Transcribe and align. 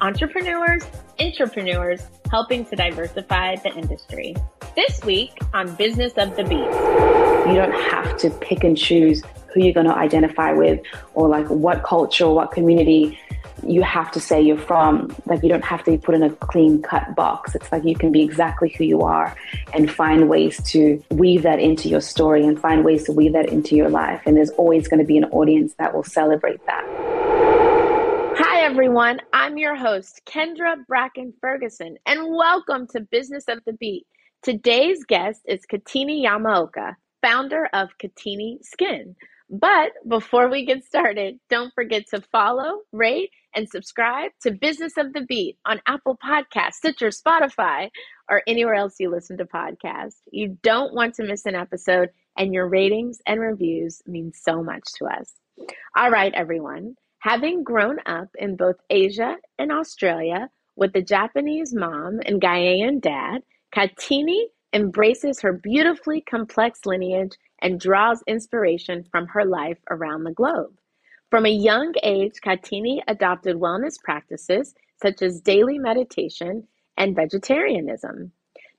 entrepreneurs, 0.00 0.82
entrepreneurs, 1.20 2.02
helping 2.30 2.64
to 2.66 2.76
diversify 2.76 3.56
the 3.56 3.72
industry. 3.74 4.34
This 4.74 5.02
week 5.04 5.38
on 5.52 5.74
Business 5.76 6.12
of 6.16 6.36
the 6.36 6.44
Beat. 6.44 7.50
You 7.50 7.56
don't 7.56 7.72
have 7.90 8.16
to 8.18 8.30
pick 8.30 8.64
and 8.64 8.76
choose 8.76 9.22
who 9.52 9.60
you're 9.60 9.72
going 9.72 9.86
to 9.86 9.94
identify 9.94 10.52
with 10.52 10.80
or 11.14 11.28
like 11.28 11.46
what 11.48 11.84
culture 11.84 12.24
or 12.24 12.34
what 12.34 12.50
community 12.50 13.18
you 13.66 13.82
have 13.82 14.10
to 14.10 14.20
say 14.20 14.42
you're 14.42 14.58
from. 14.58 15.14
Like 15.26 15.42
you 15.42 15.48
don't 15.48 15.64
have 15.64 15.84
to 15.84 15.92
be 15.92 15.98
put 15.98 16.14
in 16.14 16.22
a 16.22 16.30
clean 16.30 16.82
cut 16.82 17.14
box. 17.14 17.54
It's 17.54 17.70
like 17.70 17.84
you 17.84 17.94
can 17.94 18.12
be 18.12 18.22
exactly 18.22 18.74
who 18.76 18.84
you 18.84 19.02
are 19.02 19.36
and 19.72 19.90
find 19.90 20.28
ways 20.28 20.62
to 20.72 21.02
weave 21.10 21.42
that 21.42 21.60
into 21.60 21.88
your 21.88 22.00
story 22.00 22.44
and 22.44 22.60
find 22.60 22.84
ways 22.84 23.04
to 23.04 23.12
weave 23.12 23.32
that 23.34 23.48
into 23.48 23.76
your 23.76 23.90
life. 23.90 24.22
And 24.26 24.36
there's 24.36 24.50
always 24.50 24.88
going 24.88 25.00
to 25.00 25.06
be 25.06 25.16
an 25.16 25.24
audience 25.26 25.74
that 25.74 25.94
will 25.94 26.04
celebrate 26.04 26.64
that. 26.66 27.73
Hi, 28.54 28.60
everyone. 28.60 29.18
I'm 29.32 29.58
your 29.58 29.74
host, 29.74 30.20
Kendra 30.26 30.76
Bracken 30.86 31.34
Ferguson, 31.40 31.96
and 32.06 32.30
welcome 32.36 32.86
to 32.92 33.00
Business 33.00 33.46
of 33.48 33.58
the 33.66 33.72
Beat. 33.72 34.06
Today's 34.44 35.02
guest 35.02 35.40
is 35.48 35.66
Katini 35.66 36.24
Yamaoka, 36.24 36.94
founder 37.20 37.68
of 37.72 37.88
Katini 38.00 38.62
Skin. 38.62 39.16
But 39.50 39.90
before 40.06 40.48
we 40.48 40.64
get 40.64 40.84
started, 40.84 41.40
don't 41.50 41.74
forget 41.74 42.04
to 42.10 42.20
follow, 42.20 42.82
rate, 42.92 43.30
and 43.56 43.68
subscribe 43.68 44.30
to 44.42 44.52
Business 44.52 44.96
of 44.98 45.14
the 45.14 45.22
Beat 45.22 45.58
on 45.66 45.82
Apple 45.88 46.16
Podcasts, 46.24 46.74
Stitcher, 46.74 47.08
Spotify, 47.08 47.90
or 48.30 48.44
anywhere 48.46 48.74
else 48.74 48.94
you 49.00 49.10
listen 49.10 49.36
to 49.38 49.46
podcasts. 49.46 50.20
You 50.30 50.56
don't 50.62 50.94
want 50.94 51.16
to 51.16 51.24
miss 51.24 51.44
an 51.44 51.56
episode, 51.56 52.10
and 52.38 52.54
your 52.54 52.68
ratings 52.68 53.18
and 53.26 53.40
reviews 53.40 54.00
mean 54.06 54.30
so 54.32 54.62
much 54.62 54.84
to 54.98 55.06
us. 55.06 55.32
All 55.96 56.10
right, 56.12 56.32
everyone. 56.34 56.94
Having 57.24 57.64
grown 57.64 58.00
up 58.04 58.28
in 58.38 58.54
both 58.54 58.76
Asia 58.90 59.38
and 59.58 59.72
Australia 59.72 60.50
with 60.76 60.94
a 60.94 61.00
Japanese 61.00 61.72
mom 61.72 62.20
and 62.26 62.38
Ghanaian 62.38 63.00
dad, 63.00 63.42
Katini 63.74 64.48
embraces 64.74 65.40
her 65.40 65.54
beautifully 65.54 66.20
complex 66.20 66.80
lineage 66.84 67.32
and 67.62 67.80
draws 67.80 68.22
inspiration 68.26 69.04
from 69.10 69.26
her 69.28 69.46
life 69.46 69.78
around 69.90 70.24
the 70.24 70.34
globe. 70.34 70.74
From 71.30 71.46
a 71.46 71.50
young 71.50 71.94
age, 72.02 72.34
Katini 72.44 73.00
adopted 73.08 73.56
wellness 73.56 73.94
practices 74.04 74.74
such 75.02 75.22
as 75.22 75.40
daily 75.40 75.78
meditation 75.78 76.68
and 76.98 77.16
vegetarianism. 77.16 78.32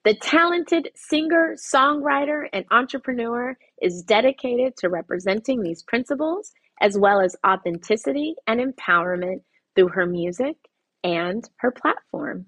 The 0.04 0.14
talented 0.14 0.92
singer, 0.94 1.56
songwriter, 1.56 2.48
and 2.54 2.64
entrepreneur 2.70 3.58
is 3.82 4.04
dedicated 4.04 4.78
to 4.78 4.90
representing 4.90 5.64
these 5.64 5.82
principles 5.82 6.54
as 6.82 6.98
well 6.98 7.22
as 7.22 7.36
authenticity 7.46 8.36
and 8.48 8.60
empowerment 8.60 9.42
through 9.76 9.90
her 9.90 10.06
music 10.06 10.56
and 11.04 11.48
her 11.58 11.72
platform. 11.72 12.46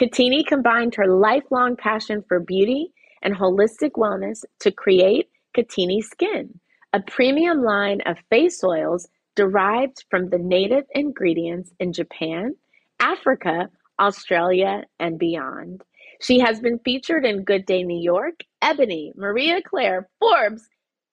Katini 0.00 0.44
combined 0.46 0.94
her 0.94 1.06
lifelong 1.06 1.76
passion 1.76 2.22
for 2.28 2.40
beauty 2.40 2.92
and 3.22 3.34
holistic 3.34 3.92
wellness 3.96 4.44
to 4.60 4.70
create 4.70 5.28
Katini 5.56 6.02
Skin, 6.02 6.58
a 6.92 7.00
premium 7.00 7.62
line 7.62 8.00
of 8.06 8.16
face 8.30 8.62
oils 8.64 9.08
derived 9.36 10.04
from 10.10 10.28
the 10.28 10.38
native 10.38 10.84
ingredients 10.94 11.72
in 11.78 11.92
Japan, 11.92 12.54
Africa, 13.00 13.68
Australia, 13.98 14.84
and 14.98 15.18
beyond. 15.18 15.82
She 16.20 16.40
has 16.40 16.60
been 16.60 16.78
featured 16.84 17.24
in 17.24 17.44
Good 17.44 17.64
Day 17.64 17.82
New 17.82 18.00
York, 18.00 18.40
Ebony, 18.60 19.12
Marie 19.16 19.62
Claire, 19.62 20.08
Forbes, 20.18 20.68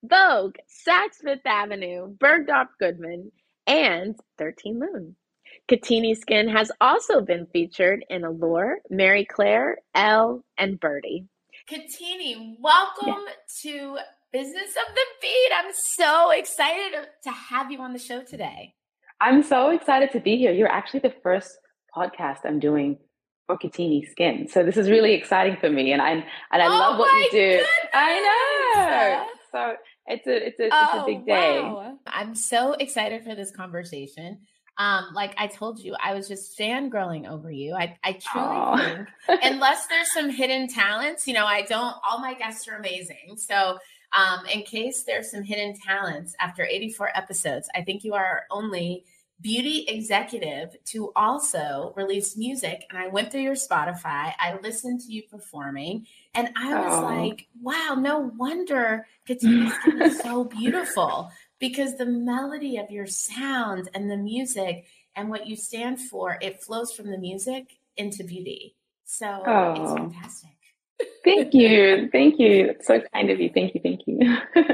Vogue, 0.07 0.55
Saks 0.87 1.21
Fifth 1.23 1.45
Avenue, 1.45 2.15
Bergdorf 2.17 2.67
Goodman, 2.79 3.31
and 3.65 4.15
13 4.37 4.79
Lune. 4.79 5.15
Katini 5.69 6.15
Skin 6.15 6.47
has 6.47 6.71
also 6.79 7.21
been 7.21 7.45
featured 7.51 8.05
in 8.09 8.23
Allure, 8.23 8.77
Marie 8.89 9.25
Claire, 9.25 9.79
Elle, 9.93 10.43
and 10.57 10.79
Byrdie. 10.79 11.25
Katini, 11.69 12.55
welcome 12.59 13.25
to 13.63 13.97
Business 14.31 14.69
of 14.69 14.95
the 14.95 15.01
Beat. 15.21 15.51
I'm 15.57 15.73
so 15.73 16.31
excited 16.31 17.07
to 17.23 17.31
have 17.31 17.71
you 17.71 17.81
on 17.81 17.91
the 17.91 17.99
show 17.99 18.21
today. 18.21 18.75
I'm 19.19 19.43
so 19.43 19.71
excited 19.71 20.11
to 20.11 20.19
be 20.21 20.37
here. 20.37 20.53
You're 20.53 20.71
actually 20.71 21.01
the 21.01 21.15
first 21.21 21.57
podcast 21.93 22.39
I'm 22.45 22.59
doing 22.59 22.99
for 23.47 23.57
Katini 23.57 24.07
Skin. 24.09 24.47
So 24.47 24.63
this 24.63 24.77
is 24.77 24.89
really 24.89 25.13
exciting 25.13 25.57
for 25.59 25.69
me 25.69 25.91
and 25.91 26.01
I 26.01 26.11
and 26.11 26.23
I 26.51 26.65
oh 26.65 26.69
love 26.69 26.99
what 26.99 27.13
you 27.13 27.31
do. 27.31 27.49
Goodness. 27.57 27.67
I 27.93 28.75
know. 28.75 29.25
So 29.51 29.75
it's 30.07 30.27
a 30.27 30.47
it's 30.47 30.59
a, 30.59 30.69
oh, 30.71 30.89
it's 30.93 31.03
a 31.03 31.05
big 31.05 31.25
day. 31.25 31.61
Wow. 31.61 31.97
I'm 32.05 32.35
so 32.35 32.73
excited 32.73 33.23
for 33.23 33.35
this 33.35 33.51
conversation. 33.51 34.39
Um, 34.77 35.07
like 35.13 35.33
I 35.37 35.47
told 35.47 35.79
you, 35.79 35.95
I 36.01 36.13
was 36.13 36.27
just 36.27 36.57
fangirling 36.57 37.27
over 37.27 37.49
you. 37.49 37.73
I, 37.73 37.97
I 38.03 38.13
truly 38.13 38.47
Aww. 38.47 39.07
think, 39.25 39.41
unless 39.43 39.87
there's 39.87 40.11
some 40.13 40.29
hidden 40.29 40.67
talents, 40.67 41.27
you 41.27 41.33
know, 41.33 41.45
I 41.45 41.63
don't, 41.63 41.95
all 42.07 42.19
my 42.19 42.35
guests 42.35 42.67
are 42.67 42.75
amazing. 42.75 43.37
So, 43.37 43.79
um, 44.15 44.45
in 44.45 44.61
case 44.61 45.03
there's 45.03 45.31
some 45.31 45.43
hidden 45.43 45.73
talents 45.83 46.35
after 46.39 46.63
84 46.63 47.09
episodes, 47.17 47.67
I 47.75 47.81
think 47.81 48.03
you 48.03 48.13
are 48.13 48.43
only 48.51 49.03
beauty 49.39 49.85
executive 49.87 50.75
to 50.85 51.11
also 51.15 51.93
release 51.95 52.35
music. 52.35 52.85
And 52.89 52.97
I 52.97 53.07
went 53.07 53.31
through 53.31 53.41
your 53.41 53.55
Spotify, 53.55 54.33
I 54.39 54.57
listened 54.61 55.01
to 55.01 55.11
you 55.11 55.23
performing, 55.23 56.07
and 56.33 56.49
I 56.55 56.73
was 56.79 56.99
oh. 56.99 57.01
like, 57.03 57.47
wow, 57.61 57.95
no 57.97 58.31
wonder 58.37 59.05
Katini's 59.27 59.73
skin 59.75 60.01
is 60.01 60.19
so 60.19 60.43
beautiful 60.43 61.31
because 61.59 61.97
the 61.97 62.05
melody 62.05 62.77
of 62.77 62.91
your 62.91 63.07
sound 63.07 63.89
and 63.93 64.09
the 64.09 64.17
music 64.17 64.85
and 65.15 65.29
what 65.29 65.47
you 65.47 65.55
stand 65.55 65.99
for, 65.99 66.37
it 66.41 66.61
flows 66.61 66.91
from 66.93 67.09
the 67.09 67.17
music 67.17 67.77
into 67.95 68.23
beauty. 68.23 68.75
So 69.05 69.41
oh, 69.45 69.71
it's 69.71 69.93
fantastic. 69.93 70.56
Thank 71.23 71.53
you. 71.53 72.09
Thank 72.11 72.39
you. 72.39 72.67
It's 72.69 72.87
so 72.87 73.01
kind 73.13 73.29
of 73.29 73.39
you. 73.39 73.49
Thank 73.53 73.75
you. 73.75 73.81
Thank 73.81 74.01
you. 74.05 74.37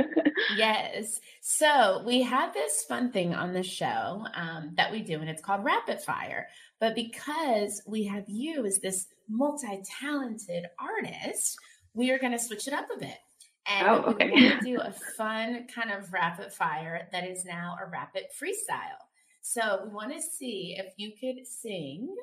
yes. 0.58 1.20
So 1.42 2.04
we 2.06 2.22
have 2.24 2.54
this 2.54 2.84
fun 2.88 3.12
thing 3.12 3.34
on 3.34 3.54
the 3.54 3.64
show 3.64 4.26
um, 4.36 4.74
that 4.78 4.92
we 4.92 5.02
do, 5.02 5.20
and 5.20 5.30
it's 5.30 5.42
called 5.42 5.64
Rapid 5.64 6.02
Fire. 6.02 6.48
But 6.80 6.96
because 6.96 7.82
we 7.88 8.04
have 8.06 8.26
you 8.28 8.66
as 8.66 8.80
this 8.80 9.08
multi 9.30 9.82
talented 10.00 10.66
artist, 10.80 11.58
we 11.94 12.12
are 12.12 12.20
going 12.20 12.34
to 12.34 12.40
switch 12.40 12.68
it 12.68 12.74
up 12.74 12.88
a 12.96 13.00
bit. 13.00 13.18
And 13.66 13.88
oh, 13.88 14.04
okay. 14.12 14.30
we 14.30 14.44
want 14.44 14.60
to 14.60 14.66
do 14.66 14.80
a 14.82 14.94
fun 15.18 15.68
kind 15.74 15.92
of 15.92 16.12
rapid 16.12 16.52
fire 16.52 17.08
that 17.12 17.26
is 17.26 17.46
now 17.46 17.78
a 17.82 17.90
rapid 17.90 18.24
freestyle. 18.42 19.00
So 19.42 19.82
we 19.86 19.94
want 19.94 20.14
to 20.14 20.22
see 20.22 20.78
if 20.78 20.94
you 20.98 21.12
could 21.20 21.46
sing 21.46 22.14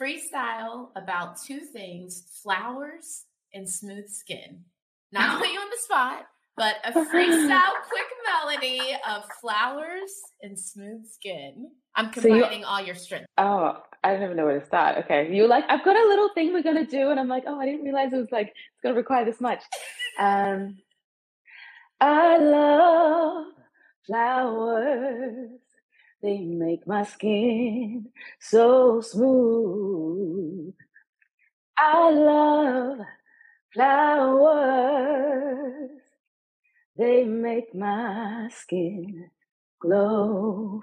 freestyle 0.00 0.88
about 0.96 1.40
two 1.40 1.60
things 1.60 2.40
flowers 2.42 3.24
and 3.54 3.68
smooth 3.68 4.08
skin. 4.08 4.64
Not 5.12 5.38
put 5.38 5.48
you 5.48 5.60
on 5.60 5.70
the 5.70 5.78
spot, 5.78 6.26
but 6.56 6.76
a 6.84 6.92
freestyle 6.92 7.72
quick 7.88 8.06
melody 8.26 8.96
of 9.08 9.24
flowers 9.40 10.10
and 10.42 10.58
smooth 10.58 11.06
skin. 11.06 11.70
I'm 11.94 12.10
combining 12.10 12.42
so 12.42 12.58
you, 12.58 12.64
all 12.66 12.80
your 12.82 12.96
strength. 12.96 13.26
Oh, 13.38 13.78
I 14.02 14.12
don't 14.12 14.22
even 14.24 14.36
know 14.36 14.44
where 14.44 14.58
to 14.58 14.66
start. 14.66 15.04
Okay. 15.04 15.32
You 15.32 15.46
like, 15.46 15.64
I've 15.68 15.84
got 15.84 15.96
a 15.96 16.08
little 16.08 16.30
thing 16.34 16.52
we're 16.52 16.62
going 16.62 16.84
to 16.84 16.90
do. 16.90 17.10
And 17.10 17.20
I'm 17.20 17.28
like, 17.28 17.44
oh, 17.46 17.60
I 17.60 17.64
didn't 17.64 17.84
realize 17.84 18.12
it 18.12 18.16
was 18.16 18.32
like, 18.32 18.48
it's 18.48 18.82
going 18.82 18.94
to 18.94 19.00
require 19.00 19.24
this 19.24 19.40
much. 19.40 19.62
Um, 20.16 20.76
I 22.00 22.38
love 22.38 23.46
flowers. 24.06 25.58
They 26.22 26.38
make 26.38 26.86
my 26.86 27.02
skin 27.02 28.06
so 28.38 29.00
smooth. 29.00 30.72
I 31.76 32.10
love 32.12 32.98
Flowers, 33.74 35.10
they 36.96 37.24
make 37.24 37.74
my 37.74 38.48
skin 38.54 39.28
glow. 39.80 40.80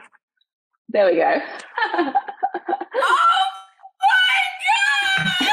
There 0.90 1.06
we 1.06 1.16
go. 1.16 1.32
oh 1.86 2.14
my 4.02 4.42
God! 4.68 5.26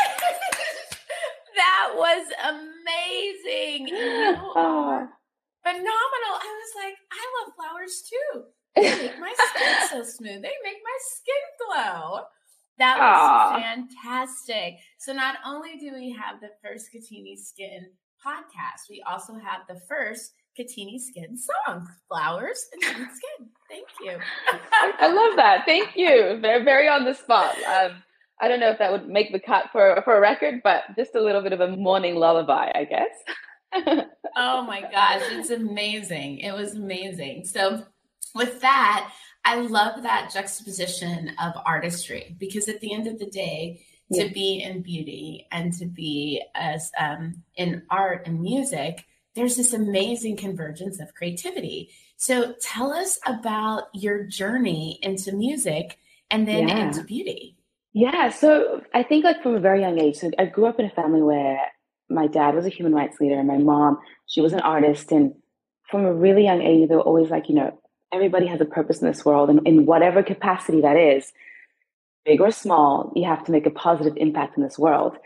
that 1.55 1.93
was 1.95 2.27
amazing. 2.43 3.87
You 3.87 4.35
are 4.57 5.05
ah. 5.05 5.09
phenomenal. 5.63 5.87
I 5.95 6.61
was 6.61 6.73
like, 6.75 6.97
I 7.13 7.23
love 7.39 7.55
flowers 7.55 8.03
too. 8.11 8.47
They 8.75 8.91
make 8.97 9.21
my 9.21 9.33
skin 9.37 9.89
so 9.89 10.03
smooth. 10.03 10.43
They 10.43 10.57
make 10.65 10.83
my 10.83 10.99
skin 10.99 11.45
glow. 11.69 12.27
That 12.79 12.99
was 12.99 13.61
Aww. 13.61 13.63
fantastic. 13.63 14.79
So 14.99 15.13
not 15.13 15.37
only 15.47 15.77
do 15.79 15.93
we 15.93 16.13
have 16.13 16.41
the 16.41 16.51
first 16.63 16.87
Katini 16.95 17.37
Skin 17.37 17.87
podcast, 18.25 18.89
we 18.89 19.03
also 19.09 19.35
have 19.35 19.63
the 19.69 19.81
first 19.89 20.33
Katini 20.59 20.99
Skin 20.99 21.37
song, 21.37 21.89
Flowers 22.09 22.65
and 22.73 22.83
Sweet 22.83 22.95
Skin. 23.15 23.49
Thank 23.69 23.89
you. 24.01 24.19
I 25.01 25.13
love 25.13 25.37
that. 25.37 25.63
Thank 25.67 25.97
you. 25.97 26.39
They're 26.41 26.65
very 26.65 26.89
on 26.89 27.05
the 27.05 27.15
spot. 27.15 27.55
Um, 27.65 28.03
I 28.41 28.49
don't 28.49 28.61
know 28.61 28.71
if 28.71 28.79
that 28.79 28.93
would 28.93 29.09
make 29.09 29.33
the 29.33 29.41
cut 29.41 29.67
for, 29.73 30.01
for 30.05 30.17
a 30.17 30.21
record, 30.21 30.61
but 30.63 30.85
just 30.97 31.15
a 31.15 31.21
little 31.21 31.43
bit 31.43 31.53
of 31.53 31.61
a 31.61 31.77
morning 31.77 32.15
lullaby, 32.17 32.71
I 32.75 32.85
guess. 32.85 34.07
oh 34.37 34.63
my 34.63 34.83
gosh, 34.83 35.23
it's 35.33 35.51
amazing. 35.51 36.39
It 36.39 36.53
was 36.53 36.75
amazing. 36.75 37.45
So 37.45 37.85
with 38.35 38.61
that, 38.61 39.11
I 39.49 39.61
love 39.61 40.03
that 40.03 40.31
juxtaposition 40.31 41.33
of 41.43 41.55
artistry 41.65 42.37
because 42.39 42.69
at 42.69 42.81
the 42.81 42.93
end 42.93 43.07
of 43.07 43.19
the 43.19 43.25
day, 43.25 43.81
yeah. 44.11 44.25
to 44.25 44.31
be 44.31 44.63
in 44.63 44.83
beauty 44.83 45.47
and 45.51 45.73
to 45.79 45.87
be 45.87 46.43
as 46.55 46.93
um, 46.99 47.43
in 47.57 47.83
art 47.89 48.27
and 48.27 48.43
music, 48.43 49.07
there's 49.35 49.57
this 49.57 49.73
amazing 49.73 50.37
convergence 50.37 51.01
of 51.01 51.15
creativity. 51.15 51.89
So 52.19 52.57
tell 52.61 52.93
us 52.93 53.19
about 53.25 53.85
your 53.95 54.23
journey 54.25 54.99
into 55.01 55.35
music 55.35 55.99
and 56.31 56.47
then 56.47 56.69
yeah. 56.69 56.87
into 56.87 57.03
beauty. 57.03 57.57
Yeah, 57.95 58.29
so 58.29 58.83
I 58.93 59.03
think 59.03 59.25
like 59.25 59.43
from 59.43 59.55
a 59.55 59.61
very 59.61 59.81
young 59.81 59.99
age, 59.99 60.17
so 60.17 60.31
I 60.39 60.45
grew 60.45 60.67
up 60.67 60.79
in 60.79 60.85
a 60.85 60.91
family 60.91 61.23
where 61.23 61.59
my 62.11 62.27
dad 62.27 62.55
was 62.55 62.67
a 62.67 62.71
human 62.71 62.95
rights 62.95 63.19
leader 63.19 63.39
and 63.39 63.49
my 63.49 63.57
mom, 63.57 63.97
she 64.27 64.43
was 64.43 64.53
an 64.53 64.61
artist. 64.61 65.11
And 65.11 65.33
from 65.91 66.05
a 66.05 66.13
really 66.13 66.45
young 66.45 66.61
age, 66.61 66.87
they 66.91 66.97
were 66.97 67.01
always 67.01 67.31
like, 67.31 67.49
you 67.49 67.55
know, 67.55 67.81
everybody 68.13 68.47
has 68.47 68.61
a 68.61 68.65
purpose 68.65 69.01
in 69.01 69.09
this 69.09 69.25
world, 69.25 69.51
and 69.51 69.67
in 69.67 69.87
whatever 69.87 70.23
capacity 70.23 70.81
that 70.81 70.97
is, 70.97 71.33
big 72.25 72.41
or 72.41 72.51
small, 72.51 73.13
you 73.17 73.25
have 73.25 73.45
to 73.45 73.53
make 73.53 73.67
a 73.67 73.71
positive 73.71 74.15
impact 74.17 74.57
in 74.57 74.63
this 74.63 74.79
world. 74.79 75.17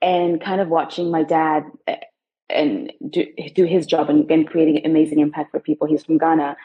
And 0.00 0.40
kind 0.40 0.60
of 0.60 0.68
watching 0.68 1.10
my 1.10 1.24
dad 1.24 1.64
eh, 1.86 1.96
and 2.50 2.92
do, 3.10 3.26
do 3.54 3.64
his 3.64 3.84
job 3.86 4.08
and, 4.08 4.30
and 4.30 4.46
creating 4.46 4.84
amazing 4.84 5.18
impact 5.18 5.50
for 5.50 5.60
people. 5.60 5.86
He's 5.86 6.04
from 6.04 6.18
Ghana. 6.18 6.56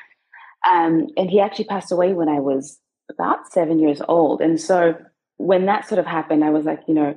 Um, 0.72 1.08
and 1.18 1.30
he 1.30 1.40
actually 1.40 1.66
passed 1.66 1.92
away 1.92 2.14
when 2.14 2.30
I 2.30 2.40
was 2.40 2.80
about 3.10 3.52
seven 3.52 3.80
years 3.80 4.02
old. 4.08 4.42
And 4.42 4.62
so 4.62 4.96
when 5.38 5.66
that 5.66 5.88
sort 5.88 6.00
of 6.00 6.06
happened, 6.06 6.44
I 6.44 6.52
was 6.52 6.66
like, 6.66 6.82
you 6.88 6.94
know, 6.94 7.16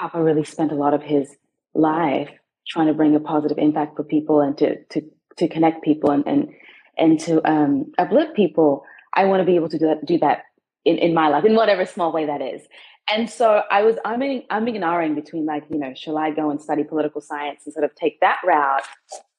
Papa 0.00 0.22
really 0.22 0.44
spent 0.44 0.72
a 0.72 0.76
lot 0.76 0.94
of 0.94 1.02
his 1.02 1.36
life 1.74 2.30
trying 2.68 2.86
to 2.86 2.94
bring 2.94 3.14
a 3.14 3.20
positive 3.20 3.58
impact 3.58 3.96
for 3.96 4.04
people 4.04 4.40
and 4.40 4.56
to 4.58 4.82
to 4.84 5.02
to 5.36 5.48
connect 5.48 5.84
people 5.84 6.10
and 6.10 6.26
and 6.26 6.48
and 6.96 7.20
to 7.20 7.46
um, 7.48 7.92
uplift 7.98 8.34
people, 8.34 8.84
I 9.14 9.24
want 9.24 9.40
to 9.40 9.44
be 9.44 9.56
able 9.56 9.68
to 9.68 9.78
do 9.78 9.86
that, 9.86 10.06
do 10.06 10.18
that 10.18 10.42
in, 10.84 10.98
in 10.98 11.14
my 11.14 11.28
life 11.28 11.44
in 11.44 11.54
whatever 11.54 11.84
small 11.84 12.12
way 12.12 12.26
that 12.26 12.40
is. 12.40 12.62
And 13.10 13.30
so 13.30 13.62
I 13.70 13.82
was 13.82 13.96
I'm 14.04 14.22
in, 14.22 14.42
I'm 14.50 14.66
ignoring 14.66 15.14
between 15.14 15.46
like 15.46 15.64
you 15.70 15.78
know 15.78 15.92
shall 15.94 16.18
I 16.18 16.30
go 16.30 16.50
and 16.50 16.60
study 16.60 16.82
political 16.82 17.20
science 17.20 17.62
and 17.64 17.72
sort 17.72 17.84
of 17.84 17.94
take 17.94 18.18
that 18.20 18.38
route, 18.44 18.82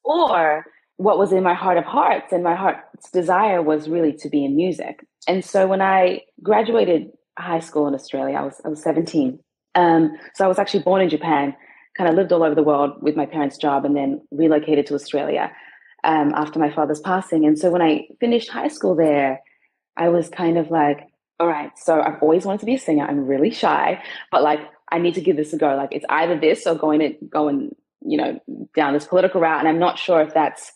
or 0.04 0.66
what 0.98 1.18
was 1.18 1.32
in 1.32 1.44
my 1.44 1.54
heart 1.54 1.78
of 1.78 1.84
hearts 1.84 2.32
and 2.32 2.44
my 2.44 2.56
heart's 2.56 3.12
desire 3.12 3.62
was 3.62 3.88
really 3.90 4.14
to 4.14 4.30
be 4.30 4.44
in 4.44 4.56
music. 4.56 5.06
And 5.28 5.44
so 5.44 5.68
when 5.68 5.82
I 5.82 6.22
graduated 6.42 7.12
high 7.38 7.60
school 7.60 7.88
in 7.88 7.94
Australia, 7.94 8.38
I 8.38 8.44
was 8.44 8.62
I 8.64 8.70
was 8.70 8.82
17. 8.82 9.40
Um, 9.76 10.18
so 10.34 10.46
I 10.46 10.48
was 10.48 10.60
actually 10.60 10.84
born 10.84 11.02
in 11.02 11.10
Japan, 11.10 11.56
kind 11.98 12.10
of 12.10 12.16
lived 12.16 12.32
all 12.32 12.44
over 12.44 12.56
the 12.56 12.64
world 12.64 12.94
with 13.02 13.16
my 13.16 13.26
parents' 13.26 13.58
job, 13.58 13.86
and 13.86 13.96
then 13.96 14.22
relocated 14.32 14.88
to 14.88 14.96
Australia 14.96 15.52
um, 16.04 16.34
after 16.36 16.60
my 16.60 16.72
father's 16.72 17.00
passing. 17.00 17.46
And 17.46 17.58
so 17.58 17.70
when 17.70 17.82
I 17.82 18.08
finished 18.20 18.50
high 18.50 18.68
school 18.68 18.96
there, 18.96 19.42
I 19.96 20.10
was 20.10 20.30
kind 20.30 20.58
of 20.58 20.70
like, 20.70 21.08
all 21.40 21.48
right, 21.48 21.72
so 21.78 22.02
I've 22.02 22.22
always 22.22 22.46
wanted 22.46 22.62
to 22.62 22.66
be 22.66 22.76
a 22.76 22.80
singer. 22.80 23.06
I'm 23.06 23.28
really 23.28 23.52
shy, 23.52 24.02
but 24.32 24.44
like, 24.44 24.60
I 24.92 25.00
need 25.00 25.16
to 25.16 25.22
give 25.22 25.36
this 25.36 25.54
a 25.54 25.58
go. 25.58 25.76
Like, 25.76 25.90
it's 25.92 26.06
either 26.10 26.40
this 26.40 26.66
or 26.66 26.76
going 26.76 27.00
to 27.00 27.14
going, 27.30 27.76
you 28.02 28.18
know, 28.18 28.40
down 28.76 28.94
this 28.94 29.06
political 29.06 29.42
route. 29.42 29.60
And 29.60 29.68
I'm 29.68 29.80
not 29.80 30.00
sure 30.00 30.22
if 30.22 30.34
that's 30.34 30.72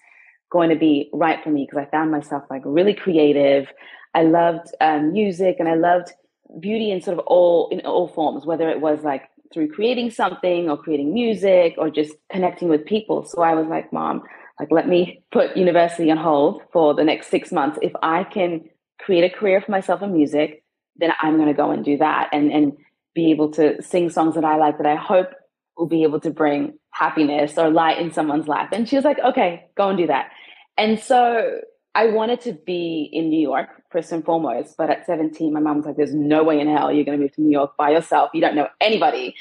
going 0.52 0.70
to 0.70 0.76
be 0.76 1.10
right 1.14 1.42
for 1.44 1.50
me 1.50 1.66
because 1.66 1.86
I 1.88 1.90
found 1.90 2.12
myself 2.12 2.44
like 2.50 2.62
really 2.66 2.94
creative. 2.94 3.68
I 4.14 4.24
loved 4.24 4.68
um, 4.82 5.14
music 5.14 5.56
and 5.60 5.70
I 5.70 5.76
loved 5.76 6.12
beauty 6.60 6.92
in 6.92 7.02
sort 7.02 7.18
of 7.18 7.26
all 7.26 7.70
in 7.70 7.80
all 7.82 8.10
forms, 8.10 8.46
whether 8.46 8.70
it 8.70 8.82
was 8.82 9.04
like 9.04 9.30
through 9.54 9.72
creating 9.72 10.12
something 10.12 10.70
or 10.70 10.78
creating 10.78 11.14
music 11.14 11.76
or 11.78 11.90
just 11.90 12.14
connecting 12.30 12.68
with 12.68 12.86
people. 12.86 13.26
So 13.26 13.42
I 13.42 13.54
was 13.54 13.68
like, 13.68 13.92
Mom, 13.92 14.24
like 14.60 14.72
let 14.72 14.88
me 14.88 15.24
put 15.32 15.56
university 15.58 16.12
on 16.12 16.18
hold 16.18 16.62
for 16.72 16.94
the 16.94 17.04
next 17.04 17.28
six 17.28 17.52
months. 17.52 17.80
If 17.82 17.94
i 18.02 18.24
can 18.24 18.62
create 19.00 19.24
a 19.24 19.36
career 19.36 19.62
for 19.62 19.72
myself 19.72 20.02
in 20.02 20.14
music 20.14 20.64
then 20.98 21.12
i'm 21.22 21.36
going 21.36 21.48
to 21.48 21.54
go 21.54 21.72
and 21.72 21.84
do 21.84 21.98
that 21.98 22.30
and 22.32 22.52
and 22.52 22.74
be 23.16 23.32
able 23.32 23.50
to 23.52 23.82
sing 23.82 24.10
songs 24.10 24.36
that 24.36 24.46
i 24.46 24.56
like 24.58 24.78
that 24.78 24.86
i 24.86 24.96
hope 24.96 25.30
will 25.78 25.88
be 25.88 26.04
able 26.04 26.20
to 26.20 26.30
bring 26.30 26.78
happiness 26.92 27.58
or 27.58 27.70
light 27.70 27.98
in 27.98 28.12
someone's 28.12 28.48
life. 28.48 28.70
And 28.72 28.88
she 28.88 28.96
was 28.96 29.06
like 29.06 29.20
okay 29.20 29.66
go 29.76 29.90
and 29.90 29.98
do 29.98 30.08
that. 30.08 30.32
And 30.78 31.00
so 31.00 31.60
i 31.94 32.08
wanted 32.08 32.40
to 32.40 32.54
be 32.54 33.10
in 33.12 33.30
new 33.30 33.40
york 33.40 33.68
first 33.92 34.14
and 34.14 34.24
foremost 34.24 34.78
but 34.78 34.90
at 34.90 35.06
17 35.06 35.52
my 35.52 35.60
mom 35.60 35.78
was 35.78 35.86
like 35.86 35.98
there's 35.98 36.14
no 36.14 36.42
way 36.42 36.58
in 36.58 36.70
hell 36.70 36.90
you're 36.90 37.04
going 37.04 37.18
to 37.18 37.22
move 37.22 37.34
to 37.36 37.42
new 37.42 37.52
york 37.52 37.76
by 37.78 37.90
yourself. 37.90 38.30
You 38.34 38.42
don't 38.42 38.56
know 38.56 38.70
anybody. 38.80 39.36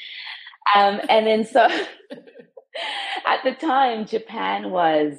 Um, 0.75 1.01
and 1.09 1.27
then 1.27 1.45
so 1.45 1.69
at 3.27 3.43
the 3.45 3.53
time, 3.53 4.07
Japan 4.07 4.71
was 4.71 5.15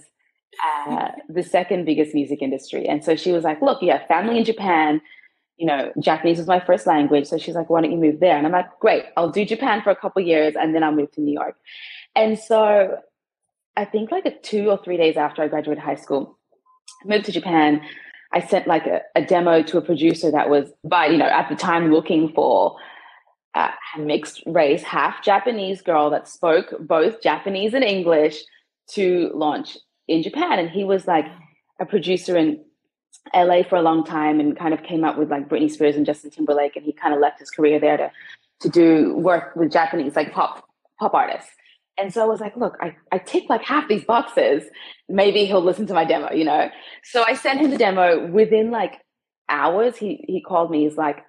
uh, 0.66 1.10
the 1.30 1.44
second 1.44 1.86
biggest 1.86 2.14
music 2.14 2.42
industry. 2.42 2.88
And 2.88 3.04
so 3.04 3.16
she 3.16 3.32
was 3.32 3.44
like, 3.44 3.62
look, 3.62 3.82
you 3.82 3.92
have 3.92 4.06
family 4.08 4.38
in 4.38 4.46
Japan. 4.46 5.02
You 5.58 5.68
know, 5.68 5.92
Japanese 6.00 6.38
was 6.38 6.48
my 6.48 6.60
first 6.60 6.88
language. 6.88 7.28
So 7.28 7.38
she's 7.38 7.56
like, 7.56 7.70
why 7.70 7.82
don't 7.82 7.92
you 7.92 7.98
move 7.98 8.20
there? 8.20 8.38
And 8.38 8.46
I'm 8.46 8.52
like, 8.52 8.68
great, 8.80 9.06
I'll 9.16 9.30
do 9.30 9.46
Japan 9.46 9.82
for 9.82 9.92
a 9.92 9.96
couple 9.96 10.22
years 10.22 10.56
and 10.60 10.74
then 10.74 10.84
I'll 10.84 10.92
move 10.92 11.12
to 11.14 11.22
New 11.22 11.34
York. 11.34 11.56
And 12.16 12.38
so 12.38 12.98
I 13.78 13.86
think 13.86 14.12
like 14.12 14.26
a 14.26 14.38
two 14.40 14.70
or 14.70 14.80
three 14.84 14.98
days 14.98 15.18
after 15.18 15.42
I 15.42 15.48
graduated 15.48 15.84
high 15.84 15.96
school, 15.96 16.38
I 17.04 17.08
moved 17.08 17.26
to 17.26 17.32
Japan. 17.32 17.82
I 18.34 18.42
sent 18.42 18.68
like 18.68 18.86
a, 18.88 19.02
a 19.16 19.24
demo 19.24 19.62
to 19.64 19.78
a 19.78 19.82
producer 19.82 20.32
that 20.32 20.50
was 20.50 20.72
by, 20.84 21.08
you 21.08 21.18
know, 21.18 21.26
at 21.26 21.50
the 21.50 21.56
time 21.56 21.92
looking 21.92 22.34
for 22.34 22.76
uh, 23.54 23.72
mixed 23.98 24.44
race, 24.46 24.84
half 24.84 25.24
Japanese 25.24 25.82
girl 25.82 26.10
that 26.10 26.28
spoke 26.28 26.74
both 26.80 27.22
Japanese 27.22 27.74
and 27.74 27.84
English 27.84 28.42
to 28.88 29.32
launch 29.34 29.78
in 30.08 30.24
Japan. 30.24 30.60
And 30.60 30.70
he 30.70 30.84
was 30.84 31.08
like 31.08 31.26
a 31.80 31.86
producer 31.86 32.38
in 32.38 32.64
LA 33.36 33.64
for 33.64 33.76
a 33.76 33.82
long 33.82 34.06
time 34.06 34.40
and 34.40 34.58
kind 34.58 34.74
of 34.74 34.84
came 34.84 35.04
up 35.04 35.18
with 35.18 35.30
like 35.30 35.50
Britney 35.50 35.70
Spears 35.70 35.96
and 35.96 36.06
Justin 36.06 36.32
Timberlake. 36.32 36.76
And 36.76 36.86
he 36.86 36.94
kind 36.94 37.14
of 37.14 37.20
left 37.20 37.40
his 37.40 37.50
career 37.50 37.80
there 37.80 37.98
to, 37.98 38.12
to 38.62 38.70
do 38.70 39.16
work 39.16 39.56
with 39.56 39.72
Japanese, 39.72 40.16
like 40.16 40.34
pop, 40.34 40.66
pop 41.00 41.14
artists. 41.14 41.52
And 41.98 42.14
so 42.14 42.24
I 42.24 42.26
was 42.26 42.40
like, 42.40 42.56
look, 42.56 42.78
I, 42.82 42.96
I 43.12 43.18
tick 43.18 43.44
like 43.50 43.64
half 43.64 43.90
these 43.90 44.06
boxes. 44.06 44.64
Maybe 45.10 45.46
he'll 45.46 45.64
listen 45.64 45.88
to 45.88 45.94
my 45.94 46.06
demo, 46.06 46.32
you 46.32 46.46
know? 46.46 46.70
So 47.04 47.24
I 47.24 47.36
sent 47.36 47.60
him 47.60 47.70
the 47.70 47.78
demo 47.78 48.28
within 48.28 48.72
like 48.72 49.02
hours. 49.50 49.98
He, 49.98 50.24
he 50.28 50.42
called 50.42 50.72
me. 50.72 50.86
He's 50.86 50.98
like, 50.98 51.26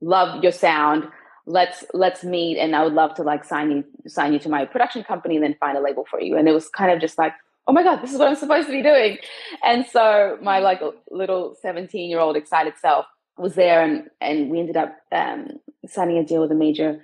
love 0.00 0.42
your 0.42 0.52
sound 0.52 1.08
let's 1.46 1.84
let's 1.94 2.22
meet 2.22 2.58
and 2.58 2.76
i 2.76 2.82
would 2.84 2.92
love 2.92 3.14
to 3.14 3.22
like 3.22 3.44
sign 3.44 3.70
you 3.70 3.84
sign 4.08 4.32
you 4.32 4.38
to 4.38 4.48
my 4.48 4.64
production 4.64 5.02
company 5.02 5.36
and 5.36 5.44
then 5.44 5.56
find 5.58 5.76
a 5.76 5.80
label 5.80 6.04
for 6.10 6.20
you. 6.20 6.36
And 6.36 6.48
it 6.48 6.52
was 6.52 6.68
kind 6.68 6.90
of 6.90 7.00
just 7.00 7.18
like 7.18 7.32
oh 7.66 7.72
my 7.72 7.82
god 7.82 8.02
this 8.02 8.12
is 8.12 8.18
what 8.18 8.28
i'm 8.28 8.36
supposed 8.36 8.66
to 8.66 8.72
be 8.72 8.82
doing. 8.82 9.18
And 9.64 9.86
so 9.86 10.38
my 10.42 10.58
like 10.58 10.80
little 11.10 11.56
17 11.60 12.10
year 12.10 12.20
old 12.20 12.36
excited 12.36 12.74
self 12.80 13.06
was 13.38 13.54
there 13.54 13.82
and 13.82 14.08
and 14.20 14.50
we 14.50 14.60
ended 14.60 14.76
up 14.76 14.96
um, 15.12 15.48
signing 15.86 16.18
a 16.18 16.24
deal 16.24 16.42
with 16.42 16.52
a 16.52 16.54
major 16.54 17.02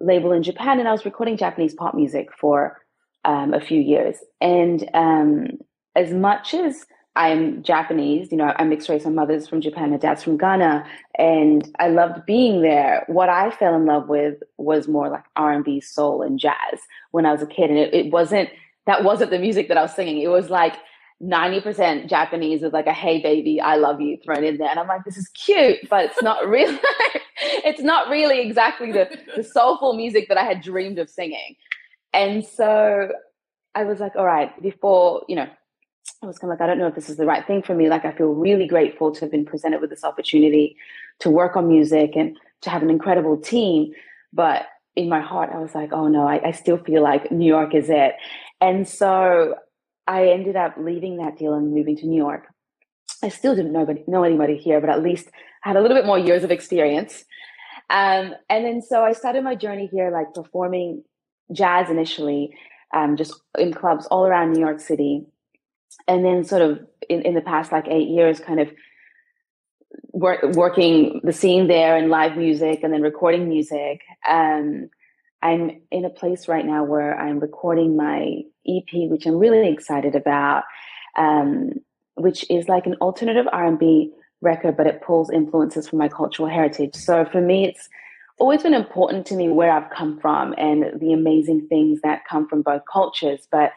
label 0.00 0.32
in 0.32 0.42
japan 0.42 0.80
and 0.80 0.88
i 0.88 0.92
was 0.92 1.04
recording 1.04 1.36
japanese 1.36 1.72
pop 1.72 1.94
music 1.94 2.28
for 2.36 2.78
um, 3.24 3.54
a 3.54 3.60
few 3.60 3.80
years. 3.80 4.16
And 4.40 4.88
um, 4.94 5.46
as 5.96 6.12
much 6.12 6.54
as 6.54 6.86
I'm 7.16 7.62
Japanese, 7.62 8.32
you 8.32 8.36
know, 8.36 8.52
I'm 8.58 8.68
mixed 8.70 8.88
race. 8.88 9.04
My 9.04 9.10
mother's 9.10 9.46
from 9.46 9.60
Japan, 9.60 9.90
my 9.90 9.98
dad's 9.98 10.24
from 10.24 10.36
Ghana, 10.36 10.84
and 11.16 11.68
I 11.78 11.88
loved 11.88 12.26
being 12.26 12.62
there. 12.62 13.04
What 13.06 13.28
I 13.28 13.52
fell 13.52 13.76
in 13.76 13.86
love 13.86 14.08
with 14.08 14.42
was 14.58 14.88
more 14.88 15.08
like 15.08 15.24
R&B, 15.36 15.80
soul, 15.80 16.22
and 16.22 16.40
jazz 16.40 16.80
when 17.12 17.24
I 17.24 17.32
was 17.32 17.42
a 17.42 17.46
kid, 17.46 17.70
and 17.70 17.78
it, 17.78 17.94
it 17.94 18.12
wasn't 18.12 18.48
that 18.86 19.04
wasn't 19.04 19.30
the 19.30 19.38
music 19.38 19.68
that 19.68 19.78
I 19.78 19.82
was 19.82 19.94
singing. 19.94 20.18
It 20.20 20.28
was 20.28 20.50
like 20.50 20.74
90% 21.22 22.08
Japanese 22.08 22.62
with 22.62 22.72
like 22.72 22.86
a 22.86 22.92
"Hey 22.92 23.20
baby, 23.20 23.60
I 23.60 23.76
love 23.76 24.00
you" 24.00 24.18
thrown 24.24 24.42
in 24.42 24.58
there, 24.58 24.68
and 24.68 24.80
I'm 24.80 24.88
like, 24.88 25.04
this 25.04 25.16
is 25.16 25.28
cute, 25.28 25.88
but 25.88 26.06
it's 26.06 26.22
not 26.22 26.48
really. 26.48 26.78
it's 27.64 27.82
not 27.82 28.08
really 28.08 28.40
exactly 28.40 28.90
the 28.90 29.08
the 29.36 29.44
soulful 29.44 29.94
music 29.94 30.28
that 30.28 30.36
I 30.36 30.44
had 30.44 30.60
dreamed 30.62 30.98
of 30.98 31.08
singing. 31.08 31.54
And 32.12 32.44
so 32.44 33.10
I 33.74 33.84
was 33.84 34.00
like, 34.00 34.14
all 34.16 34.24
right, 34.24 34.60
before, 34.62 35.24
you 35.28 35.34
know, 35.34 35.48
I 36.24 36.26
was 36.26 36.38
kind 36.38 36.50
of 36.50 36.58
like, 36.58 36.64
I 36.64 36.66
don't 36.66 36.78
know 36.78 36.86
if 36.86 36.94
this 36.94 37.10
is 37.10 37.16
the 37.16 37.26
right 37.26 37.46
thing 37.46 37.62
for 37.62 37.74
me. 37.74 37.88
Like, 37.88 38.04
I 38.04 38.12
feel 38.12 38.28
really 38.28 38.66
grateful 38.66 39.12
to 39.12 39.20
have 39.20 39.30
been 39.30 39.44
presented 39.44 39.80
with 39.80 39.90
this 39.90 40.04
opportunity 40.04 40.76
to 41.20 41.30
work 41.30 41.54
on 41.54 41.68
music 41.68 42.16
and 42.16 42.36
to 42.62 42.70
have 42.70 42.82
an 42.82 42.90
incredible 42.90 43.36
team. 43.36 43.92
But 44.32 44.66
in 44.96 45.08
my 45.08 45.20
heart, 45.20 45.50
I 45.52 45.58
was 45.58 45.74
like, 45.74 45.92
oh 45.92 46.08
no, 46.08 46.26
I, 46.26 46.48
I 46.48 46.50
still 46.52 46.78
feel 46.78 47.02
like 47.02 47.30
New 47.30 47.46
York 47.46 47.74
is 47.74 47.90
it. 47.90 48.14
And 48.60 48.88
so 48.88 49.56
I 50.06 50.28
ended 50.28 50.56
up 50.56 50.74
leaving 50.78 51.18
that 51.18 51.36
deal 51.36 51.54
and 51.54 51.74
moving 51.74 51.96
to 51.98 52.06
New 52.06 52.16
York. 52.16 52.46
I 53.22 53.28
still 53.28 53.54
didn't 53.54 53.72
know, 53.72 53.86
know 54.06 54.22
anybody 54.22 54.56
here, 54.56 54.80
but 54.80 54.90
at 54.90 55.02
least 55.02 55.28
I 55.64 55.68
had 55.68 55.76
a 55.76 55.80
little 55.80 55.96
bit 55.96 56.06
more 56.06 56.18
years 56.18 56.44
of 56.44 56.50
experience. 56.50 57.24
Um, 57.90 58.34
and 58.48 58.64
then 58.64 58.82
so 58.82 59.04
I 59.04 59.12
started 59.12 59.44
my 59.44 59.54
journey 59.54 59.88
here, 59.92 60.10
like 60.10 60.32
performing 60.34 61.04
jazz 61.52 61.90
initially, 61.90 62.56
um, 62.94 63.16
just 63.16 63.34
in 63.58 63.72
clubs 63.72 64.06
all 64.06 64.26
around 64.26 64.52
New 64.52 64.60
York 64.60 64.80
City. 64.80 65.26
And 66.06 66.24
then 66.24 66.44
sort 66.44 66.62
of 66.62 66.86
in, 67.08 67.22
in 67.22 67.34
the 67.34 67.40
past 67.40 67.72
like 67.72 67.88
eight 67.88 68.08
years, 68.08 68.40
kind 68.40 68.60
of 68.60 68.70
work, 70.12 70.42
working 70.54 71.20
the 71.24 71.32
scene 71.32 71.66
there 71.66 71.96
and 71.96 72.10
live 72.10 72.36
music 72.36 72.80
and 72.82 72.92
then 72.92 73.02
recording 73.02 73.48
music. 73.48 74.02
Um, 74.28 74.90
I'm 75.42 75.82
in 75.90 76.04
a 76.04 76.10
place 76.10 76.48
right 76.48 76.64
now 76.64 76.84
where 76.84 77.18
I'm 77.18 77.38
recording 77.38 77.96
my 77.96 78.42
EP, 78.66 79.10
which 79.10 79.26
I'm 79.26 79.36
really 79.36 79.70
excited 79.70 80.14
about, 80.14 80.64
um, 81.16 81.72
which 82.14 82.46
is 82.50 82.68
like 82.68 82.86
an 82.86 82.94
alternative 83.00 83.46
R&B 83.52 84.12
record, 84.40 84.76
but 84.76 84.86
it 84.86 85.02
pulls 85.02 85.30
influences 85.30 85.88
from 85.88 85.98
my 85.98 86.08
cultural 86.08 86.48
heritage. 86.48 86.94
So 86.94 87.24
for 87.26 87.40
me, 87.40 87.66
it's 87.66 87.88
always 88.38 88.62
been 88.62 88.74
important 88.74 89.26
to 89.26 89.34
me 89.34 89.48
where 89.48 89.70
I've 89.70 89.90
come 89.90 90.18
from 90.18 90.54
and 90.56 90.98
the 90.98 91.12
amazing 91.12 91.66
things 91.68 92.00
that 92.02 92.24
come 92.28 92.48
from 92.48 92.62
both 92.62 92.82
cultures. 92.90 93.46
But 93.50 93.72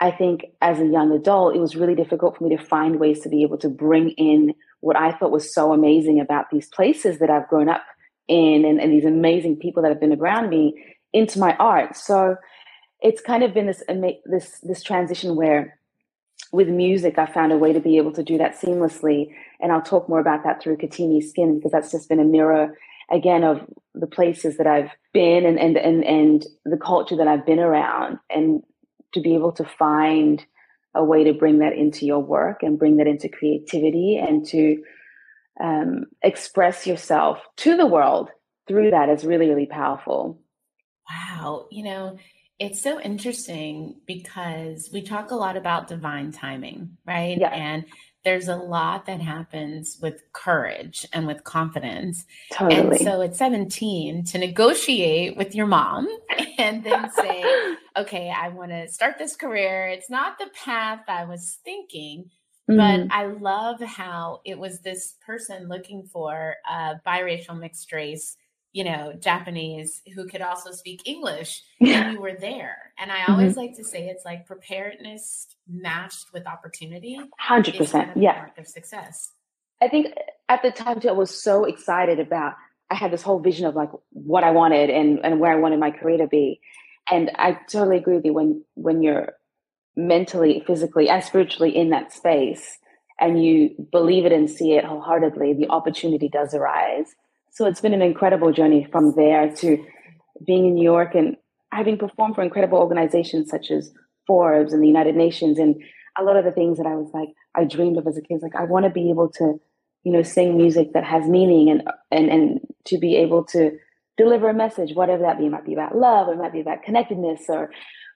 I 0.00 0.10
think 0.10 0.46
as 0.62 0.80
a 0.80 0.86
young 0.86 1.12
adult, 1.12 1.54
it 1.54 1.60
was 1.60 1.76
really 1.76 1.94
difficult 1.94 2.36
for 2.36 2.44
me 2.44 2.56
to 2.56 2.62
find 2.62 2.98
ways 2.98 3.20
to 3.20 3.28
be 3.28 3.42
able 3.42 3.58
to 3.58 3.68
bring 3.68 4.10
in 4.10 4.54
what 4.80 4.96
I 4.96 5.12
thought 5.12 5.30
was 5.30 5.52
so 5.52 5.72
amazing 5.74 6.20
about 6.20 6.46
these 6.50 6.68
places 6.68 7.18
that 7.18 7.28
I've 7.28 7.48
grown 7.48 7.68
up 7.68 7.84
in 8.26 8.64
and, 8.64 8.80
and 8.80 8.92
these 8.92 9.04
amazing 9.04 9.56
people 9.56 9.82
that 9.82 9.90
have 9.90 10.00
been 10.00 10.18
around 10.18 10.48
me 10.48 10.96
into 11.12 11.38
my 11.38 11.54
art. 11.56 11.96
So 11.96 12.36
it's 13.02 13.20
kind 13.20 13.42
of 13.42 13.52
been 13.52 13.66
this 13.66 13.82
this 14.24 14.58
this 14.62 14.82
transition 14.82 15.36
where 15.36 15.78
with 16.52 16.68
music 16.68 17.18
I 17.18 17.26
found 17.26 17.52
a 17.52 17.58
way 17.58 17.72
to 17.72 17.80
be 17.80 17.98
able 17.98 18.12
to 18.12 18.22
do 18.22 18.38
that 18.38 18.58
seamlessly. 18.58 19.30
And 19.60 19.70
I'll 19.70 19.82
talk 19.82 20.08
more 20.08 20.20
about 20.20 20.44
that 20.44 20.62
through 20.62 20.78
Katini 20.78 21.22
Skin 21.22 21.56
because 21.56 21.72
that's 21.72 21.92
just 21.92 22.08
been 22.08 22.20
a 22.20 22.24
mirror 22.24 22.78
again 23.10 23.44
of 23.44 23.66
the 23.94 24.06
places 24.06 24.56
that 24.56 24.66
I've 24.66 24.90
been 25.12 25.44
and 25.44 25.58
and 25.58 25.76
and, 25.76 26.04
and 26.04 26.46
the 26.64 26.78
culture 26.78 27.16
that 27.16 27.28
I've 27.28 27.44
been 27.44 27.60
around 27.60 28.18
and 28.30 28.62
to 29.14 29.20
be 29.20 29.34
able 29.34 29.52
to 29.52 29.64
find 29.64 30.44
a 30.94 31.04
way 31.04 31.24
to 31.24 31.32
bring 31.32 31.58
that 31.58 31.72
into 31.72 32.04
your 32.04 32.18
work 32.18 32.62
and 32.62 32.78
bring 32.78 32.96
that 32.96 33.06
into 33.06 33.28
creativity 33.28 34.16
and 34.16 34.44
to 34.46 34.82
um, 35.62 36.06
express 36.22 36.86
yourself 36.86 37.38
to 37.56 37.76
the 37.76 37.86
world 37.86 38.30
through 38.66 38.90
that 38.90 39.08
is 39.08 39.24
really, 39.24 39.48
really 39.48 39.66
powerful. 39.66 40.40
Wow. 41.08 41.66
You 41.70 41.84
know, 41.84 42.18
it's 42.58 42.80
so 42.80 43.00
interesting 43.00 43.96
because 44.06 44.90
we 44.92 45.02
talk 45.02 45.30
a 45.30 45.36
lot 45.36 45.56
about 45.56 45.88
divine 45.88 46.30
timing, 46.30 46.96
right? 47.06 47.38
Yeah. 47.38 47.48
And 47.48 47.84
there's 48.24 48.48
a 48.48 48.56
lot 48.56 49.06
that 49.06 49.20
happens 49.20 49.98
with 50.00 50.22
courage 50.32 51.06
and 51.12 51.26
with 51.26 51.44
confidence. 51.44 52.26
Totally. 52.52 52.96
And 52.96 53.00
so 53.00 53.22
at 53.22 53.34
17, 53.34 54.24
to 54.24 54.38
negotiate 54.38 55.36
with 55.36 55.54
your 55.54 55.66
mom 55.66 56.08
and 56.58 56.84
then 56.84 57.10
say, 57.12 57.44
okay, 57.96 58.30
I 58.30 58.48
want 58.48 58.70
to 58.72 58.88
start 58.88 59.16
this 59.18 59.36
career. 59.36 59.88
It's 59.88 60.10
not 60.10 60.38
the 60.38 60.50
path 60.64 61.00
I 61.08 61.24
was 61.24 61.58
thinking, 61.64 62.30
mm-hmm. 62.70 62.76
but 62.76 63.14
I 63.14 63.26
love 63.26 63.80
how 63.80 64.40
it 64.44 64.58
was 64.58 64.80
this 64.80 65.14
person 65.24 65.68
looking 65.68 66.04
for 66.04 66.56
a 66.70 66.96
biracial 67.06 67.58
mixed 67.58 67.90
race 67.92 68.36
you 68.72 68.84
know, 68.84 69.12
Japanese 69.18 70.00
who 70.14 70.26
could 70.26 70.42
also 70.42 70.70
speak 70.70 71.02
English, 71.04 71.62
and 71.80 72.12
you 72.12 72.20
were 72.20 72.36
there. 72.38 72.76
And 72.98 73.10
I 73.10 73.24
always 73.28 73.52
mm-hmm. 73.52 73.60
like 73.60 73.76
to 73.76 73.84
say 73.84 74.08
it's 74.08 74.24
like 74.24 74.46
preparedness 74.46 75.48
matched 75.68 76.32
with 76.32 76.46
opportunity. 76.46 77.18
Hundred 77.38 77.76
percent, 77.76 78.16
yeah. 78.16 78.46
Of 78.56 78.66
success. 78.66 79.32
I 79.82 79.88
think 79.88 80.14
at 80.48 80.62
the 80.62 80.70
time 80.70 81.00
too, 81.00 81.08
I 81.08 81.12
was 81.12 81.42
so 81.42 81.64
excited 81.64 82.20
about. 82.20 82.54
I 82.90 82.96
had 82.96 83.12
this 83.12 83.22
whole 83.22 83.38
vision 83.38 83.66
of 83.66 83.76
like 83.76 83.90
what 84.10 84.44
I 84.44 84.50
wanted 84.50 84.90
and 84.90 85.20
and 85.24 85.40
where 85.40 85.52
I 85.52 85.56
wanted 85.56 85.80
my 85.80 85.90
career 85.90 86.18
to 86.18 86.26
be, 86.26 86.60
and 87.10 87.30
I 87.36 87.58
totally 87.70 87.96
agree 87.96 88.16
with 88.16 88.24
you. 88.24 88.34
When 88.34 88.64
when 88.74 89.02
you're 89.02 89.32
mentally, 89.96 90.62
physically, 90.66 91.08
and 91.08 91.22
spiritually 91.24 91.76
in 91.76 91.90
that 91.90 92.12
space, 92.12 92.78
and 93.18 93.42
you 93.42 93.74
believe 93.90 94.26
it 94.26 94.32
and 94.32 94.48
see 94.48 94.74
it 94.74 94.84
wholeheartedly, 94.84 95.54
the 95.54 95.68
opportunity 95.68 96.28
does 96.28 96.54
arise 96.54 97.14
so 97.50 97.66
it's 97.66 97.80
been 97.80 97.94
an 97.94 98.02
incredible 98.02 98.52
journey 98.52 98.86
from 98.90 99.14
there 99.16 99.54
to 99.56 99.84
being 100.46 100.66
in 100.66 100.74
New 100.74 100.84
York 100.84 101.14
and 101.14 101.36
having 101.72 101.98
performed 101.98 102.34
for 102.34 102.42
incredible 102.42 102.78
organizations 102.78 103.50
such 103.50 103.70
as 103.70 103.92
Forbes 104.26 104.72
and 104.72 104.82
the 104.82 104.88
United 104.88 105.16
Nations 105.16 105.58
and 105.58 105.76
a 106.18 106.22
lot 106.22 106.36
of 106.36 106.44
the 106.44 106.52
things 106.52 106.78
that 106.78 106.86
I 106.86 106.94
was 106.94 107.10
like 107.12 107.28
I 107.54 107.64
dreamed 107.64 107.98
of 107.98 108.06
as 108.06 108.16
a 108.16 108.22
kid. 108.22 108.40
Like 108.42 108.56
I 108.56 108.64
want 108.64 108.84
to 108.84 108.90
be 108.90 109.10
able 109.10 109.28
to, 109.32 109.60
you 110.04 110.12
know, 110.12 110.22
sing 110.22 110.56
music 110.56 110.92
that 110.94 111.04
has 111.04 111.28
meaning 111.28 111.70
and 111.70 111.82
and 112.10 112.30
and 112.30 112.60
to 112.86 112.98
be 112.98 113.16
able 113.16 113.44
to 113.46 113.76
deliver 114.16 114.48
a 114.48 114.54
message, 114.54 114.94
whatever 114.94 115.22
that 115.22 115.38
be. 115.38 115.46
It 115.46 115.50
might 115.50 115.66
be 115.66 115.74
about 115.74 115.96
love, 115.96 116.28
it 116.28 116.38
might 116.38 116.52
be 116.52 116.60
about 116.60 116.82
connectedness 116.82 117.42
or 117.48 117.70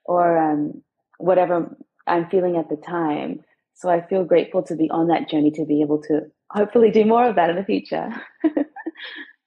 or 0.05 0.37
um, 0.37 0.81
whatever 1.17 1.75
I'm 2.07 2.29
feeling 2.29 2.57
at 2.57 2.69
the 2.69 2.77
time. 2.77 3.41
So 3.73 3.89
I 3.89 4.05
feel 4.07 4.23
grateful 4.23 4.63
to 4.63 4.75
be 4.75 4.89
on 4.89 5.07
that 5.07 5.29
journey 5.29 5.51
to 5.51 5.65
be 5.65 5.81
able 5.81 6.01
to 6.03 6.21
hopefully 6.51 6.91
do 6.91 7.05
more 7.05 7.27
of 7.27 7.35
that 7.35 7.49
in 7.49 7.57
the 7.57 7.63
future. 7.63 8.09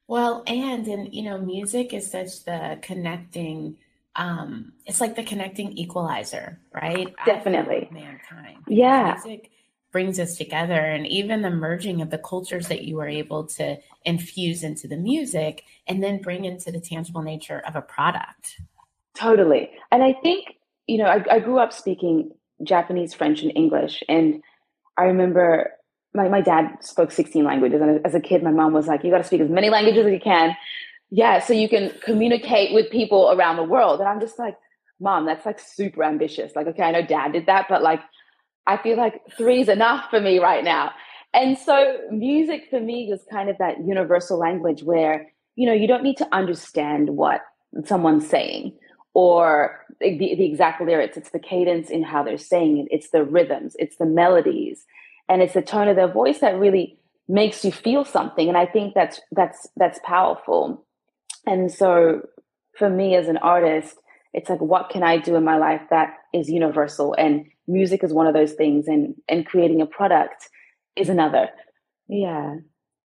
Well, 0.08 0.42
and 0.46 0.86
and 0.88 1.14
you 1.14 1.22
know, 1.22 1.38
music 1.38 1.92
is 1.92 2.10
such 2.10 2.44
the 2.44 2.78
connecting 2.82 3.76
um 4.16 4.72
it's 4.86 5.00
like 5.00 5.14
the 5.14 5.22
connecting 5.22 5.76
equalizer, 5.78 6.58
right? 6.74 7.14
Definitely. 7.24 7.88
Mankind. 7.92 8.64
Yeah. 8.66 9.18
Music 9.22 9.50
brings 9.92 10.18
us 10.18 10.36
together 10.36 10.74
and 10.74 11.06
even 11.06 11.42
the 11.42 11.50
merging 11.50 12.02
of 12.02 12.10
the 12.10 12.18
cultures 12.18 12.68
that 12.68 12.84
you 12.84 12.96
were 12.96 13.08
able 13.08 13.46
to 13.46 13.78
infuse 14.04 14.62
into 14.62 14.86
the 14.86 14.96
music 14.96 15.64
and 15.86 16.02
then 16.02 16.20
bring 16.20 16.44
into 16.44 16.70
the 16.70 16.80
tangible 16.80 17.22
nature 17.22 17.62
of 17.66 17.74
a 17.76 17.80
product. 17.80 18.60
Totally. 19.14 19.70
And 19.90 20.02
I 20.02 20.12
think, 20.12 20.58
you 20.86 20.98
know, 20.98 21.06
I, 21.06 21.24
I 21.30 21.38
grew 21.40 21.58
up 21.58 21.72
speaking 21.72 22.32
Japanese, 22.62 23.14
French, 23.14 23.42
and 23.42 23.52
English. 23.54 24.02
And 24.08 24.42
I 24.96 25.04
remember 25.04 25.72
my, 26.18 26.28
my 26.28 26.40
dad 26.40 26.76
spoke 26.80 27.10
16 27.10 27.44
languages. 27.44 27.80
And 27.80 28.04
as 28.04 28.14
a 28.14 28.20
kid, 28.20 28.42
my 28.42 28.50
mom 28.50 28.72
was 28.72 28.87
like, 28.87 29.04
you 29.04 29.10
got 29.10 29.18
to 29.18 29.25
speak 29.25 29.40
as 29.40 29.48
many 29.48 29.70
languages 29.70 30.04
as 30.04 30.12
you 30.12 30.20
can. 30.20 30.56
Yeah, 31.10 31.38
so 31.38 31.54
you 31.54 31.68
can 31.68 31.92
communicate 32.04 32.75
with 32.75 32.90
people 32.90 33.30
around 33.30 33.56
the 33.56 33.62
world. 33.62 34.00
And 34.00 34.08
I'm 34.08 34.20
just 34.20 34.38
like, 34.38 34.56
mom, 35.00 35.25
that's 35.25 35.46
like 35.46 35.58
super 35.58 36.04
ambitious. 36.04 36.52
Like, 36.54 36.66
okay, 36.66 36.82
I 36.82 36.90
know 36.90 37.02
dad 37.02 37.32
did 37.32 37.46
that, 37.46 37.66
but 37.68 37.82
like, 37.82 38.00
I 38.66 38.76
feel 38.76 38.98
like 38.98 39.22
three 39.37 39.62
is 39.62 39.68
enough 39.68 40.10
for 40.10 40.20
me 40.20 40.38
right 40.38 40.62
now. 40.62 40.90
And 41.32 41.56
so 41.56 41.98
music 42.10 42.64
for 42.68 42.80
me 42.80 43.06
was 43.08 43.25
kind 43.30 43.48
of 43.48 43.56
that 43.58 43.78
universal 43.87 44.38
language 44.38 44.82
where, 44.82 45.28
you 45.56 45.66
know, 45.66 45.72
you 45.72 45.87
don't 45.87 46.02
need 46.02 46.16
to 46.18 46.28
understand 46.32 47.10
what 47.10 47.42
someone's 47.84 48.28
saying 48.28 48.76
or 49.14 49.84
the, 50.00 50.18
the 50.18 50.44
exact 50.44 50.82
lyrics. 50.82 51.16
It's 51.16 51.30
the 51.30 51.38
cadence 51.38 51.90
in 51.90 52.02
how 52.02 52.22
they're 52.22 52.38
saying 52.38 52.78
it. 52.78 52.88
It's 52.90 53.10
the 53.10 53.25
rhythms. 53.25 53.76
It's 53.78 53.96
the 53.96 54.06
melodies 54.06 54.84
and 55.28 55.42
it's 55.42 55.54
the 55.54 55.62
tone 55.62 55.88
of 55.88 55.97
their 55.97 56.12
voice 56.12 56.38
that 56.40 56.58
really 56.58 56.99
makes 57.28 57.64
you 57.64 57.70
feel 57.70 58.04
something 58.04 58.49
and 58.49 58.56
i 58.56 58.66
think 58.66 58.94
that's 58.94 59.20
that's 59.32 59.68
that's 59.76 60.00
powerful. 60.04 60.85
And 61.47 61.73
so 61.73 62.23
for 62.78 62.90
me 62.90 63.14
as 63.16 63.28
an 63.28 63.38
artist 63.38 63.97
it's 64.35 64.50
like 64.50 64.61
what 64.61 64.90
can 64.90 65.02
i 65.02 65.16
do 65.16 65.35
in 65.37 65.44
my 65.44 65.56
life 65.56 65.82
that 65.90 66.14
is 66.32 66.49
universal? 66.50 67.14
And 67.14 67.47
music 67.66 68.04
is 68.04 68.12
one 68.12 68.26
of 68.26 68.35
those 68.35 68.52
things 68.52 68.87
and 68.88 69.14
and 69.28 69.47
creating 69.47 69.80
a 69.80 69.87
product 69.87 70.49
is 70.97 71.08
another. 71.08 71.49
Yeah. 72.08 72.56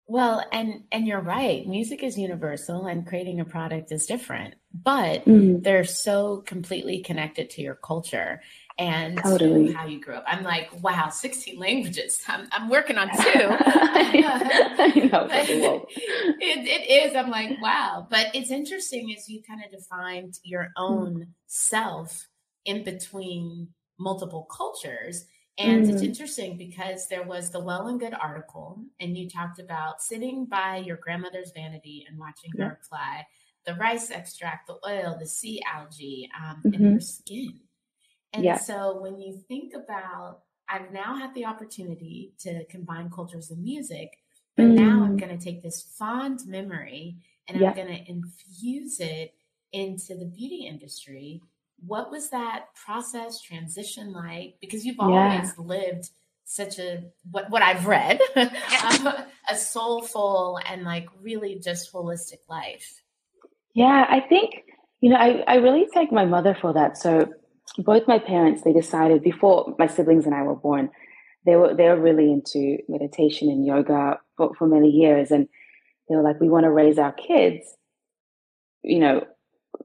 Well 0.07 0.45
and 0.53 0.85
and 0.91 1.07
you're 1.07 1.21
right. 1.21 1.67
Music 1.67 2.03
is 2.03 2.19
universal 2.19 2.87
and 2.87 3.07
creating 3.07 3.41
a 3.41 3.45
product 3.45 3.93
is 3.93 4.07
different 4.07 4.55
but 4.73 5.25
mm-hmm. 5.25 5.61
they're 5.63 5.85
so 5.85 6.43
completely 6.47 7.03
connected 7.03 7.51
to 7.51 7.63
your 7.63 7.75
culture 7.75 8.41
and 8.81 9.19
totally. 9.19 9.73
how 9.73 9.87
you 9.87 10.01
grew 10.01 10.15
up. 10.15 10.25
I'm 10.27 10.43
like, 10.43 10.71
wow, 10.83 11.11
16 11.11 11.59
languages. 11.59 12.23
I'm, 12.29 12.49
I'm 12.51 12.71
working 12.71 12.97
on 12.97 13.09
two. 13.15 13.23
I 13.23 15.09
know. 15.13 15.29
it, 15.31 16.67
it 16.67 16.91
is. 16.91 17.15
I'm 17.15 17.29
like, 17.29 17.61
wow. 17.61 18.07
But 18.11 18.29
it's 18.35 18.51
interesting 18.51 19.15
as 19.17 19.29
you 19.29 19.43
kind 19.43 19.61
of 19.63 19.71
defined 19.71 20.39
your 20.43 20.71
hmm. 20.77 20.83
own 20.83 21.15
mm. 21.15 21.27
self 21.47 22.27
in 22.65 22.83
between 22.83 23.69
multiple 23.99 24.49
cultures. 24.51 25.27
And 25.59 25.85
mm-hmm. 25.85 25.93
it's 25.93 26.03
interesting 26.03 26.57
because 26.57 27.07
there 27.09 27.25
was 27.25 27.51
the 27.51 27.61
Well 27.61 27.89
and 27.89 28.01
Good 28.01 28.15
article, 28.15 28.83
and 28.99 29.15
you 29.15 29.29
talked 29.29 29.59
about 29.59 30.01
sitting 30.01 30.47
by 30.47 30.79
your 30.79 30.97
grandmother's 30.97 31.53
vanity 31.55 32.07
and 32.09 32.19
watching 32.19 32.51
yeah. 32.57 32.65
her 32.65 32.79
apply 32.83 33.27
the 33.67 33.75
rice 33.75 34.11
extract, 34.11 34.69
the 34.69 34.79
oil, 34.89 35.19
the 35.21 35.27
sea 35.27 35.61
algae 35.71 36.31
um, 36.41 36.63
mm-hmm. 36.65 36.75
in 36.75 36.93
her 36.95 37.01
skin. 37.01 37.61
And 38.33 38.45
yeah. 38.45 38.59
so 38.59 38.99
when 39.01 39.19
you 39.19 39.41
think 39.49 39.75
about, 39.75 40.41
I've 40.69 40.93
now 40.93 41.17
had 41.17 41.35
the 41.35 41.47
opportunity 41.47 42.33
to 42.41 42.65
combine 42.67 43.11
cultures 43.11 43.51
and 43.51 43.63
music, 43.63 44.19
but 44.57 44.67
mm. 44.67 44.75
now 44.75 45.05
I'm 45.05 45.17
mm. 45.17 45.21
going 45.21 45.37
to 45.37 45.45
take 45.45 45.63
this 45.63 45.83
fond 45.99 46.41
memory 46.47 47.17
and 47.49 47.61
yeah. 47.61 47.71
I'm 47.71 47.75
going 47.75 47.89
to 47.89 48.11
infuse 48.11 49.01
it 49.01 49.35
into 49.73 50.17
the 50.17 50.27
beauty 50.27 50.67
industry. 50.67 51.43
What 51.87 52.11
was 52.11 52.31
that 52.31 52.67
process 52.75 53.41
transition 53.41 54.13
like? 54.13 54.57
Because 54.61 54.85
you've 54.85 55.01
always 55.01 55.49
yeah. 55.49 55.53
lived 55.59 56.11
such 56.45 56.81
a 56.81 57.05
what 57.31 57.49
what 57.49 57.63
I've 57.63 57.87
read 57.87 58.21
um, 58.35 58.49
a 59.49 59.57
soulful 59.57 60.59
and 60.67 60.83
like 60.83 61.07
really 61.23 61.61
just 61.63 61.93
holistic 61.93 62.41
life. 62.49 63.03
Yeah, 63.73 64.05
I 64.09 64.21
think 64.21 64.65
you 65.01 65.11
know 65.11 65.17
I 65.17 65.45
I 65.47 65.55
really 65.57 65.87
thank 65.95 66.11
my 66.13 66.25
mother 66.25 66.57
for 66.61 66.73
that. 66.73 66.99
So 66.99 67.33
both 67.79 68.09
my 68.09 68.19
parents 68.19 68.63
they 68.63 68.73
decided 68.73 69.23
before 69.23 69.75
my 69.79 69.87
siblings 69.87 70.27
and 70.27 70.35
I 70.35 70.43
were 70.43 70.57
born 70.57 70.91
they 71.47 71.57
were 71.57 71.75
they 71.75 71.85
were 71.85 72.01
really 72.01 72.31
into 72.31 72.79
meditation 72.89 73.49
and 73.49 73.65
yoga 73.67 74.19
for, 74.37 74.55
for 74.55 74.67
many 74.67 74.91
years. 74.91 75.31
And 75.31 75.49
they 76.09 76.17
were 76.17 76.23
like 76.23 76.41
we 76.41 76.49
want 76.49 76.65
to 76.65 76.71
raise 76.71 76.99
our 76.99 77.13
kids 77.13 77.65
you 78.83 78.99
know 78.99 79.25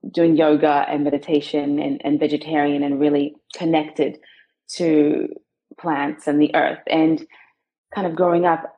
doing 0.09 0.35
yoga 0.35 0.85
and 0.89 1.03
meditation 1.03 1.79
and, 1.79 2.01
and 2.03 2.19
vegetarian 2.19 2.83
and 2.83 2.99
really 2.99 3.35
connected 3.55 4.17
to 4.67 5.27
plants 5.79 6.27
and 6.27 6.41
the 6.41 6.53
earth. 6.55 6.79
And 6.87 7.25
kind 7.93 8.07
of 8.07 8.15
growing 8.15 8.45
up 8.45 8.75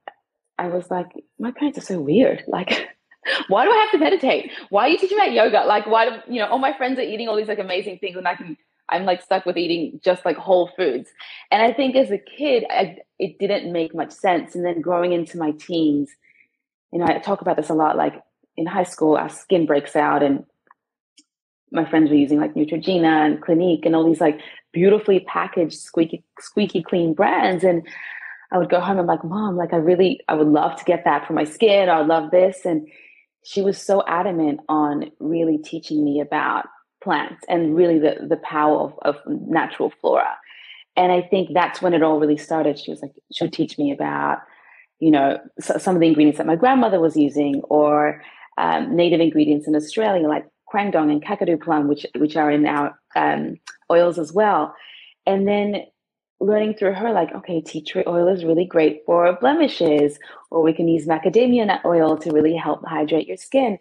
i 0.59 0.67
was 0.67 0.91
like 0.91 1.07
my 1.39 1.51
parents 1.51 1.77
are 1.77 1.81
so 1.81 1.99
weird. 1.99 2.43
Like 2.47 2.89
why 3.47 3.65
do 3.65 3.71
i 3.71 3.77
have 3.77 3.91
to 3.91 3.97
meditate? 3.97 4.51
Why 4.69 4.83
are 4.83 4.89
you 4.89 4.97
teaching 4.97 5.17
about 5.17 5.31
yoga? 5.31 5.63
Like 5.65 5.87
why 5.87 6.09
do 6.09 6.33
you 6.33 6.39
know 6.39 6.47
all 6.47 6.59
my 6.59 6.77
friends 6.77 6.99
are 6.99 7.03
eating 7.03 7.27
all 7.27 7.35
these 7.35 7.47
like 7.47 7.59
amazing 7.59 7.97
things 7.99 8.17
and 8.17 8.27
i 8.27 8.35
can 8.35 8.57
I'm 8.89 9.05
like 9.05 9.21
stuck 9.21 9.45
with 9.45 9.57
eating 9.57 9.99
just 10.03 10.25
like 10.25 10.37
whole 10.37 10.69
foods. 10.77 11.09
And 11.51 11.61
I 11.61 11.73
think 11.73 11.95
as 11.95 12.11
a 12.11 12.17
kid, 12.17 12.65
I, 12.69 12.97
it 13.19 13.37
didn't 13.39 13.71
make 13.71 13.93
much 13.93 14.11
sense. 14.11 14.55
And 14.55 14.65
then 14.65 14.81
growing 14.81 15.11
into 15.11 15.37
my 15.37 15.51
teens, 15.51 16.09
you 16.91 16.99
know, 16.99 17.05
I 17.05 17.19
talk 17.19 17.41
about 17.41 17.57
this 17.57 17.69
a 17.69 17.73
lot. 17.73 17.97
Like 17.97 18.21
in 18.55 18.65
high 18.65 18.83
school, 18.83 19.17
our 19.17 19.29
skin 19.29 19.65
breaks 19.65 19.95
out, 19.95 20.23
and 20.23 20.45
my 21.71 21.85
friends 21.89 22.09
were 22.09 22.15
using 22.15 22.39
like 22.39 22.53
Neutrogena 22.53 23.25
and 23.25 23.41
Clinique 23.41 23.85
and 23.85 23.95
all 23.95 24.05
these 24.05 24.21
like 24.21 24.39
beautifully 24.71 25.19
packaged, 25.21 25.77
squeaky, 25.77 26.23
squeaky 26.39 26.81
clean 26.81 27.13
brands. 27.13 27.63
And 27.63 27.85
I 28.51 28.57
would 28.57 28.69
go 28.69 28.79
home 28.79 28.91
and 28.91 29.01
I'm 29.01 29.07
like, 29.07 29.23
Mom, 29.23 29.57
like 29.57 29.73
I 29.73 29.77
really, 29.77 30.21
I 30.29 30.35
would 30.35 30.47
love 30.47 30.77
to 30.77 30.85
get 30.85 31.03
that 31.03 31.27
for 31.27 31.33
my 31.33 31.43
skin. 31.43 31.89
I 31.89 32.01
love 32.01 32.31
this. 32.31 32.65
And 32.65 32.87
she 33.43 33.61
was 33.61 33.77
so 33.77 34.03
adamant 34.07 34.61
on 34.69 35.11
really 35.19 35.57
teaching 35.57 36.03
me 36.05 36.21
about 36.21 36.67
plants 37.07 37.41
and 37.47 37.75
really 37.79 37.99
the, 38.05 38.13
the 38.33 38.41
power 38.55 38.77
of, 38.85 38.91
of 39.09 39.15
natural 39.27 39.89
flora. 39.99 40.33
And 41.01 41.09
I 41.17 41.21
think 41.31 41.45
that's 41.53 41.81
when 41.81 41.93
it 41.93 42.03
all 42.05 42.19
really 42.19 42.41
started. 42.49 42.73
She 42.77 42.91
was 42.91 43.01
like, 43.03 43.13
she 43.33 43.43
would 43.43 43.53
teach 43.59 43.73
me 43.81 43.87
about, 43.97 44.37
you 44.99 45.11
know, 45.15 45.29
some 45.85 45.95
of 45.95 46.01
the 46.01 46.07
ingredients 46.11 46.37
that 46.39 46.51
my 46.53 46.59
grandmother 46.63 46.99
was 46.99 47.15
using 47.27 47.55
or 47.77 47.95
um, 48.57 48.81
native 49.01 49.21
ingredients 49.27 49.67
in 49.67 49.75
Australia, 49.75 50.27
like 50.27 50.45
quandong 50.71 51.09
and 51.13 51.23
kakadu 51.27 51.57
plum, 51.65 51.87
which, 51.87 52.03
which 52.21 52.35
are 52.35 52.51
in 52.57 52.65
our 52.65 52.87
um, 53.15 53.43
oils 53.89 54.17
as 54.19 54.33
well. 54.39 54.61
And 55.25 55.47
then 55.51 55.67
learning 56.39 56.73
through 56.75 56.95
her, 57.01 57.11
like, 57.11 57.31
okay, 57.39 57.61
tea 57.61 57.83
tree 57.89 58.03
oil 58.15 58.27
is 58.35 58.47
really 58.49 58.65
great 58.65 58.95
for 59.05 59.37
blemishes, 59.41 60.19
or 60.51 60.61
we 60.61 60.73
can 60.73 60.87
use 60.95 61.05
macadamia 61.07 61.65
nut 61.67 61.81
oil 61.93 62.17
to 62.17 62.31
really 62.37 62.55
help 62.55 62.79
hydrate 62.85 63.27
your 63.31 63.41
skin. 63.47 63.79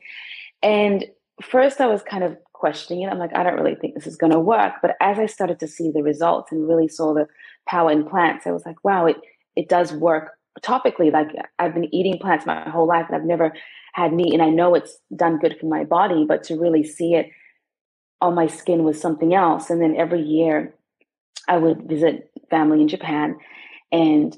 And 0.62 0.98
first, 1.42 1.80
I 1.80 1.86
was 1.86 2.02
kind 2.02 2.24
of 2.24 2.32
questioning 2.58 3.02
it. 3.02 3.10
I'm 3.10 3.18
like, 3.18 3.36
I 3.36 3.42
don't 3.42 3.56
really 3.56 3.74
think 3.74 3.94
this 3.94 4.06
is 4.06 4.16
going 4.16 4.32
to 4.32 4.40
work. 4.40 4.74
But 4.82 4.96
as 5.00 5.18
I 5.18 5.26
started 5.26 5.60
to 5.60 5.68
see 5.68 5.90
the 5.90 6.02
results 6.02 6.50
and 6.50 6.68
really 6.68 6.88
saw 6.88 7.14
the 7.14 7.26
power 7.68 7.90
in 7.90 8.04
plants, 8.08 8.46
I 8.46 8.52
was 8.52 8.64
like, 8.66 8.82
wow, 8.84 9.06
it 9.06 9.16
it 9.54 9.68
does 9.68 9.92
work 9.92 10.32
topically. 10.62 11.12
Like 11.12 11.28
I've 11.58 11.74
been 11.74 11.94
eating 11.94 12.18
plants 12.18 12.46
my 12.46 12.68
whole 12.68 12.86
life, 12.86 13.06
and 13.08 13.16
I've 13.16 13.24
never 13.24 13.52
had 13.92 14.12
meat, 14.12 14.32
and 14.32 14.42
I 14.42 14.50
know 14.50 14.74
it's 14.74 14.98
done 15.14 15.38
good 15.38 15.56
for 15.60 15.66
my 15.66 15.84
body. 15.84 16.24
But 16.26 16.42
to 16.44 16.58
really 16.58 16.84
see 16.84 17.14
it 17.14 17.28
on 18.20 18.34
my 18.34 18.46
skin 18.46 18.84
was 18.84 19.00
something 19.00 19.34
else. 19.34 19.68
And 19.68 19.80
then 19.80 19.94
every 19.96 20.22
year, 20.22 20.74
I 21.48 21.58
would 21.58 21.82
visit 21.88 22.30
family 22.50 22.80
in 22.80 22.88
Japan, 22.88 23.36
and 23.92 24.36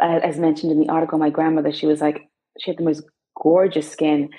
as 0.00 0.38
mentioned 0.38 0.72
in 0.72 0.80
the 0.80 0.88
article, 0.88 1.18
my 1.18 1.30
grandmother, 1.30 1.72
she 1.72 1.86
was 1.86 2.00
like, 2.00 2.28
she 2.58 2.70
had 2.70 2.78
the 2.78 2.84
most 2.84 3.02
gorgeous 3.40 3.90
skin, 3.90 4.30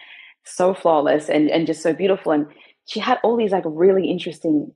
so 0.45 0.73
flawless 0.73 1.29
and 1.29 1.49
and 1.49 1.67
just 1.67 1.81
so 1.81 1.93
beautiful. 1.93 2.31
And 2.31 2.47
she 2.85 2.99
had 2.99 3.19
all 3.23 3.37
these 3.37 3.51
like 3.51 3.63
really 3.65 4.09
interesting 4.09 4.73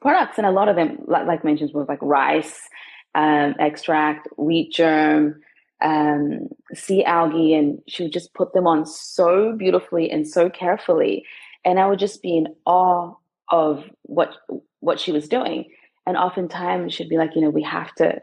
products, 0.00 0.38
and 0.38 0.46
a 0.46 0.50
lot 0.50 0.68
of 0.68 0.76
them, 0.76 0.98
like, 1.06 1.26
like 1.26 1.44
mentioned, 1.44 1.70
was 1.72 1.88
like 1.88 2.02
rice 2.02 2.68
um, 3.14 3.54
extract, 3.58 4.28
wheat 4.36 4.72
germ, 4.72 5.40
um, 5.82 6.48
sea 6.74 7.04
algae, 7.04 7.54
and 7.54 7.80
she 7.88 8.04
would 8.04 8.12
just 8.12 8.34
put 8.34 8.52
them 8.52 8.66
on 8.66 8.86
so 8.86 9.54
beautifully 9.56 10.10
and 10.10 10.26
so 10.26 10.48
carefully, 10.48 11.24
and 11.64 11.78
I 11.78 11.86
would 11.86 11.98
just 11.98 12.22
be 12.22 12.36
in 12.36 12.48
awe 12.66 13.14
of 13.50 13.84
what 14.02 14.34
what 14.80 15.00
she 15.00 15.12
was 15.12 15.28
doing. 15.28 15.70
And 16.06 16.16
oftentimes 16.16 16.92
she'd 16.92 17.08
be 17.08 17.16
like, 17.16 17.34
you 17.34 17.42
know, 17.42 17.50
we 17.50 17.62
have 17.62 17.94
to 17.96 18.20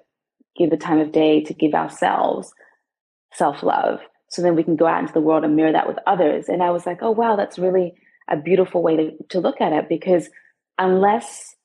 give 0.58 0.69
the 0.69 0.78
time 0.78 1.00
of 1.00 1.13
day 1.13 1.41
to 1.43 1.54
give 1.54 1.74
ourselves 1.74 2.52
self 3.34 3.63
love, 3.63 4.00
so 4.30 4.41
then 4.41 4.56
we 4.56 4.63
can 4.63 4.76
go 4.76 4.88
out 4.88 5.02
into 5.02 5.13
the 5.13 5.22
world 5.22 5.43
and 5.43 5.56
mirror 5.56 5.72
that 5.72 5.88
with 5.88 5.98
others. 6.08 6.50
And 6.50 6.63
I 6.63 6.72
was 6.72 6.86
like, 6.86 7.00
oh 7.02 7.12
wow, 7.12 7.36
that's 7.36 7.60
really 7.60 7.93
a 8.30 8.38
beautiful 8.38 8.82
way 8.82 8.96
to, 8.96 9.12
to 9.30 9.39
look 9.39 9.62
at 9.62 9.74
it 9.74 9.89
because 9.89 10.30
unless 10.78 11.56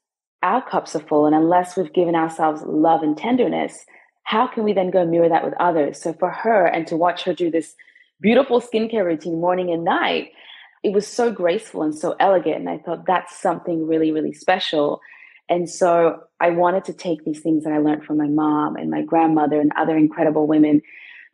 our 0.43 0.63
cups 0.69 0.95
are 0.95 1.01
full 1.01 1.27
and 1.27 1.35
unless 1.35 1.77
we've 1.77 1.93
given 1.93 2.15
ourselves 2.15 2.63
love 2.67 3.03
and 3.03 3.17
tenderness, 3.17 3.85
how 4.25 4.47
can 4.47 4.65
we 4.65 4.73
then 4.73 4.91
go 4.91 5.07
mirror 5.07 5.29
that 5.29 5.45
with 5.45 5.55
others? 5.61 6.01
So 6.01 6.13
for 6.15 6.31
her 6.31 6.67
and 6.67 6.87
to 6.87 6.97
watch 6.97 7.25
her 7.25 7.35
do 7.35 7.51
this 7.51 7.75
beautiful 8.21 8.61
skincare 8.61 9.05
routine 9.05 9.41
morning 9.41 9.71
and 9.71 9.85
night, 9.85 10.33
it 10.83 10.93
was 10.93 11.07
so 11.07 11.33
graceful 11.33 11.83
and 11.83 11.95
so 11.95 12.15
elegant. 12.21 12.57
And 12.57 12.69
I 12.69 12.79
thought 12.79 13.07
that's 13.07 13.39
something 13.41 13.87
really, 13.87 14.13
really 14.13 14.33
special. 14.33 15.01
And 15.49 15.69
so 15.69 16.21
I 16.41 16.51
wanted 16.51 16.85
to 16.85 16.93
take 16.93 17.25
these 17.25 17.41
things 17.41 17.65
that 17.65 17.73
I 17.73 17.79
learned 17.79 18.05
from 18.05 18.19
my 18.19 18.29
mom 18.29 18.77
and 18.77 18.91
my 18.91 19.03
grandmother 19.03 19.61
and 19.61 19.73
other 19.77 19.97
incredible 19.97 20.47
women. 20.47 20.83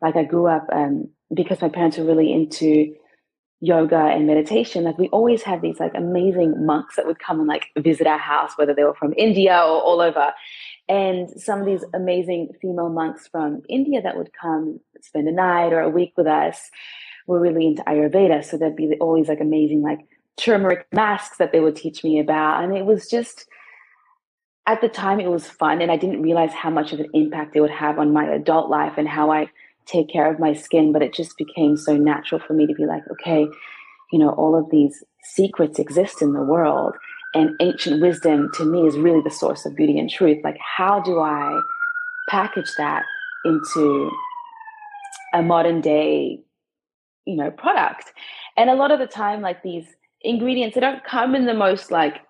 Like 0.01 0.15
I 0.15 0.23
grew 0.23 0.47
up 0.47 0.67
um, 0.71 1.09
because 1.33 1.61
my 1.61 1.69
parents 1.69 1.97
were 1.97 2.05
really 2.05 2.31
into 2.31 2.93
yoga 3.61 3.95
and 3.95 4.25
meditation, 4.25 4.83
like 4.83 4.97
we 4.97 5.07
always 5.09 5.43
had 5.43 5.61
these 5.61 5.79
like 5.79 5.93
amazing 5.95 6.65
monks 6.65 6.95
that 6.95 7.05
would 7.05 7.19
come 7.19 7.39
and 7.39 7.47
like 7.47 7.67
visit 7.77 8.07
our 8.07 8.17
house, 8.17 8.53
whether 8.57 8.73
they 8.73 8.83
were 8.83 8.95
from 8.95 9.13
India 9.15 9.53
or 9.53 9.79
all 9.81 10.01
over. 10.01 10.33
And 10.89 11.29
some 11.39 11.59
of 11.59 11.67
these 11.67 11.85
amazing 11.93 12.49
female 12.59 12.89
monks 12.89 13.27
from 13.27 13.61
India 13.69 14.01
that 14.01 14.17
would 14.17 14.31
come 14.33 14.79
spend 14.99 15.27
a 15.27 15.31
night 15.31 15.73
or 15.73 15.79
a 15.79 15.89
week 15.89 16.13
with 16.17 16.27
us 16.27 16.71
were 17.27 17.39
really 17.39 17.67
into 17.67 17.83
Ayurveda. 17.83 18.43
So 18.43 18.57
there'd 18.57 18.75
be 18.75 18.97
always 18.99 19.27
like 19.27 19.39
amazing 19.39 19.83
like 19.83 19.99
turmeric 20.37 20.87
masks 20.91 21.37
that 21.37 21.51
they 21.51 21.59
would 21.59 21.75
teach 21.75 22.03
me 22.03 22.19
about. 22.19 22.63
And 22.63 22.75
it 22.75 22.85
was 22.85 23.07
just 23.07 23.45
at 24.65 24.81
the 24.81 24.89
time 24.89 25.19
it 25.19 25.29
was 25.29 25.47
fun 25.47 25.81
and 25.81 25.91
I 25.91 25.97
didn't 25.97 26.23
realize 26.23 26.51
how 26.51 26.71
much 26.71 26.93
of 26.93 26.99
an 26.99 27.09
impact 27.13 27.55
it 27.55 27.61
would 27.61 27.69
have 27.69 27.99
on 27.99 28.11
my 28.11 28.25
adult 28.25 28.69
life 28.69 28.93
and 28.97 29.07
how 29.07 29.31
I 29.31 29.49
take 29.85 30.09
care 30.09 30.31
of 30.31 30.39
my 30.39 30.53
skin, 30.53 30.91
but 30.91 31.01
it 31.01 31.13
just 31.13 31.37
became 31.37 31.77
so 31.77 31.95
natural 31.95 32.41
for 32.45 32.53
me 32.53 32.67
to 32.67 32.73
be 32.73 32.85
like, 32.85 33.03
okay, 33.11 33.47
you 34.11 34.19
know, 34.19 34.29
all 34.29 34.55
of 34.57 34.69
these 34.71 35.03
secrets 35.23 35.79
exist 35.79 36.21
in 36.21 36.33
the 36.33 36.41
world. 36.41 36.95
And 37.33 37.51
ancient 37.61 38.01
wisdom 38.01 38.49
to 38.55 38.65
me 38.65 38.85
is 38.87 38.97
really 38.97 39.21
the 39.21 39.31
source 39.31 39.65
of 39.65 39.75
beauty 39.75 39.97
and 39.97 40.09
truth. 40.09 40.39
Like, 40.43 40.57
how 40.59 40.99
do 40.99 41.19
I 41.19 41.61
package 42.29 42.69
that 42.77 43.03
into 43.45 44.11
a 45.33 45.41
modern 45.41 45.79
day, 45.79 46.41
you 47.25 47.37
know, 47.37 47.49
product? 47.51 48.11
And 48.57 48.69
a 48.69 48.75
lot 48.75 48.91
of 48.91 48.99
the 48.99 49.07
time, 49.07 49.41
like 49.41 49.63
these 49.63 49.85
ingredients, 50.21 50.75
they 50.75 50.81
don't 50.81 51.03
come 51.05 51.35
in 51.35 51.45
the 51.45 51.53
most 51.53 51.89
like 51.89 52.21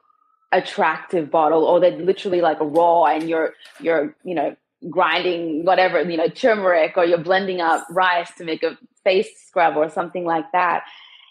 attractive 0.52 1.32
bottle 1.32 1.64
or 1.64 1.80
they're 1.80 1.98
literally 1.98 2.42
like 2.42 2.58
raw 2.60 3.06
and 3.06 3.30
you're 3.30 3.54
you're 3.80 4.14
you 4.26 4.36
know 4.36 4.56
grinding 4.90 5.64
whatever, 5.66 6.02
you 6.02 6.18
know, 6.18 6.28
turmeric 6.28 6.98
or 6.98 7.06
you're 7.06 7.18
blending 7.18 7.62
up 7.62 7.86
rice 7.92 8.32
to 8.38 8.44
make 8.44 8.64
a 8.64 8.78
face 9.04 9.30
scrub 9.46 9.78
or 9.78 9.90
something 9.90 10.26
like 10.26 10.46
that. 10.54 10.84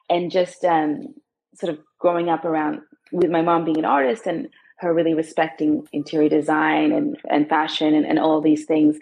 And 0.08 0.30
just 0.30 0.64
um, 0.64 1.14
sort 1.54 1.72
of 1.72 1.78
growing 1.98 2.28
up 2.28 2.44
around 2.44 2.80
with 3.12 3.30
my 3.30 3.42
mom 3.42 3.64
being 3.64 3.78
an 3.78 3.84
artist 3.84 4.26
and 4.26 4.48
her 4.78 4.94
really 4.94 5.14
respecting 5.14 5.86
interior 5.92 6.28
design 6.28 6.92
and, 6.92 7.16
and 7.28 7.48
fashion 7.48 7.94
and, 7.94 8.06
and 8.06 8.18
all 8.18 8.40
these 8.40 8.64
things, 8.64 8.98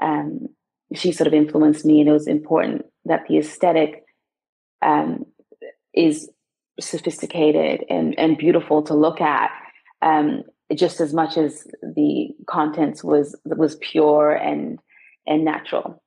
um, 0.00 0.48
she 0.94 1.12
sort 1.12 1.26
of 1.26 1.34
influenced 1.34 1.84
me. 1.84 2.00
And 2.00 2.08
it 2.08 2.12
was 2.12 2.26
important 2.26 2.86
that 3.04 3.24
the 3.28 3.38
aesthetic 3.38 4.04
um, 4.82 5.26
is 5.94 6.30
sophisticated 6.80 7.84
and, 7.90 8.18
and 8.18 8.38
beautiful 8.38 8.82
to 8.82 8.94
look 8.94 9.20
at. 9.20 9.50
Um, 10.02 10.44
just 10.74 11.00
as 11.00 11.12
much 11.12 11.36
as 11.36 11.66
the 11.82 12.34
contents 12.46 13.02
was 13.02 13.36
was 13.44 13.76
pure 13.76 14.32
and 14.32 14.78
and 15.26 15.44
natural. 15.44 16.02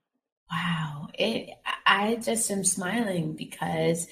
Wow. 0.52 1.10
It 1.13 1.49
I 1.86 2.15
just 2.15 2.49
am 2.52 2.63
smiling 2.63 3.34
because 3.34 4.08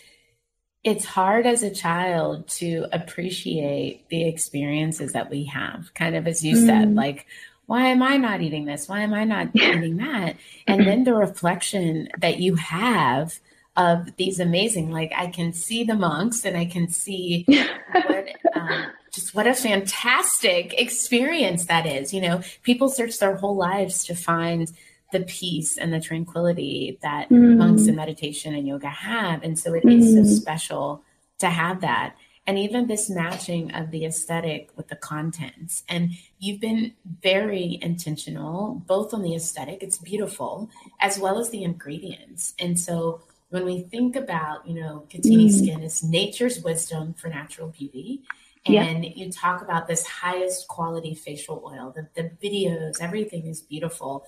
it's 0.83 1.05
hard 1.05 1.45
as 1.45 1.61
a 1.61 1.73
child 1.73 2.47
to 2.47 2.87
appreciate 2.91 4.09
the 4.09 4.27
experiences 4.27 5.13
that 5.13 5.29
we 5.29 5.45
have, 5.45 5.93
kind 5.93 6.15
of 6.15 6.27
as 6.27 6.43
you 6.43 6.55
mm. 6.55 6.65
said, 6.65 6.95
like, 6.95 7.27
why 7.67 7.87
am 7.87 8.01
I 8.01 8.17
not 8.17 8.41
eating 8.41 8.65
this? 8.65 8.89
Why 8.89 9.01
am 9.01 9.13
I 9.13 9.23
not 9.23 9.49
eating 9.53 9.97
that? 9.97 10.37
And 10.67 10.87
then 10.87 11.03
the 11.03 11.13
reflection 11.13 12.09
that 12.19 12.39
you 12.39 12.55
have 12.55 13.39
of 13.77 14.15
these 14.17 14.39
amazing, 14.39 14.91
like, 14.91 15.13
I 15.15 15.27
can 15.27 15.53
see 15.53 15.83
the 15.83 15.95
monks 15.95 16.45
and 16.45 16.57
I 16.57 16.65
can 16.65 16.89
see 16.89 17.45
what, 17.91 18.27
um, 18.55 18.85
just 19.11 19.35
what 19.35 19.47
a 19.47 19.53
fantastic 19.53 20.73
experience 20.79 21.65
that 21.65 21.85
is. 21.85 22.13
You 22.13 22.21
know, 22.21 22.41
people 22.63 22.89
search 22.89 23.19
their 23.19 23.35
whole 23.35 23.55
lives 23.55 24.05
to 24.05 24.15
find 24.15 24.71
the 25.11 25.21
peace 25.21 25.77
and 25.77 25.93
the 25.93 25.99
tranquility 25.99 26.97
that 27.01 27.29
mm. 27.29 27.57
monks 27.57 27.87
and 27.87 27.95
meditation 27.95 28.55
and 28.55 28.67
yoga 28.67 28.87
have. 28.89 29.43
And 29.43 29.59
so 29.59 29.73
it 29.73 29.83
mm. 29.83 29.99
is 29.99 30.13
so 30.13 30.21
mm. 30.21 30.41
special 30.41 31.03
to 31.39 31.47
have 31.47 31.81
that. 31.81 32.15
And 32.47 32.57
even 32.57 32.87
this 32.87 33.09
matching 33.09 33.73
of 33.73 33.91
the 33.91 34.05
aesthetic 34.05 34.71
with 34.75 34.87
the 34.87 34.95
contents. 34.95 35.83
And 35.87 36.11
you've 36.39 36.59
been 36.59 36.93
very 37.21 37.77
intentional, 37.81 38.81
both 38.87 39.13
on 39.13 39.21
the 39.21 39.35
aesthetic, 39.35 39.83
it's 39.83 39.97
beautiful, 39.97 40.69
as 40.99 41.19
well 41.19 41.39
as 41.39 41.49
the 41.49 41.63
ingredients. 41.63 42.53
And 42.57 42.79
so 42.79 43.21
when 43.49 43.65
we 43.65 43.81
think 43.81 44.15
about, 44.15 44.67
you 44.67 44.73
know, 44.81 45.05
Katini 45.09 45.47
mm. 45.47 45.51
skin 45.51 45.83
is 45.83 46.03
nature's 46.03 46.63
wisdom 46.63 47.13
for 47.13 47.27
natural 47.27 47.67
beauty. 47.67 48.21
And 48.65 49.05
you 49.05 49.31
talk 49.31 49.61
about 49.61 49.87
this 49.87 50.05
highest 50.05 50.67
quality 50.67 51.15
facial 51.15 51.63
oil, 51.65 51.93
the, 51.95 52.07
the 52.13 52.29
videos, 52.43 53.01
everything 53.01 53.47
is 53.47 53.61
beautiful 53.61 54.25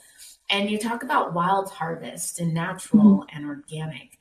and 0.50 0.70
you 0.70 0.78
talk 0.78 1.04
about 1.04 1.34
wild 1.34 1.70
harvest 1.70 2.40
and 2.40 2.54
natural 2.54 3.04
mm-hmm. 3.04 3.36
and 3.36 3.46
organic 3.46 4.20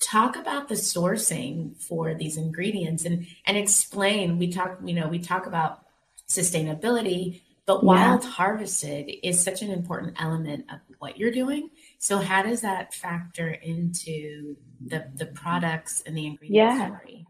talk 0.00 0.36
about 0.36 0.68
the 0.68 0.74
sourcing 0.74 1.76
for 1.82 2.14
these 2.14 2.36
ingredients 2.36 3.04
and 3.04 3.26
and 3.46 3.56
explain 3.56 4.38
we 4.38 4.50
talk 4.50 4.78
you 4.84 4.94
know 4.94 5.08
we 5.08 5.18
talk 5.18 5.46
about 5.46 5.84
sustainability 6.28 7.40
but 7.66 7.84
wild 7.84 8.22
yeah. 8.22 8.30
harvested 8.30 9.10
is 9.22 9.42
such 9.42 9.60
an 9.60 9.70
important 9.70 10.14
element 10.20 10.64
of 10.72 10.78
what 10.98 11.18
you're 11.18 11.32
doing 11.32 11.68
so 11.98 12.18
how 12.18 12.42
does 12.42 12.60
that 12.60 12.94
factor 12.94 13.48
into 13.50 14.56
the 14.86 15.10
the 15.16 15.26
products 15.26 16.02
and 16.06 16.16
the 16.16 16.26
ingredients 16.26 16.78
yeah. 16.78 16.86
Story? 16.86 17.26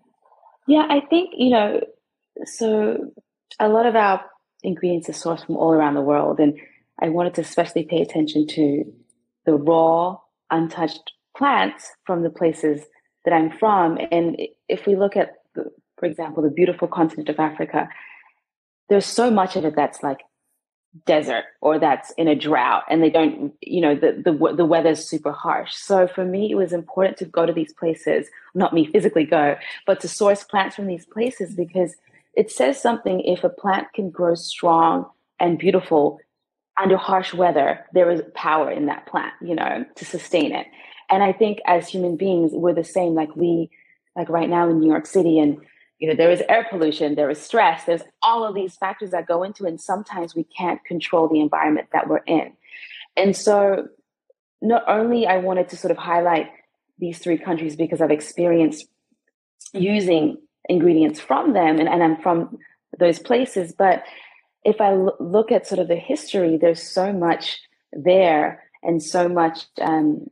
yeah 0.67 0.87
i 0.91 1.01
think 1.01 1.31
you 1.39 1.51
know 1.51 1.81
so 2.45 3.13
a 3.59 3.69
lot 3.69 3.87
of 3.87 3.97
our 3.97 4.25
ingredients 4.63 5.09
are 5.09 5.13
sourced 5.13 5.45
from 5.47 5.57
all 5.57 5.73
around 5.73 5.95
the 5.95 6.01
world 6.01 6.41
and 6.41 6.59
I 7.01 7.09
wanted 7.09 7.35
to 7.35 7.43
especially 7.43 7.85
pay 7.85 8.03
attention 8.03 8.47
to 8.49 8.85
the 9.47 9.55
raw, 9.55 10.19
untouched 10.51 11.13
plants 11.37 11.93
from 12.05 12.23
the 12.23 12.31
places 12.31 12.83
that 13.25 13.33
I'm 13.33 13.51
from. 13.51 13.99
And 14.11 14.41
if 14.69 14.87
we 14.87 14.97
look 14.97 15.17
at, 15.17 15.35
the, 15.55 15.71
for 15.99 16.07
example, 16.07 16.43
the 16.43 16.51
beautiful 16.51 16.89
continent 16.89 17.29
of 17.29 17.39
Africa, 17.39 17.89
there's 18.89 19.07
so 19.07 19.31
much 19.31 19.55
of 19.57 19.65
it 19.65 19.77
that's 19.77 20.03
like 20.03 20.21
desert 21.07 21.45
or 21.61 21.79
that's 21.79 22.11
in 22.13 22.29
a 22.29 22.35
drought 22.35 22.83
and 22.89 23.03
they 23.03 23.11
don't 23.11 23.53
you 23.61 23.81
know 23.81 23.95
the 23.95 24.23
the, 24.25 24.55
the 24.55 24.65
weather's 24.65 25.07
super 25.07 25.31
harsh 25.31 25.75
so 25.75 26.09
for 26.09 26.25
me 26.25 26.51
it 26.51 26.55
was 26.55 26.73
important 26.73 27.19
to 27.19 27.27
go 27.27 27.45
to 27.45 27.53
these 27.53 27.75
places 27.75 28.29
not 28.55 28.73
me 28.73 28.87
physically 28.87 29.25
go 29.25 29.55
but 29.87 30.01
to 30.01 30.09
source 30.09 30.43
plants 30.45 30.75
from 30.75 30.87
these 30.87 31.05
places 31.05 31.55
because 31.55 31.95
it 32.39 32.53
says 32.53 32.81
something 32.81 33.21
if 33.23 33.43
a 33.43 33.49
plant 33.49 33.89
can 33.93 34.11
grow 34.11 34.37
strong 34.37 35.07
and 35.41 35.59
beautiful 35.59 36.21
under 36.81 36.97
harsh 36.97 37.35
weather, 37.35 37.85
there 37.93 38.13
is 38.13 38.23
power 38.33 38.71
in 38.71 38.87
that 38.87 39.07
plant, 39.07 39.33
you 39.43 39.57
know, 39.57 39.85
to 39.97 40.05
sustain 40.05 40.55
it. 40.55 40.69
And 41.11 41.25
I 41.25 41.33
think 41.33 41.59
as 41.67 41.89
human 41.89 42.17
beings, 42.17 42.53
we're 42.55 42.75
the 42.75 42.85
same. 42.85 43.15
Like 43.15 43.35
we, 43.35 43.71
like 44.15 44.29
right 44.29 44.49
now 44.49 44.71
in 44.71 44.79
New 44.79 44.89
York 44.89 45.07
City, 45.07 45.41
and 45.41 45.59
you 45.99 46.07
know, 46.07 46.15
there 46.15 46.31
is 46.31 46.41
air 46.49 46.65
pollution, 46.71 47.17
there 47.17 47.29
is 47.29 47.41
stress, 47.41 47.83
there's 47.83 48.03
all 48.23 48.47
of 48.47 48.55
these 48.55 48.77
factors 48.77 49.11
that 49.11 49.27
go 49.27 49.43
into, 49.43 49.65
it, 49.65 49.71
and 49.71 49.81
sometimes 49.81 50.37
we 50.37 50.45
can't 50.45 50.85
control 50.85 51.27
the 51.27 51.41
environment 51.41 51.89
that 51.93 52.09
we're 52.09 52.19
in. 52.19 52.53
And 53.17 53.37
so, 53.37 53.89
not 54.63 54.85
only 54.87 55.27
I 55.27 55.39
wanted 55.39 55.71
to 55.71 55.77
sort 55.77 55.91
of 55.91 55.97
highlight 55.97 56.51
these 57.01 57.19
three 57.19 57.39
countries 57.39 57.75
because 57.75 58.01
I've 58.01 58.13
experienced 58.13 58.87
using 59.73 60.39
ingredients 60.69 61.21
from 61.21 61.53
them, 61.53 61.79
and, 61.79 61.89
and 61.89 62.03
I'm 62.03 62.17
from 62.21 62.59
those 62.99 63.19
places, 63.19 63.73
but 63.73 64.03
if 64.65 64.81
I 64.81 64.93
l- 64.93 65.17
look 65.21 65.53
at 65.53 65.67
sort 65.67 65.79
of 65.79 65.89
the 65.89 65.97
history, 65.97 66.57
there's 66.57 66.83
so 66.83 67.13
much 67.13 67.61
there 67.93 68.63
and 68.83 69.03
so 69.03 69.29
much 69.29 69.67
um, 69.81 70.27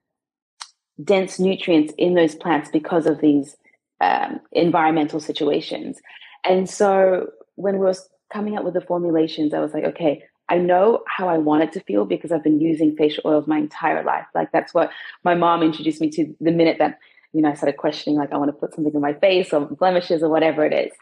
dense 1.02 1.38
nutrients 1.38 1.92
in 1.98 2.14
those 2.14 2.34
plants 2.34 2.70
because 2.70 3.06
of 3.06 3.20
these 3.20 3.56
um, 4.00 4.40
environmental 4.52 5.20
situations. 5.20 6.00
And 6.44 6.68
so 6.68 7.28
when 7.54 7.74
we 7.74 7.86
were 7.86 7.94
coming 8.32 8.56
up 8.56 8.64
with 8.64 8.74
the 8.74 8.80
formulations, 8.80 9.54
I 9.54 9.60
was 9.60 9.72
like, 9.72 9.84
okay, 9.84 10.22
I 10.48 10.58
know 10.58 11.02
how 11.06 11.28
I 11.28 11.38
want 11.38 11.64
it 11.64 11.72
to 11.72 11.80
feel 11.80 12.04
because 12.04 12.30
I've 12.30 12.44
been 12.44 12.60
using 12.60 12.96
facial 12.96 13.22
oils 13.26 13.46
my 13.46 13.58
entire 13.58 14.04
life. 14.04 14.26
Like 14.34 14.52
that's 14.52 14.72
what 14.72 14.90
my 15.24 15.34
mom 15.34 15.62
introduced 15.62 16.00
me 16.00 16.10
to 16.10 16.34
the 16.40 16.52
minute 16.52 16.76
that, 16.78 16.98
you 17.36 17.42
know, 17.42 17.50
I 17.50 17.54
started 17.54 17.76
questioning, 17.76 18.18
like, 18.18 18.32
I 18.32 18.38
want 18.38 18.48
to 18.48 18.54
put 18.54 18.74
something 18.74 18.94
in 18.94 19.00
my 19.02 19.12
face 19.12 19.52
or 19.52 19.66
blemishes 19.66 20.22
or 20.22 20.30
whatever 20.30 20.64
it 20.64 20.72
is. 20.72 20.92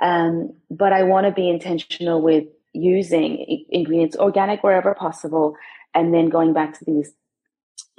Um, 0.00 0.54
but 0.70 0.94
I 0.94 1.02
want 1.02 1.26
to 1.26 1.32
be 1.32 1.50
intentional 1.50 2.22
with 2.22 2.44
using 2.72 3.66
ingredients, 3.68 4.16
organic 4.16 4.62
wherever 4.62 4.94
possible, 4.94 5.56
and 5.94 6.14
then 6.14 6.30
going 6.30 6.54
back 6.54 6.78
to 6.78 6.84
these 6.86 7.12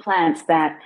plants 0.02 0.42
that 0.48 0.80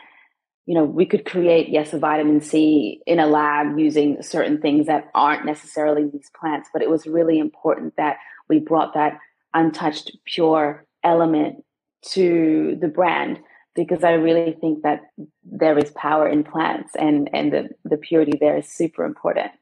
you 0.67 0.75
know 0.75 0.85
we 0.85 1.07
could 1.07 1.25
create 1.25 1.69
yes 1.69 1.93
a 1.93 1.99
vitamin 1.99 2.41
c 2.41 3.01
in 3.07 3.21
a 3.21 3.27
lab 3.27 3.79
using 3.79 4.21
certain 4.23 4.61
things 4.61 4.87
that 4.87 5.09
aren't 5.15 5.45
necessarily 5.45 6.09
these 6.11 6.31
plants 6.39 6.69
but 6.73 6.83
it 6.83 6.91
was 6.91 7.07
really 7.07 7.39
important 7.39 7.95
that 7.97 8.17
we 8.49 8.59
brought 8.59 8.95
that 8.95 9.19
untouched 9.53 10.17
pure 10.25 10.85
element 11.05 11.63
to 12.03 12.77
the 12.81 12.89
brand 12.89 13.39
because 13.75 14.05
i 14.05 14.13
really 14.13 14.57
think 14.61 14.83
that 14.83 15.03
there 15.43 15.79
is 15.79 15.91
power 15.93 16.29
in 16.29 16.45
plants 16.45 16.95
and 16.99 17.29
and 17.33 17.53
the, 17.53 17.69
the 17.85 17.97
purity 17.97 18.37
there 18.41 18.57
is 18.57 18.69
super 18.69 19.05
important 19.05 19.53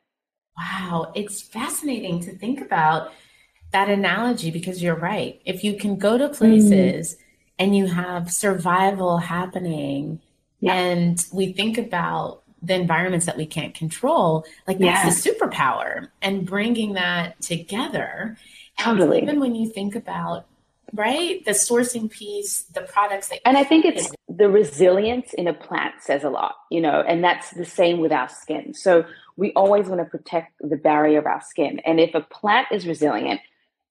wow 0.56 1.12
it's 1.14 1.40
fascinating 1.42 2.20
to 2.20 2.36
think 2.36 2.60
about 2.60 3.10
that 3.72 3.88
analogy 3.88 4.50
because 4.50 4.82
you're 4.82 4.94
right. 4.94 5.40
If 5.44 5.64
you 5.64 5.76
can 5.76 5.96
go 5.96 6.16
to 6.16 6.28
places 6.28 7.14
mm. 7.14 7.18
and 7.58 7.76
you 7.76 7.86
have 7.86 8.30
survival 8.30 9.18
happening, 9.18 10.20
yeah. 10.60 10.74
and 10.74 11.26
we 11.32 11.52
think 11.52 11.78
about 11.78 12.42
the 12.62 12.74
environments 12.74 13.26
that 13.26 13.36
we 13.36 13.46
can't 13.46 13.74
control, 13.74 14.44
like 14.68 14.78
that's 14.78 15.22
the 15.22 15.30
superpower, 15.30 16.08
and 16.20 16.46
bringing 16.46 16.92
that 16.92 17.40
together. 17.40 18.36
Totally. 18.78 19.18
And 19.18 19.28
even 19.28 19.40
when 19.40 19.54
you 19.54 19.68
think 19.68 19.96
about 19.96 20.46
right? 20.92 21.44
The 21.44 21.52
sourcing 21.52 22.10
piece 22.10 22.64
the 22.74 22.82
products 22.82 23.28
that 23.28 23.40
and 23.46 23.56
i 23.56 23.64
think 23.64 23.84
it's 23.84 24.10
the 24.28 24.48
resilience 24.48 25.32
in 25.34 25.46
a 25.46 25.54
plant 25.54 25.94
says 26.00 26.24
a 26.24 26.30
lot 26.30 26.54
you 26.70 26.80
know 26.80 27.02
and 27.06 27.22
that's 27.22 27.50
the 27.50 27.64
same 27.64 27.98
with 27.98 28.12
our 28.12 28.28
skin. 28.28 28.74
So 28.74 29.04
we 29.36 29.52
always 29.54 29.86
want 29.86 30.00
to 30.00 30.04
protect 30.04 30.52
the 30.60 30.76
barrier 30.76 31.18
of 31.18 31.26
our 31.26 31.40
skin. 31.40 31.80
And 31.80 32.00
if 32.00 32.14
a 32.14 32.20
plant 32.20 32.68
is 32.70 32.86
resilient 32.86 33.40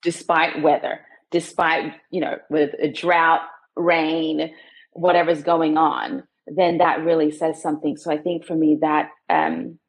despite 0.02 0.62
weather, 0.62 1.02
despite, 1.32 1.94
you 2.10 2.22
know, 2.22 2.38
with 2.50 2.72
a 2.80 2.90
drought, 2.90 3.42
rain, 3.76 4.54
whatever's 4.94 5.44
going 5.44 5.78
on, 5.78 6.24
then 6.48 6.80
that 6.80 7.04
really 7.04 7.32
says 7.32 7.62
something. 7.62 7.98
So 7.98 8.12
I 8.12 8.18
think 8.18 8.46
for 8.46 8.56
me, 8.56 8.78
that 8.82 9.10
um, 9.30 9.80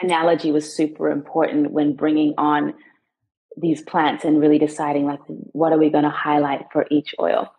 analogy 0.00 0.52
was 0.52 0.74
super 0.74 1.10
important 1.10 1.72
when 1.72 1.94
bringing 1.94 2.34
on 2.38 2.74
these 3.60 3.82
plants 3.82 4.24
and 4.24 4.40
really 4.40 4.58
deciding 4.58 5.04
like 5.04 5.20
what 5.26 5.72
are 5.72 5.78
we 5.78 5.90
going 5.90 6.04
to 6.04 6.10
highlight 6.10 6.66
for 6.72 6.86
each 6.90 7.14
oil 7.20 7.52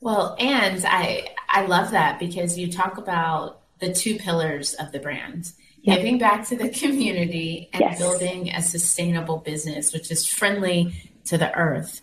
well 0.00 0.36
and 0.38 0.84
i 0.86 1.26
i 1.48 1.64
love 1.66 1.90
that 1.90 2.18
because 2.18 2.58
you 2.58 2.70
talk 2.70 2.98
about 2.98 3.62
the 3.80 3.92
two 3.92 4.16
pillars 4.16 4.74
of 4.74 4.92
the 4.92 4.98
brand 4.98 5.52
yeah. 5.86 5.96
giving 5.96 6.18
back 6.18 6.46
to 6.48 6.56
the 6.56 6.68
community 6.68 7.70
and 7.72 7.80
yes. 7.80 7.98
building 7.98 8.50
a 8.50 8.62
sustainable 8.62 9.38
business 9.38 9.92
which 9.92 10.10
is 10.10 10.26
friendly 10.26 10.92
to 11.26 11.38
the 11.38 11.54
earth. 11.54 12.00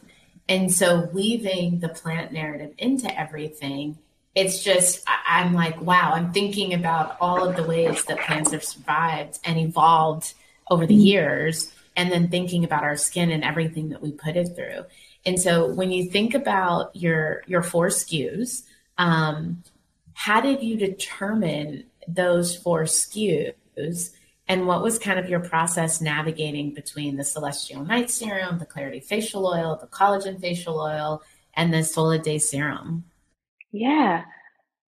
And 0.48 0.72
so 0.72 1.10
weaving 1.14 1.80
the 1.80 1.90
plant 1.90 2.32
narrative 2.32 2.74
into 2.78 3.08
everything, 3.18 3.98
it's 4.36 4.64
just, 4.64 5.04
I'm 5.08 5.54
like, 5.54 5.80
wow, 5.82 6.14
I'm 6.14 6.34
thinking 6.34 6.74
about 6.74 7.18
all 7.22 7.48
of 7.48 7.56
the 7.56 7.64
ways 7.64 8.04
that 8.06 8.20
plants 8.20 8.52
have 8.52 8.64
survived 8.64 9.40
and 9.46 9.58
evolved 9.58 10.34
over 10.70 10.86
the 10.86 10.98
mm. 10.98 11.06
years, 11.06 11.72
and 11.96 12.12
then 12.12 12.30
thinking 12.30 12.64
about 12.64 12.84
our 12.84 12.96
skin 12.96 13.32
and 13.32 13.44
everything 13.44 13.90
that 13.90 14.02
we 14.02 14.12
put 14.12 14.36
it 14.36 14.56
through. 14.56 14.86
And 15.26 15.40
so 15.40 15.68
when 15.74 15.92
you 15.92 16.10
think 16.10 16.34
about 16.34 16.96
your 16.96 17.44
your 17.48 17.64
four 17.64 17.88
SKUs, 17.88 18.64
um, 18.98 19.64
how 20.14 20.42
did 20.42 20.62
you 20.62 20.78
determine 20.78 21.86
those 22.08 22.56
four 22.56 22.84
SKUs? 22.84 24.12
And 24.48 24.68
what 24.68 24.84
was 24.84 25.00
kind 25.00 25.20
of 25.20 25.30
your 25.30 25.40
process 25.40 26.02
navigating 26.02 26.74
between 26.74 27.16
the 27.16 27.24
Celestial 27.24 27.84
Night 27.86 28.12
Serum, 28.12 28.60
the 28.60 28.66
Clarity 28.66 29.00
Facial 29.00 29.48
Oil, 29.48 29.78
the 29.80 29.88
Collagen 29.88 30.40
Facial 30.40 30.80
Oil, 30.80 31.22
and 31.54 31.74
the 31.74 31.84
Soleil 31.84 32.22
Day 32.22 32.40
Serum? 32.40 33.06
Yeah, 33.72 34.26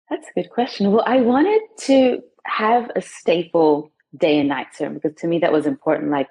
that's 0.10 0.28
a 0.28 0.42
good 0.42 0.50
question. 0.50 0.92
Well, 0.92 1.04
I 1.08 1.22
wanted 1.22 1.62
to 1.82 2.22
have 2.46 2.92
a 2.96 3.02
staple 3.02 3.92
day 4.16 4.40
and 4.40 4.50
night 4.50 4.68
serum 4.74 4.94
because 4.96 5.16
to 5.16 5.28
me 5.28 5.40
that 5.40 5.52
was 5.52 5.66
important. 5.66 6.12
Like, 6.12 6.28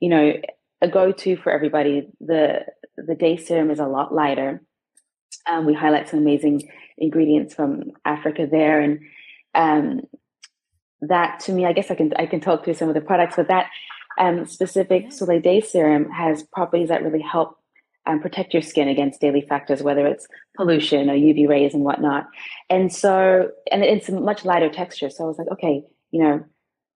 you 0.00 0.08
know, 0.08 0.34
a 0.82 0.88
go-to 0.88 1.36
for 1.36 1.50
everybody. 1.50 2.08
The 2.20 2.66
the 2.96 3.14
day 3.14 3.36
serum 3.36 3.70
is 3.70 3.78
a 3.78 3.86
lot 3.86 4.14
lighter. 4.14 4.62
Um, 5.48 5.66
we 5.66 5.74
highlight 5.74 6.08
some 6.08 6.20
amazing 6.20 6.70
ingredients 6.98 7.54
from 7.54 7.92
Africa 8.04 8.46
there, 8.50 8.80
and 8.80 9.00
um, 9.54 10.00
that 11.02 11.40
to 11.40 11.52
me, 11.52 11.66
I 11.66 11.72
guess 11.72 11.90
I 11.90 11.94
can 11.94 12.12
I 12.16 12.26
can 12.26 12.40
talk 12.40 12.64
through 12.64 12.74
some 12.74 12.88
of 12.88 12.94
the 12.94 13.00
products, 13.00 13.36
but 13.36 13.48
that 13.48 13.68
um, 14.18 14.46
specific 14.46 15.12
Soleil 15.12 15.40
Day 15.40 15.60
serum 15.60 16.10
has 16.10 16.42
properties 16.42 16.88
that 16.88 17.02
really 17.02 17.22
help 17.22 17.58
um, 18.06 18.20
protect 18.20 18.54
your 18.54 18.62
skin 18.62 18.88
against 18.88 19.20
daily 19.20 19.42
factors, 19.42 19.82
whether 19.82 20.06
it's 20.06 20.26
pollution 20.56 21.10
or 21.10 21.14
UV 21.14 21.48
rays 21.48 21.74
and 21.74 21.84
whatnot. 21.84 22.26
And 22.70 22.92
so, 22.92 23.50
and 23.70 23.82
it's 23.82 24.08
a 24.08 24.12
much 24.12 24.44
lighter 24.44 24.70
texture. 24.70 25.10
So 25.10 25.24
I 25.24 25.26
was 25.26 25.38
like, 25.38 25.48
okay, 25.52 25.82
you 26.12 26.22
know, 26.22 26.44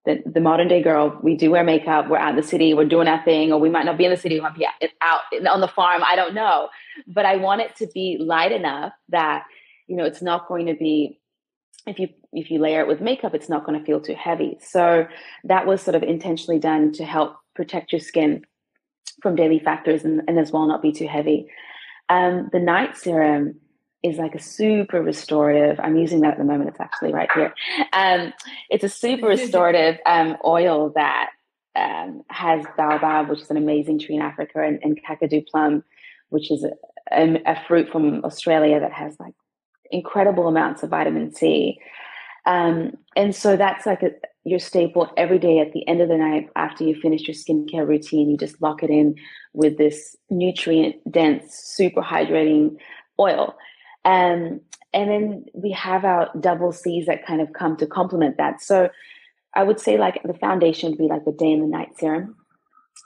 the, 0.06 0.22
the 0.24 0.40
modern 0.40 0.68
day 0.68 0.82
girl, 0.82 1.18
we 1.22 1.36
do 1.36 1.50
wear 1.50 1.62
makeup, 1.62 2.08
we're 2.08 2.16
out 2.16 2.30
in 2.30 2.36
the 2.36 2.42
city, 2.42 2.72
we're 2.72 2.86
doing 2.86 3.08
our 3.08 3.22
thing, 3.22 3.52
or 3.52 3.58
we 3.58 3.68
might 3.68 3.84
not 3.84 3.98
be 3.98 4.04
in 4.04 4.10
the 4.10 4.16
city, 4.16 4.36
we 4.36 4.40
might 4.40 4.54
be 4.54 4.66
out 5.02 5.20
on 5.46 5.60
the 5.60 5.68
farm, 5.68 6.02
I 6.04 6.16
don't 6.16 6.34
know. 6.34 6.68
But 7.06 7.26
I 7.26 7.36
want 7.36 7.60
it 7.60 7.76
to 7.76 7.86
be 7.92 8.16
light 8.18 8.52
enough 8.52 8.92
that, 9.10 9.44
you 9.86 9.96
know, 9.96 10.04
it's 10.04 10.22
not 10.22 10.48
going 10.48 10.66
to 10.66 10.74
be 10.74 11.20
if 11.86 11.98
you 11.98 12.08
if 12.32 12.50
you 12.50 12.60
layer 12.60 12.80
it 12.80 12.88
with 12.88 13.00
makeup, 13.00 13.34
it's 13.34 13.48
not 13.48 13.64
going 13.64 13.78
to 13.78 13.84
feel 13.84 14.00
too 14.00 14.14
heavy. 14.14 14.56
So 14.60 15.06
that 15.44 15.66
was 15.66 15.82
sort 15.82 15.94
of 15.94 16.02
intentionally 16.02 16.60
done 16.60 16.92
to 16.92 17.04
help 17.04 17.36
protect 17.54 17.92
your 17.92 18.00
skin 18.00 18.44
from 19.22 19.34
daily 19.34 19.58
factors 19.58 20.04
and, 20.04 20.22
and 20.28 20.38
as 20.38 20.52
well 20.52 20.66
not 20.66 20.82
be 20.82 20.92
too 20.92 21.08
heavy. 21.08 21.46
Um, 22.08 22.48
the 22.52 22.60
night 22.60 22.96
serum 22.96 23.60
is 24.02 24.16
like 24.16 24.34
a 24.34 24.40
super 24.40 25.02
restorative. 25.02 25.78
I'm 25.80 25.96
using 25.96 26.20
that 26.20 26.32
at 26.32 26.38
the 26.38 26.44
moment. 26.44 26.70
It's 26.70 26.80
actually 26.80 27.12
right 27.12 27.30
here. 27.34 27.54
Um, 27.92 28.32
it's 28.70 28.84
a 28.84 28.88
super 28.88 29.26
restorative 29.36 29.98
um, 30.06 30.36
oil 30.44 30.92
that 30.94 31.30
um, 31.76 32.22
has 32.28 32.64
baobab, 32.76 33.28
which 33.28 33.42
is 33.42 33.50
an 33.50 33.56
amazing 33.56 33.98
tree 33.98 34.16
in 34.16 34.22
Africa, 34.22 34.62
and, 34.62 34.78
and 34.82 34.98
kakadu 35.02 35.46
plum, 35.46 35.84
which 36.30 36.50
is 36.50 36.64
a, 36.64 36.72
a, 37.12 37.42
a, 37.46 37.64
fruit 37.66 37.90
from 37.90 38.24
Australia 38.24 38.80
that 38.80 38.92
has 38.92 39.16
like 39.20 39.34
incredible 39.90 40.48
amounts 40.48 40.82
of 40.82 40.90
vitamin 40.90 41.32
C. 41.32 41.78
Um, 42.46 42.96
and 43.16 43.34
so 43.34 43.56
that's 43.56 43.86
like 43.86 44.02
a, 44.02 44.10
your 44.44 44.58
staple 44.58 45.10
every 45.16 45.38
day 45.38 45.58
at 45.58 45.72
the 45.72 45.86
end 45.86 46.00
of 46.00 46.08
the 46.08 46.16
night 46.16 46.48
after 46.56 46.84
you 46.84 46.98
finish 47.00 47.28
your 47.28 47.34
skincare 47.34 47.86
routine. 47.86 48.30
You 48.30 48.36
just 48.36 48.60
lock 48.62 48.82
it 48.82 48.90
in 48.90 49.16
with 49.52 49.76
this 49.76 50.16
nutrient 50.30 50.96
dense, 51.10 51.54
super 51.54 52.00
hydrating 52.00 52.76
oil. 53.18 53.54
Um, 54.04 54.60
and 54.92 55.10
then 55.10 55.44
we 55.54 55.70
have 55.72 56.04
our 56.04 56.30
double 56.38 56.72
C's 56.72 57.06
that 57.06 57.24
kind 57.26 57.40
of 57.40 57.52
come 57.52 57.76
to 57.76 57.86
complement 57.86 58.36
that. 58.38 58.60
So 58.60 58.90
I 59.54 59.62
would 59.62 59.80
say 59.80 59.98
like 59.98 60.22
the 60.22 60.34
foundation 60.34 60.90
would 60.90 60.98
be 60.98 61.08
like 61.08 61.24
the 61.24 61.32
day 61.32 61.52
and 61.52 61.62
the 61.62 61.66
night 61.66 61.98
serum. 61.98 62.36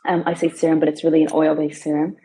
Um, 0.07 0.23
I 0.27 0.35
say 0.35 0.49
serum, 0.49 0.81
but 0.81 0.89
it's 0.89 1.05
really 1.05 1.23
an 1.23 1.31
oil 1.33 1.55
based 1.55 1.83
serum. 1.83 2.17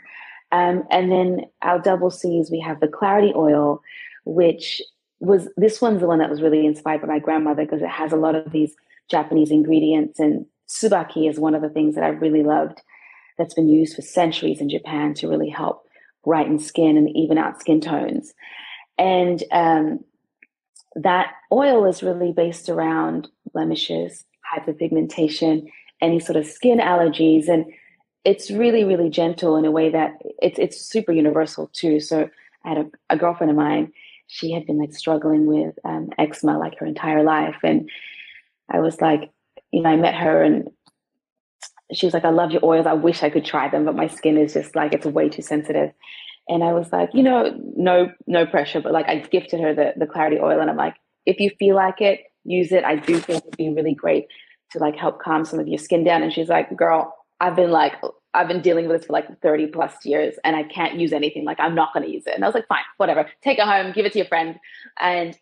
Um, 0.51 0.83
and 0.89 1.11
then 1.11 1.45
our 1.61 1.79
double 1.79 2.09
C's, 2.09 2.49
we 2.49 2.59
have 2.59 2.79
the 2.79 2.87
clarity 2.87 3.31
oil, 3.35 3.81
which 4.25 4.81
was 5.19 5.47
this 5.57 5.81
one's 5.81 5.99
the 5.99 6.07
one 6.07 6.19
that 6.19 6.29
was 6.29 6.41
really 6.41 6.65
inspired 6.65 7.01
by 7.01 7.07
my 7.07 7.19
grandmother 7.19 7.63
because 7.63 7.81
it 7.81 7.89
has 7.89 8.11
a 8.11 8.17
lot 8.17 8.35
of 8.35 8.51
these 8.51 8.73
Japanese 9.09 9.51
ingredients. 9.51 10.19
And 10.19 10.45
tsubaki 10.67 11.29
is 11.29 11.39
one 11.39 11.55
of 11.55 11.61
the 11.61 11.69
things 11.69 11.95
that 11.95 12.03
I 12.03 12.09
really 12.09 12.43
loved 12.43 12.81
that's 13.37 13.53
been 13.53 13.69
used 13.69 13.95
for 13.95 14.01
centuries 14.01 14.61
in 14.61 14.69
Japan 14.69 15.13
to 15.15 15.29
really 15.29 15.49
help 15.49 15.85
brighten 16.23 16.59
skin 16.59 16.97
and 16.97 17.09
even 17.15 17.37
out 17.37 17.59
skin 17.59 17.81
tones. 17.81 18.33
And 18.97 19.43
um, 19.51 20.03
that 20.95 21.33
oil 21.51 21.85
is 21.85 22.03
really 22.03 22.31
based 22.31 22.69
around 22.69 23.29
blemishes, 23.53 24.25
hyperpigmentation, 24.53 25.69
any 26.01 26.19
sort 26.19 26.35
of 26.35 26.45
skin 26.45 26.79
allergies. 26.79 27.47
And 27.47 27.65
it's 28.25 28.51
really, 28.51 28.83
really 28.83 29.09
gentle 29.09 29.55
in 29.55 29.65
a 29.65 29.71
way 29.71 29.89
that 29.89 30.17
it's, 30.41 30.59
it's 30.59 30.81
super 30.81 31.11
universal 31.11 31.69
too. 31.73 31.99
So 31.99 32.29
I 32.65 32.69
had 32.69 32.77
a, 32.77 32.85
a 33.11 33.17
girlfriend 33.17 33.51
of 33.51 33.57
mine, 33.57 33.93
she 34.27 34.51
had 34.51 34.65
been 34.67 34.77
like 34.77 34.93
struggling 34.93 35.47
with 35.47 35.73
um, 35.83 36.09
eczema 36.19 36.59
like 36.59 36.77
her 36.77 36.85
entire 36.85 37.23
life. 37.23 37.57
And 37.63 37.89
I 38.69 38.79
was 38.79 39.01
like, 39.01 39.31
you 39.71 39.81
know, 39.81 39.89
I 39.89 39.95
met 39.95 40.13
her 40.15 40.43
and 40.43 40.69
she 41.93 42.05
was 42.05 42.13
like, 42.13 42.25
I 42.25 42.29
love 42.29 42.51
your 42.51 42.63
oils. 42.63 42.85
I 42.85 42.93
wish 42.93 43.23
I 43.23 43.29
could 43.29 43.45
try 43.45 43.69
them, 43.69 43.85
but 43.85 43.95
my 43.95 44.07
skin 44.07 44.37
is 44.37 44.53
just 44.53 44.75
like, 44.75 44.93
it's 44.93 45.05
way 45.05 45.29
too 45.29 45.41
sensitive. 45.41 45.91
And 46.47 46.63
I 46.63 46.73
was 46.73 46.91
like, 46.91 47.09
you 47.13 47.23
know, 47.23 47.55
no, 47.75 48.11
no 48.27 48.45
pressure, 48.45 48.81
but 48.81 48.91
like 48.91 49.07
I 49.07 49.19
gifted 49.19 49.59
her 49.61 49.73
the, 49.73 49.93
the 49.97 50.07
clarity 50.07 50.37
oil 50.39 50.59
and 50.59 50.69
I'm 50.69 50.77
like, 50.77 50.95
if 51.25 51.39
you 51.39 51.51
feel 51.59 51.75
like 51.75 52.01
it, 52.01 52.21
use 52.43 52.71
it. 52.71 52.83
I 52.83 52.95
do 52.95 53.19
think 53.19 53.43
it'd 53.43 53.57
be 53.57 53.69
really 53.69 53.93
great 53.93 54.25
to 54.71 54.79
like 54.79 54.95
help 54.95 55.21
calm 55.21 55.45
some 55.45 55.59
of 55.59 55.67
your 55.67 55.77
skin 55.77 56.03
down. 56.03 56.23
And 56.23 56.33
she's 56.33 56.49
like, 56.49 56.75
girl, 56.75 57.15
I've 57.39 57.55
been 57.55 57.71
like, 57.71 57.93
I've 58.33 58.47
been 58.47 58.61
dealing 58.61 58.87
with 58.87 58.97
this 58.97 59.07
for 59.07 59.13
like 59.13 59.41
30 59.41 59.67
plus 59.67 59.93
years 60.05 60.35
and 60.43 60.55
I 60.55 60.63
can't 60.63 60.99
use 60.99 61.13
anything. 61.13 61.45
Like 61.45 61.59
I'm 61.59 61.75
not 61.75 61.93
going 61.93 62.05
to 62.05 62.11
use 62.11 62.25
it. 62.27 62.35
And 62.35 62.43
I 62.43 62.47
was 62.47 62.55
like, 62.55 62.67
fine, 62.67 62.83
whatever. 62.97 63.27
Take 63.43 63.59
it 63.59 63.65
home, 63.65 63.91
give 63.91 64.05
it 64.05 64.13
to 64.13 64.19
your 64.19 64.27
friend. 64.27 64.55
And 64.99 65.37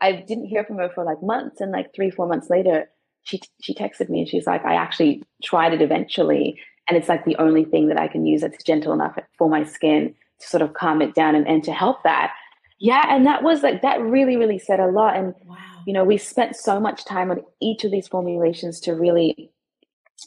I 0.00 0.12
didn't 0.12 0.46
hear 0.46 0.64
from 0.64 0.78
her 0.78 0.90
for 0.94 1.04
like 1.04 1.22
months. 1.22 1.60
And 1.60 1.72
like 1.72 1.94
three, 1.94 2.10
four 2.10 2.26
months 2.26 2.48
later, 2.48 2.88
she 3.24 3.40
she 3.60 3.74
texted 3.74 4.08
me 4.08 4.20
and 4.20 4.28
she's 4.28 4.46
like, 4.46 4.64
I 4.64 4.74
actually 4.74 5.22
tried 5.42 5.72
it 5.72 5.82
eventually, 5.82 6.58
and 6.88 6.96
it's 6.96 7.08
like 7.08 7.24
the 7.24 7.36
only 7.36 7.64
thing 7.64 7.88
that 7.88 7.98
I 7.98 8.08
can 8.08 8.26
use 8.26 8.40
that's 8.40 8.62
gentle 8.64 8.92
enough 8.92 9.18
for 9.38 9.48
my 9.48 9.64
skin 9.64 10.14
to 10.40 10.46
sort 10.48 10.62
of 10.62 10.72
calm 10.74 11.02
it 11.02 11.14
down 11.14 11.34
and, 11.34 11.46
and 11.46 11.62
to 11.64 11.72
help 11.72 12.02
that. 12.02 12.32
Yeah, 12.78 13.04
and 13.14 13.26
that 13.26 13.42
was 13.42 13.62
like 13.62 13.82
that 13.82 14.00
really, 14.00 14.36
really 14.36 14.58
said 14.58 14.80
a 14.80 14.86
lot. 14.86 15.16
And 15.16 15.34
wow. 15.44 15.56
you 15.86 15.92
know, 15.92 16.04
we 16.04 16.16
spent 16.16 16.56
so 16.56 16.80
much 16.80 17.04
time 17.04 17.30
on 17.30 17.42
each 17.60 17.84
of 17.84 17.90
these 17.90 18.08
formulations 18.08 18.80
to 18.80 18.94
really 18.94 19.52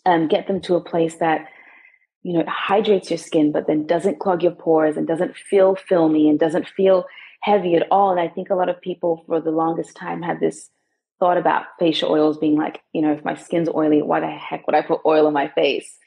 um, 0.05 0.27
get 0.27 0.47
them 0.47 0.61
to 0.61 0.75
a 0.75 0.81
place 0.81 1.15
that 1.15 1.47
you 2.21 2.33
know 2.33 2.43
hydrates 2.47 3.09
your 3.09 3.17
skin, 3.17 3.51
but 3.51 3.65
then 3.67 3.87
doesn't 3.87 4.19
clog 4.19 4.43
your 4.43 4.51
pores 4.51 4.97
and 4.97 5.07
doesn't 5.07 5.35
feel 5.35 5.75
filmy 5.75 6.29
and 6.29 6.39
doesn't 6.39 6.67
feel 6.67 7.05
heavy 7.41 7.75
at 7.75 7.87
all. 7.91 8.11
And 8.11 8.19
I 8.19 8.27
think 8.27 8.49
a 8.49 8.55
lot 8.55 8.69
of 8.69 8.79
people 8.79 9.23
for 9.25 9.41
the 9.41 9.51
longest 9.51 9.97
time 9.97 10.21
had 10.21 10.39
this 10.39 10.69
thought 11.23 11.37
about 11.37 11.67
facial 11.79 12.11
oils 12.11 12.37
being 12.37 12.57
like, 12.57 12.81
you 12.91 13.01
know, 13.01 13.13
if 13.13 13.23
my 13.23 13.33
skin's 13.33 13.69
oily, 13.73 14.01
why 14.01 14.19
the 14.19 14.27
heck 14.27 14.67
would 14.67 14.75
I 14.75 14.81
put 14.81 14.99
oil 15.05 15.25
on 15.25 15.31
my 15.31 15.47
face? 15.47 15.97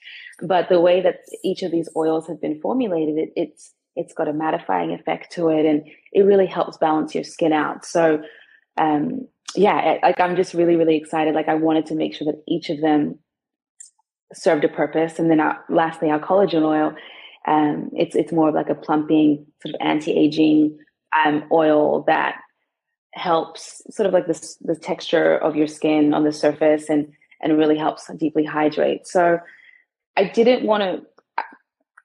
But 0.43 0.69
the 0.69 0.79
way 0.79 1.01
that 1.01 1.21
each 1.43 1.63
of 1.63 1.73
these 1.73 1.89
oils 1.97 2.29
have 2.29 2.39
been 2.39 2.61
formulated, 2.61 3.17
it, 3.17 3.31
it's 3.35 3.73
it's 3.95 4.13
got 4.13 4.29
a 4.29 4.33
mattifying 4.33 4.93
effect 4.93 5.33
to 5.33 5.49
it, 5.49 5.65
and 5.65 5.89
it 6.13 6.21
really 6.21 6.45
helps 6.45 6.77
balance 6.77 7.15
your 7.15 7.25
skin 7.25 7.55
out. 7.55 7.87
So, 7.87 8.21
um, 8.77 9.27
yeah, 9.55 9.97
like 10.03 10.21
I'm 10.21 10.37
just 10.37 10.53
really 10.53 10.77
really 10.77 10.99
excited. 10.99 11.35
Like 11.35 11.49
I 11.49 11.55
wanted 11.55 11.87
to 11.87 11.95
make 11.95 12.15
sure 12.15 12.27
that 12.27 12.43
each 12.47 12.69
of 12.69 12.83
them 12.83 13.19
served 14.35 14.65
a 14.65 14.69
purpose, 14.69 15.19
and 15.19 15.31
then 15.31 15.41
our, 15.41 15.65
lastly, 15.71 16.11
our 16.11 16.21
collagen 16.21 16.63
oil. 16.63 16.95
Um, 17.49 17.89
it's 17.95 18.15
it's 18.15 18.33
more 18.33 18.51
of 18.51 18.55
like 18.55 18.69
a 18.69 18.75
plumping, 18.75 19.47
sort 19.63 19.75
of 19.75 19.81
anti-aging 19.81 20.77
um, 21.25 21.45
oil 21.51 22.05
that 22.07 22.35
helps 23.17 23.83
sort 23.91 24.07
of 24.07 24.13
like 24.13 24.27
this 24.27 24.57
the 24.61 24.77
texture 24.77 25.37
of 25.39 25.57
your 25.57 25.67
skin 25.67 26.15
on 26.15 26.25
the 26.25 26.33
surface 26.33 26.89
and 26.89 27.13
and 27.43 27.59
really 27.59 27.77
helps 27.77 28.11
deeply 28.17 28.45
hydrate. 28.45 29.07
So 29.07 29.39
I 30.17 30.25
didn't 30.25 30.65
want 30.65 30.83
to 30.83 31.03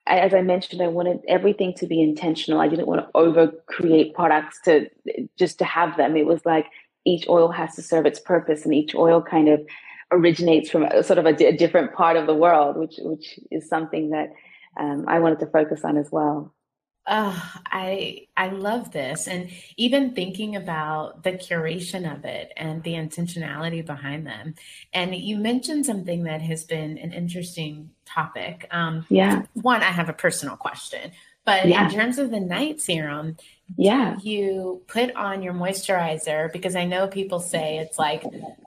as 0.06 0.34
I 0.34 0.42
mentioned, 0.42 0.82
I 0.82 0.88
wanted 0.88 1.20
everything 1.28 1.74
to 1.74 1.86
be 1.86 2.02
intentional. 2.02 2.60
I 2.60 2.68
didn't 2.68 2.88
want 2.88 3.02
to 3.02 3.08
over 3.14 3.52
create 3.66 4.14
products 4.14 4.60
to 4.64 4.90
just 5.38 5.58
to 5.58 5.64
have 5.64 5.96
them. 5.96 6.16
It 6.16 6.26
was 6.26 6.44
like 6.44 6.66
each 7.04 7.28
oil 7.28 7.50
has 7.52 7.74
to 7.76 7.82
serve 7.82 8.06
its 8.06 8.18
purpose, 8.18 8.64
and 8.64 8.74
each 8.74 8.94
oil 8.94 9.22
kind 9.22 9.48
of 9.48 9.60
originates 10.10 10.70
from 10.70 10.84
a, 10.84 11.02
sort 11.02 11.18
of 11.18 11.26
a, 11.26 11.46
a 11.46 11.56
different 11.56 11.94
part 11.94 12.16
of 12.16 12.26
the 12.26 12.34
world, 12.34 12.76
which 12.76 12.96
which 12.98 13.38
is 13.50 13.68
something 13.68 14.10
that 14.10 14.32
um, 14.78 15.04
I 15.06 15.20
wanted 15.20 15.38
to 15.40 15.46
focus 15.46 15.84
on 15.84 15.96
as 15.96 16.10
well. 16.10 16.52
Oh, 17.06 17.52
I 17.66 18.28
I 18.36 18.50
love 18.50 18.92
this, 18.92 19.26
and 19.26 19.50
even 19.76 20.14
thinking 20.14 20.54
about 20.54 21.24
the 21.24 21.32
curation 21.32 22.10
of 22.10 22.24
it 22.24 22.52
and 22.56 22.80
the 22.84 22.92
intentionality 22.92 23.84
behind 23.84 24.24
them. 24.24 24.54
And 24.92 25.12
you 25.14 25.36
mentioned 25.36 25.84
something 25.84 26.22
that 26.24 26.42
has 26.42 26.62
been 26.62 26.98
an 26.98 27.12
interesting 27.12 27.90
topic. 28.04 28.68
Um, 28.70 29.04
yeah. 29.08 29.42
One, 29.54 29.82
I 29.82 29.90
have 29.90 30.08
a 30.08 30.12
personal 30.12 30.56
question, 30.56 31.10
but 31.44 31.66
yeah. 31.66 31.86
in 31.86 31.92
terms 31.92 32.18
of 32.18 32.30
the 32.30 32.38
night 32.38 32.80
serum, 32.80 33.36
yeah. 33.76 34.16
You 34.20 34.82
put 34.86 35.14
on 35.14 35.42
your 35.42 35.54
moisturizer 35.54 36.52
because 36.52 36.76
i 36.76 36.84
know 36.84 37.06
people 37.06 37.40
say 37.40 37.78
it's 37.78 37.98
like 37.98 38.24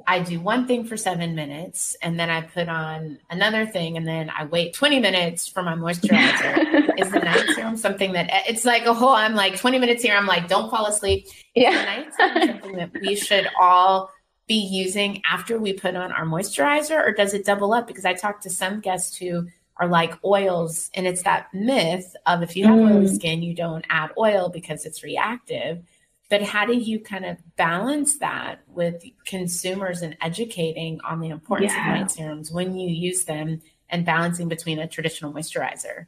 i 0.07 0.19
do 0.19 0.39
one 0.39 0.67
thing 0.67 0.85
for 0.85 0.97
seven 0.97 1.35
minutes 1.35 1.95
and 2.01 2.19
then 2.19 2.29
i 2.29 2.41
put 2.41 2.69
on 2.69 3.19
another 3.29 3.65
thing 3.65 3.97
and 3.97 4.07
then 4.07 4.29
i 4.35 4.45
wait 4.45 4.73
20 4.73 4.99
minutes 4.99 5.47
for 5.47 5.63
my 5.63 5.75
moisturizer. 5.75 6.83
Is 6.97 7.11
the 7.11 7.19
night 7.19 7.45
serum 7.55 7.77
something 7.77 8.13
that 8.13 8.29
eh, 8.31 8.43
it's 8.47 8.65
like 8.65 8.85
a 8.85 8.93
whole 8.93 9.13
i'm 9.13 9.35
like 9.35 9.57
20 9.57 9.79
minutes 9.79 10.03
here 10.03 10.15
i'm 10.15 10.27
like 10.27 10.47
don't 10.47 10.69
fall 10.69 10.85
asleep. 10.85 11.27
Yeah. 11.55 11.71
The 11.71 11.85
night 11.85 12.13
serum 12.15 12.47
something 12.61 12.75
that 12.77 12.91
we 13.01 13.15
should 13.15 13.47
all 13.59 14.11
be 14.47 14.55
using 14.55 15.21
after 15.29 15.59
we 15.59 15.73
put 15.73 15.95
on 15.95 16.11
our 16.11 16.25
moisturizer 16.25 17.03
or 17.03 17.11
does 17.11 17.33
it 17.33 17.45
double 17.45 17.73
up? 17.73 17.87
Because 17.87 18.05
i 18.05 18.13
talked 18.13 18.43
to 18.43 18.49
some 18.49 18.79
guests 18.79 19.17
who 19.17 19.47
are 19.77 19.87
like 19.87 20.13
oils. 20.23 20.89
And 20.93 21.05
it's 21.05 21.23
that 21.23 21.53
myth 21.53 22.15
of 22.25 22.41
if 22.41 22.55
you 22.55 22.65
have 22.65 22.77
mm. 22.77 22.95
oily 22.95 23.07
skin, 23.13 23.43
you 23.43 23.53
don't 23.53 23.85
add 23.89 24.11
oil 24.17 24.49
because 24.49 24.85
it's 24.85 25.03
reactive. 25.03 25.83
but 26.29 26.41
how 26.41 26.65
do 26.65 26.73
you 26.73 26.99
kind 26.99 27.25
of 27.25 27.37
balance 27.55 28.17
that 28.19 28.61
with 28.67 29.03
consumers 29.25 30.01
and 30.01 30.17
educating 30.21 30.99
on 31.01 31.19
the 31.19 31.29
importance 31.29 31.71
yeah. 31.71 31.93
of 31.93 31.99
night 31.99 32.11
serums 32.11 32.51
when 32.51 32.75
you 32.75 32.89
use 32.89 33.25
them 33.25 33.61
and 33.89 34.05
balancing 34.05 34.47
between 34.47 34.79
a 34.79 34.87
traditional 34.87 35.31
moisturizer? 35.31 36.07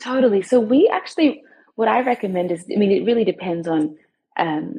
Totally. 0.00 0.42
So 0.42 0.60
we 0.60 0.88
actually, 0.88 1.42
what 1.74 1.88
I 1.88 2.00
recommend 2.00 2.52
is, 2.52 2.64
I 2.72 2.76
mean, 2.76 2.90
it 2.90 3.04
really 3.04 3.24
depends 3.24 3.68
on 3.68 3.96
um, 4.38 4.78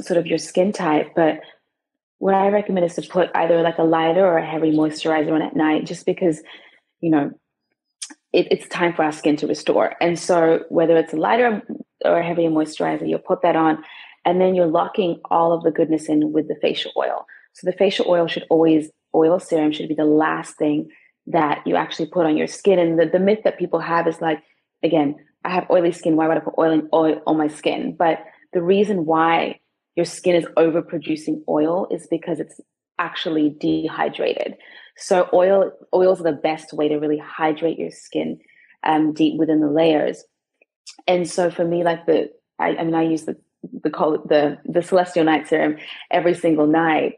sort 0.00 0.18
of 0.18 0.26
your 0.26 0.38
skin 0.38 0.72
type, 0.72 1.12
but 1.14 1.40
what 2.18 2.34
I 2.34 2.48
recommend 2.48 2.86
is 2.86 2.96
to 2.96 3.02
put 3.02 3.30
either 3.34 3.62
like 3.62 3.78
a 3.78 3.84
lighter 3.84 4.24
or 4.24 4.38
a 4.38 4.46
heavy 4.46 4.72
moisturizer 4.72 5.32
on 5.32 5.42
at 5.42 5.54
night, 5.54 5.86
just 5.86 6.04
because, 6.04 6.42
you 7.04 7.10
know, 7.10 7.30
it, 8.32 8.48
it's 8.50 8.66
time 8.68 8.94
for 8.94 9.04
our 9.04 9.12
skin 9.12 9.36
to 9.36 9.46
restore. 9.46 9.94
And 10.00 10.18
so 10.18 10.64
whether 10.70 10.96
it's 10.96 11.12
a 11.12 11.16
lighter 11.16 11.62
or 12.02 12.18
a 12.18 12.26
heavier 12.26 12.48
moisturizer, 12.48 13.06
you'll 13.06 13.18
put 13.18 13.42
that 13.42 13.56
on, 13.56 13.84
and 14.24 14.40
then 14.40 14.54
you're 14.54 14.74
locking 14.82 15.20
all 15.30 15.52
of 15.52 15.62
the 15.64 15.70
goodness 15.70 16.08
in 16.08 16.32
with 16.32 16.48
the 16.48 16.56
facial 16.62 16.92
oil. 16.96 17.26
So 17.52 17.66
the 17.70 17.76
facial 17.76 18.06
oil 18.08 18.26
should 18.26 18.46
always, 18.48 18.90
oil 19.14 19.38
serum 19.38 19.70
should 19.70 19.90
be 19.90 19.94
the 19.94 20.12
last 20.26 20.56
thing 20.56 20.88
that 21.26 21.56
you 21.66 21.76
actually 21.76 22.06
put 22.06 22.24
on 22.24 22.38
your 22.38 22.46
skin. 22.46 22.78
And 22.78 22.98
the, 22.98 23.06
the 23.06 23.18
myth 23.18 23.40
that 23.44 23.58
people 23.58 23.80
have 23.80 24.08
is 24.08 24.22
like, 24.22 24.42
again, 24.82 25.16
I 25.44 25.50
have 25.50 25.70
oily 25.70 25.92
skin. 25.92 26.16
Why 26.16 26.26
would 26.26 26.38
I 26.38 26.40
put 26.40 26.58
oil, 26.58 26.72
in, 26.72 26.88
oil 26.94 27.20
on 27.26 27.36
my 27.36 27.48
skin? 27.48 27.94
But 27.98 28.24
the 28.54 28.62
reason 28.62 29.04
why 29.04 29.60
your 29.94 30.06
skin 30.06 30.34
is 30.34 30.46
overproducing 30.56 31.42
oil 31.48 31.86
is 31.90 32.06
because 32.10 32.40
it's 32.40 32.58
actually 32.98 33.56
dehydrated. 33.60 34.56
So 34.96 35.28
oil 35.32 35.72
oils 35.92 36.20
are 36.20 36.24
the 36.24 36.32
best 36.32 36.72
way 36.72 36.88
to 36.88 36.96
really 36.98 37.18
hydrate 37.18 37.78
your 37.78 37.90
skin 37.90 38.38
um, 38.84 39.12
deep 39.12 39.38
within 39.38 39.60
the 39.60 39.70
layers. 39.70 40.24
And 41.06 41.28
so 41.28 41.50
for 41.50 41.64
me, 41.64 41.84
like 41.84 42.06
the 42.06 42.30
I, 42.58 42.76
I 42.76 42.84
mean, 42.84 42.94
I 42.94 43.02
use 43.02 43.24
the 43.24 43.36
the 43.82 43.90
call 43.90 44.18
the 44.18 44.58
the 44.64 44.82
celestial 44.82 45.24
night 45.24 45.48
serum 45.48 45.76
every 46.10 46.34
single 46.34 46.66
night, 46.66 47.14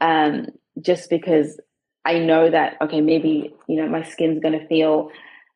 um, 0.00 0.46
just 0.80 1.10
because 1.10 1.60
I 2.04 2.18
know 2.18 2.50
that 2.50 2.76
okay, 2.82 3.00
maybe 3.00 3.54
you 3.68 3.76
know 3.76 3.88
my 3.88 4.02
skin's 4.02 4.42
gonna 4.42 4.66
feel 4.66 5.10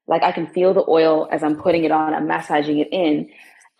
like 0.06 0.22
I 0.22 0.32
can 0.32 0.46
feel 0.46 0.74
the 0.74 0.84
oil 0.88 1.28
as 1.32 1.42
I'm 1.42 1.56
putting 1.56 1.84
it 1.84 1.90
on, 1.90 2.14
I'm 2.14 2.28
massaging 2.28 2.78
it 2.78 2.88
in. 2.92 3.30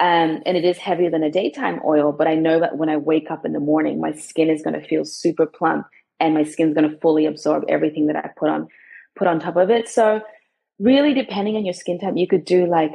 Um, 0.00 0.42
and 0.44 0.56
it 0.56 0.64
is 0.64 0.76
heavier 0.78 1.08
than 1.08 1.22
a 1.22 1.30
daytime 1.30 1.80
oil, 1.84 2.10
but 2.10 2.26
I 2.26 2.34
know 2.34 2.58
that 2.58 2.76
when 2.76 2.88
I 2.88 2.96
wake 2.96 3.30
up 3.30 3.44
in 3.44 3.52
the 3.52 3.60
morning, 3.60 4.00
my 4.00 4.12
skin 4.12 4.50
is 4.50 4.60
going 4.60 4.78
to 4.78 4.86
feel 4.86 5.04
super 5.04 5.46
plump 5.46 5.86
and 6.20 6.34
my 6.34 6.44
skin's 6.44 6.74
going 6.74 6.88
to 6.88 6.98
fully 6.98 7.26
absorb 7.26 7.64
everything 7.68 8.06
that 8.06 8.16
I 8.16 8.30
put 8.36 8.48
on 8.48 8.68
put 9.16 9.28
on 9.28 9.38
top 9.38 9.56
of 9.56 9.70
it. 9.70 9.88
So 9.88 10.22
really 10.78 11.14
depending 11.14 11.56
on 11.56 11.64
your 11.64 11.74
skin 11.74 11.98
type, 11.98 12.14
you 12.16 12.26
could 12.26 12.44
do 12.44 12.66
like 12.66 12.92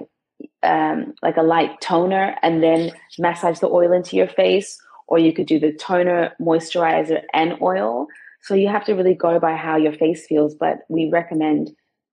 um, 0.63 1.13
like 1.21 1.37
a 1.37 1.41
light 1.43 1.81
toner 1.81 2.35
and 2.41 2.63
then 2.63 2.91
massage 3.17 3.59
the 3.59 3.67
oil 3.67 3.91
into 3.91 4.15
your 4.15 4.27
face, 4.27 4.79
or 5.07 5.19
you 5.19 5.33
could 5.33 5.47
do 5.47 5.59
the 5.59 5.73
toner, 5.73 6.33
moisturizer, 6.39 7.21
and 7.33 7.61
oil. 7.61 8.07
So 8.41 8.53
you 8.53 8.69
have 8.69 8.85
to 8.85 8.93
really 8.93 9.15
go 9.15 9.39
by 9.39 9.55
how 9.55 9.75
your 9.75 9.93
face 9.93 10.25
feels, 10.27 10.55
but 10.55 10.79
we 10.87 11.09
recommend 11.09 11.71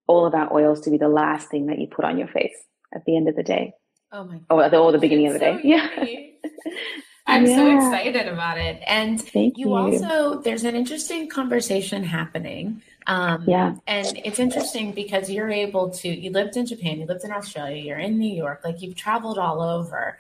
all 0.09 0.27
of 0.27 0.35
our 0.35 0.53
oils 0.53 0.81
to 0.83 0.91
be 0.91 0.99
the 0.99 1.09
last 1.09 1.49
thing 1.49 1.67
that 1.67 1.79
you 1.79 1.87
put 1.87 2.05
on 2.05 2.19
your 2.19 2.29
face 2.29 2.57
at 2.95 3.05
the 3.05 3.17
end 3.17 3.29
of 3.29 3.37
the 3.37 3.43
day. 3.43 3.73
Oh 4.13 4.25
my 4.25 4.39
god. 4.39 4.47
Or 4.51 4.69
the, 4.69 4.79
or 4.79 4.93
the 4.93 4.99
beginning 4.99 5.29
of 5.29 5.33
the 5.35 5.39
day. 5.39 5.61
yeah. 5.63 5.89
I'm 7.27 7.47
yeah. 7.47 7.57
so 7.57 7.77
excited 7.77 8.29
about 8.29 8.59
it. 8.59 8.81
And 8.87 9.21
Thank 9.21 9.59
you, 9.59 9.69
you 9.69 9.75
also, 9.75 10.41
there's 10.41 10.65
an 10.65 10.77
interesting 10.77 11.29
conversation 11.29 12.05
happening. 12.05 12.83
Um, 13.07 13.45
yeah. 13.47 13.75
And 13.87 14.21
it's 14.25 14.39
interesting 14.39 14.93
because 14.93 15.31
you're 15.31 15.51
able 15.51 15.91
to, 15.91 16.09
you 16.09 16.31
lived 16.31 16.57
in 16.57 16.67
Japan, 16.67 17.01
you 17.01 17.07
lived 17.07 17.25
in 17.25 17.33
Australia, 17.33 17.83
you're 17.83 17.99
in 17.99 18.19
New 18.19 18.33
York, 18.33 18.63
like 18.65 18.81
you've 18.81 18.97
traveled 18.97 19.39
all 19.39 19.61
over. 19.61 20.19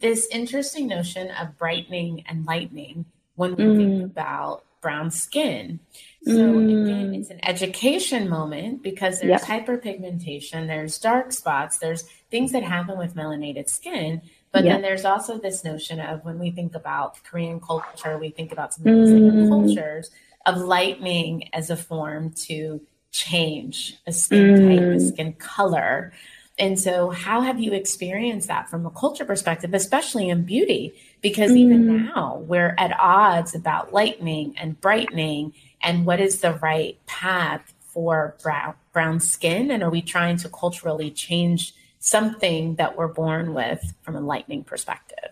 This 0.00 0.28
interesting 0.30 0.86
notion 0.86 1.30
of 1.30 1.56
brightening 1.56 2.24
and 2.28 2.44
lightening 2.46 3.06
when 3.34 3.56
we 3.56 3.64
mm. 3.64 3.76
think 3.76 4.12
about 4.12 4.64
brown 4.82 5.10
skin. 5.10 5.80
So 6.24 6.32
mm. 6.32 6.84
again, 6.84 7.14
it's 7.14 7.30
an 7.30 7.40
education 7.42 8.28
moment 8.28 8.82
because 8.82 9.20
there's 9.20 9.42
hyperpigmentation, 9.42 10.66
there's 10.66 10.98
dark 10.98 11.32
spots, 11.32 11.78
there's 11.78 12.02
things 12.30 12.52
that 12.52 12.62
happen 12.62 12.98
with 12.98 13.14
melanated 13.14 13.68
skin. 13.68 14.22
But 14.56 14.64
then 14.64 14.82
there's 14.82 15.04
also 15.04 15.38
this 15.38 15.64
notion 15.64 16.00
of 16.00 16.24
when 16.24 16.38
we 16.38 16.50
think 16.50 16.74
about 16.74 17.22
Korean 17.24 17.60
culture, 17.60 18.16
we 18.18 18.30
think 18.30 18.52
about 18.52 18.72
some 18.72 18.86
of 18.86 18.94
these 18.94 19.10
mm. 19.10 19.48
cultures 19.48 20.10
of 20.46 20.56
lightening 20.58 21.50
as 21.52 21.68
a 21.68 21.76
form 21.76 22.32
to 22.46 22.80
change 23.10 23.96
a 24.06 24.12
skin 24.12 24.54
mm. 24.54 24.78
type, 24.78 24.96
a 24.96 25.00
skin 25.00 25.32
color. 25.34 26.12
And 26.58 26.80
so, 26.80 27.10
how 27.10 27.42
have 27.42 27.60
you 27.60 27.74
experienced 27.74 28.48
that 28.48 28.70
from 28.70 28.86
a 28.86 28.90
culture 28.90 29.26
perspective, 29.26 29.74
especially 29.74 30.30
in 30.30 30.44
beauty? 30.44 30.94
Because 31.20 31.50
mm. 31.50 31.58
even 31.58 32.06
now, 32.06 32.42
we're 32.46 32.74
at 32.78 32.98
odds 32.98 33.54
about 33.54 33.92
lightening 33.92 34.54
and 34.56 34.80
brightening 34.80 35.52
and 35.82 36.06
what 36.06 36.18
is 36.18 36.40
the 36.40 36.54
right 36.54 36.98
path 37.06 37.74
for 37.80 38.36
brown, 38.42 38.74
brown 38.94 39.20
skin. 39.20 39.70
And 39.70 39.82
are 39.82 39.90
we 39.90 40.00
trying 40.00 40.38
to 40.38 40.48
culturally 40.48 41.10
change 41.10 41.74
something 41.98 42.76
that 42.76 42.96
we're 42.96 43.08
born 43.08 43.54
with 43.54 43.94
from 44.02 44.16
a 44.16 44.20
lightning 44.20 44.64
perspective? 44.64 45.30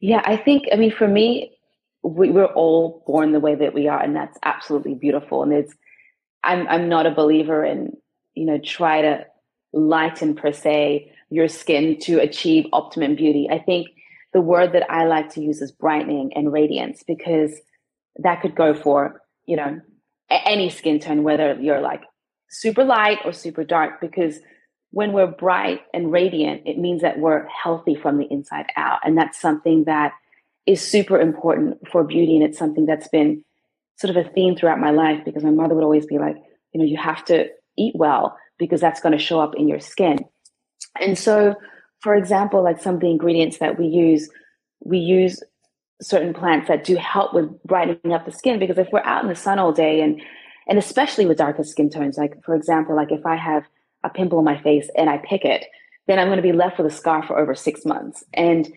Yeah, 0.00 0.22
I 0.24 0.36
think, 0.36 0.64
I 0.72 0.76
mean, 0.76 0.92
for 0.92 1.08
me, 1.08 1.56
we, 2.02 2.30
we're 2.30 2.44
all 2.44 3.02
born 3.06 3.32
the 3.32 3.40
way 3.40 3.54
that 3.54 3.72
we 3.72 3.88
are, 3.88 4.02
and 4.02 4.14
that's 4.14 4.38
absolutely 4.42 4.94
beautiful. 4.94 5.42
And 5.42 5.52
it's, 5.52 5.74
I'm, 6.42 6.68
I'm 6.68 6.88
not 6.88 7.06
a 7.06 7.10
believer 7.10 7.64
in, 7.64 7.96
you 8.34 8.44
know, 8.44 8.58
try 8.58 9.00
to 9.00 9.26
lighten 9.72 10.34
per 10.34 10.52
se 10.52 11.10
your 11.30 11.48
skin 11.48 11.98
to 12.00 12.18
achieve 12.20 12.66
optimum 12.72 13.16
beauty. 13.16 13.48
I 13.50 13.58
think 13.58 13.88
the 14.32 14.40
word 14.40 14.72
that 14.72 14.90
I 14.90 15.06
like 15.06 15.32
to 15.34 15.40
use 15.40 15.62
is 15.62 15.72
brightening 15.72 16.32
and 16.34 16.52
radiance 16.52 17.02
because 17.06 17.52
that 18.16 18.42
could 18.42 18.54
go 18.54 18.74
for, 18.74 19.22
you 19.46 19.56
know, 19.56 19.80
any 20.30 20.68
skin 20.68 21.00
tone, 21.00 21.22
whether 21.22 21.54
you're 21.60 21.80
like 21.80 22.02
super 22.50 22.84
light 22.84 23.18
or 23.24 23.32
super 23.32 23.64
dark, 23.64 24.00
because 24.00 24.38
when 24.94 25.12
we're 25.12 25.26
bright 25.26 25.80
and 25.92 26.12
radiant, 26.12 26.62
it 26.66 26.78
means 26.78 27.02
that 27.02 27.18
we're 27.18 27.48
healthy 27.48 27.96
from 27.96 28.16
the 28.16 28.28
inside 28.30 28.66
out. 28.76 29.00
And 29.02 29.18
that's 29.18 29.40
something 29.40 29.84
that 29.84 30.12
is 30.66 30.80
super 30.80 31.20
important 31.20 31.88
for 31.88 32.04
beauty. 32.04 32.36
And 32.36 32.44
it's 32.44 32.56
something 32.56 32.86
that's 32.86 33.08
been 33.08 33.44
sort 33.96 34.16
of 34.16 34.24
a 34.24 34.28
theme 34.30 34.54
throughout 34.54 34.78
my 34.78 34.92
life 34.92 35.24
because 35.24 35.42
my 35.42 35.50
mother 35.50 35.74
would 35.74 35.82
always 35.82 36.06
be 36.06 36.18
like, 36.18 36.36
you 36.72 36.78
know, 36.78 36.86
you 36.86 36.96
have 36.96 37.24
to 37.24 37.48
eat 37.76 37.94
well 37.96 38.38
because 38.56 38.80
that's 38.80 39.00
going 39.00 39.10
to 39.12 39.18
show 39.18 39.40
up 39.40 39.56
in 39.56 39.66
your 39.66 39.80
skin. 39.80 40.20
And 41.00 41.18
so, 41.18 41.56
for 41.98 42.14
example, 42.14 42.62
like 42.62 42.80
some 42.80 42.94
of 42.94 43.00
the 43.00 43.10
ingredients 43.10 43.58
that 43.58 43.76
we 43.76 43.86
use, 43.86 44.30
we 44.78 44.98
use 44.98 45.42
certain 46.00 46.34
plants 46.34 46.68
that 46.68 46.84
do 46.84 46.94
help 46.94 47.34
with 47.34 47.50
brightening 47.64 48.12
up 48.12 48.26
the 48.26 48.32
skin 48.32 48.60
because 48.60 48.78
if 48.78 48.86
we're 48.92 49.02
out 49.02 49.24
in 49.24 49.28
the 49.28 49.34
sun 49.34 49.58
all 49.58 49.72
day 49.72 50.02
and 50.02 50.20
and 50.68 50.78
especially 50.78 51.26
with 51.26 51.38
darker 51.38 51.64
skin 51.64 51.90
tones, 51.90 52.16
like 52.16 52.42
for 52.44 52.54
example, 52.54 52.94
like 52.94 53.10
if 53.10 53.26
I 53.26 53.36
have 53.36 53.64
a 54.04 54.10
pimple 54.10 54.38
on 54.38 54.44
my 54.44 54.60
face 54.62 54.88
and 54.96 55.10
I 55.10 55.18
pick 55.18 55.44
it, 55.44 55.64
then 56.06 56.18
I'm 56.18 56.28
going 56.28 56.36
to 56.36 56.42
be 56.42 56.52
left 56.52 56.78
with 56.78 56.86
a 56.86 56.94
scar 56.94 57.26
for 57.26 57.38
over 57.38 57.54
six 57.54 57.84
months. 57.84 58.24
And 58.34 58.68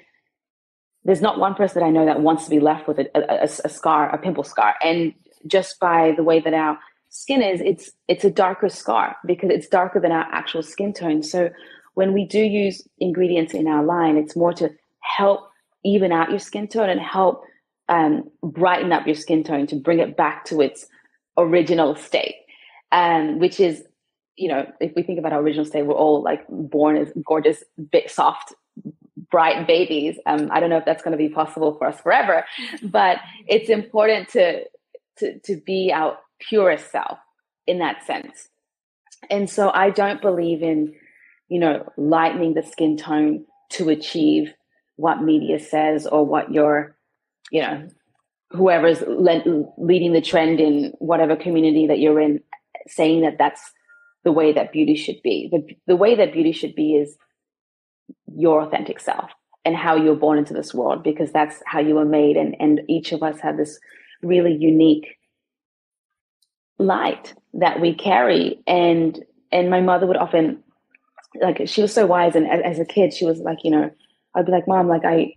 there's 1.04 1.22
not 1.22 1.40
one 1.40 1.56
person 1.56 1.80
that 1.80 1.86
I 1.86 1.92
know 1.92 2.06
that 2.06 2.22
wants 2.22 2.46
to 2.46 2.50
be 2.50 2.60
left 2.60 2.88
with 2.88 3.00
a, 3.00 3.08
a, 3.16 3.44
a 3.44 3.70
scar, 3.70 4.14
a 4.14 4.18
pimple 4.18 4.44
scar. 4.44 4.76
And 4.84 5.14
just 5.46 5.80
by 5.80 6.14
the 6.16 6.24
way 6.24 6.40
that 6.40 6.54
our 6.54 6.78
skin 7.10 7.42
is, 7.42 7.62
it's 7.62 7.92
it's 8.08 8.26
a 8.26 8.32
darker 8.32 8.70
scar 8.70 9.16
because 9.26 9.50
it's 9.50 9.68
darker 9.68 10.00
than 10.00 10.12
our 10.12 10.26
actual 10.32 10.64
skin 10.64 10.94
tone. 10.94 11.24
So 11.24 11.50
when 11.94 12.14
we 12.14 12.26
do 12.26 12.40
use 12.40 12.86
ingredients 13.00 13.54
in 13.54 13.68
our 13.68 13.84
line, 13.84 14.18
it's 14.18 14.36
more 14.36 14.54
to 14.54 14.70
help 15.00 15.50
even 15.84 16.12
out 16.12 16.30
your 16.30 16.40
skin 16.40 16.68
tone 16.68 16.90
and 16.90 17.00
help 17.00 17.44
um, 17.90 18.30
brighten 18.44 18.92
up 18.92 19.06
your 19.06 19.16
skin 19.16 19.44
tone 19.44 19.68
to 19.68 19.76
bring 19.76 20.00
it 20.00 20.18
back 20.18 20.46
to 20.46 20.62
its 20.62 20.86
original 21.38 21.96
state, 21.96 22.36
um, 22.92 23.40
which 23.40 23.60
is 23.60 23.84
you 24.38 24.48
know, 24.48 24.72
if 24.80 24.94
we 24.96 25.04
think 25.04 25.20
about 25.20 25.34
our 25.34 25.42
original 25.42 25.66
state, 25.66 25.86
we're 25.86 25.96
all 25.96 26.22
like 26.22 26.46
born 26.48 26.96
as 26.96 27.12
gorgeous, 27.26 27.64
bit 27.92 28.10
soft, 28.10 28.54
bright 29.32 29.68
babies. 29.68 30.18
Um, 30.26 30.50
I 30.52 30.60
don't 30.60 30.70
know 30.70 30.78
if 30.78 30.86
that's 30.86 31.04
going 31.04 31.12
to 31.12 31.18
be 31.18 31.30
possible 31.30 31.76
for 31.78 31.88
us 31.88 32.00
forever, 32.00 32.46
but 32.84 33.18
it's 33.48 33.70
important 33.70 34.30
to 34.30 34.64
to 35.18 35.40
to 35.40 35.58
be 35.58 35.92
our 35.94 36.18
purest 36.40 36.92
self 36.92 37.18
in 37.66 37.80
that 37.80 38.06
sense. 38.06 38.50
And 39.30 39.50
so 39.50 39.72
I 39.74 39.90
don't 39.90 40.22
believe 40.22 40.62
in, 40.62 40.94
you 41.50 41.60
know, 41.60 41.92
lightening 41.98 42.54
the 42.54 42.64
skin 42.64 42.96
tone 42.96 43.46
to 43.72 43.90
achieve 43.90 44.54
what 44.96 45.22
media 45.22 45.60
says 45.60 46.06
or 46.06 46.26
what 46.26 46.52
your, 46.54 46.96
you 47.52 47.62
know, 47.62 47.88
whoever's 48.52 49.02
le- 49.02 49.66
leading 49.78 50.14
the 50.14 50.22
trend 50.22 50.60
in 50.60 50.94
whatever 51.00 51.36
community 51.36 51.88
that 51.88 52.00
you're 52.00 52.22
in, 52.22 52.42
saying 52.88 53.22
that 53.22 53.38
that's 53.38 53.72
the 54.28 54.32
way 54.34 54.52
that 54.52 54.74
beauty 54.74 54.94
should 54.94 55.22
be. 55.24 55.48
The, 55.50 55.66
the 55.88 55.96
way 55.96 56.14
that 56.14 56.34
beauty 56.34 56.52
should 56.52 56.76
be 56.76 56.96
is 56.96 57.16
your 58.36 58.62
authentic 58.62 59.00
self 59.00 59.32
and 59.64 59.74
how 59.74 59.96
you 59.96 60.10
were 60.10 60.18
born 60.18 60.38
into 60.38 60.54
this 60.54 60.74
world 60.74 61.02
because 61.02 61.32
that's 61.32 61.64
how 61.66 61.80
you 61.80 61.96
were 61.96 62.04
made. 62.04 62.36
And, 62.36 62.58
and 62.60 62.82
each 62.90 63.14
of 63.14 63.24
us 63.24 63.40
have 63.40 63.56
this 63.56 63.80
really 64.22 64.54
unique 64.54 65.16
light 66.78 67.36
that 67.54 67.80
we 67.80 67.96
carry. 67.96 68.62
And, 68.68 69.18
and 69.50 69.70
my 69.70 69.80
mother 69.80 70.06
would 70.06 70.18
often, 70.18 70.62
like, 71.42 71.62
she 71.66 71.82
was 71.82 71.94
so 71.94 72.06
wise. 72.06 72.36
And 72.36 72.50
as, 72.50 72.60
as 72.66 72.80
a 72.80 72.86
kid, 72.86 73.14
she 73.14 73.24
was 73.24 73.40
like, 73.40 73.60
you 73.64 73.72
know, 73.72 73.90
I'd 74.36 74.46
be 74.46 74.52
like, 74.52 74.68
mom, 74.68 74.90
like, 74.90 75.06
I, 75.06 75.36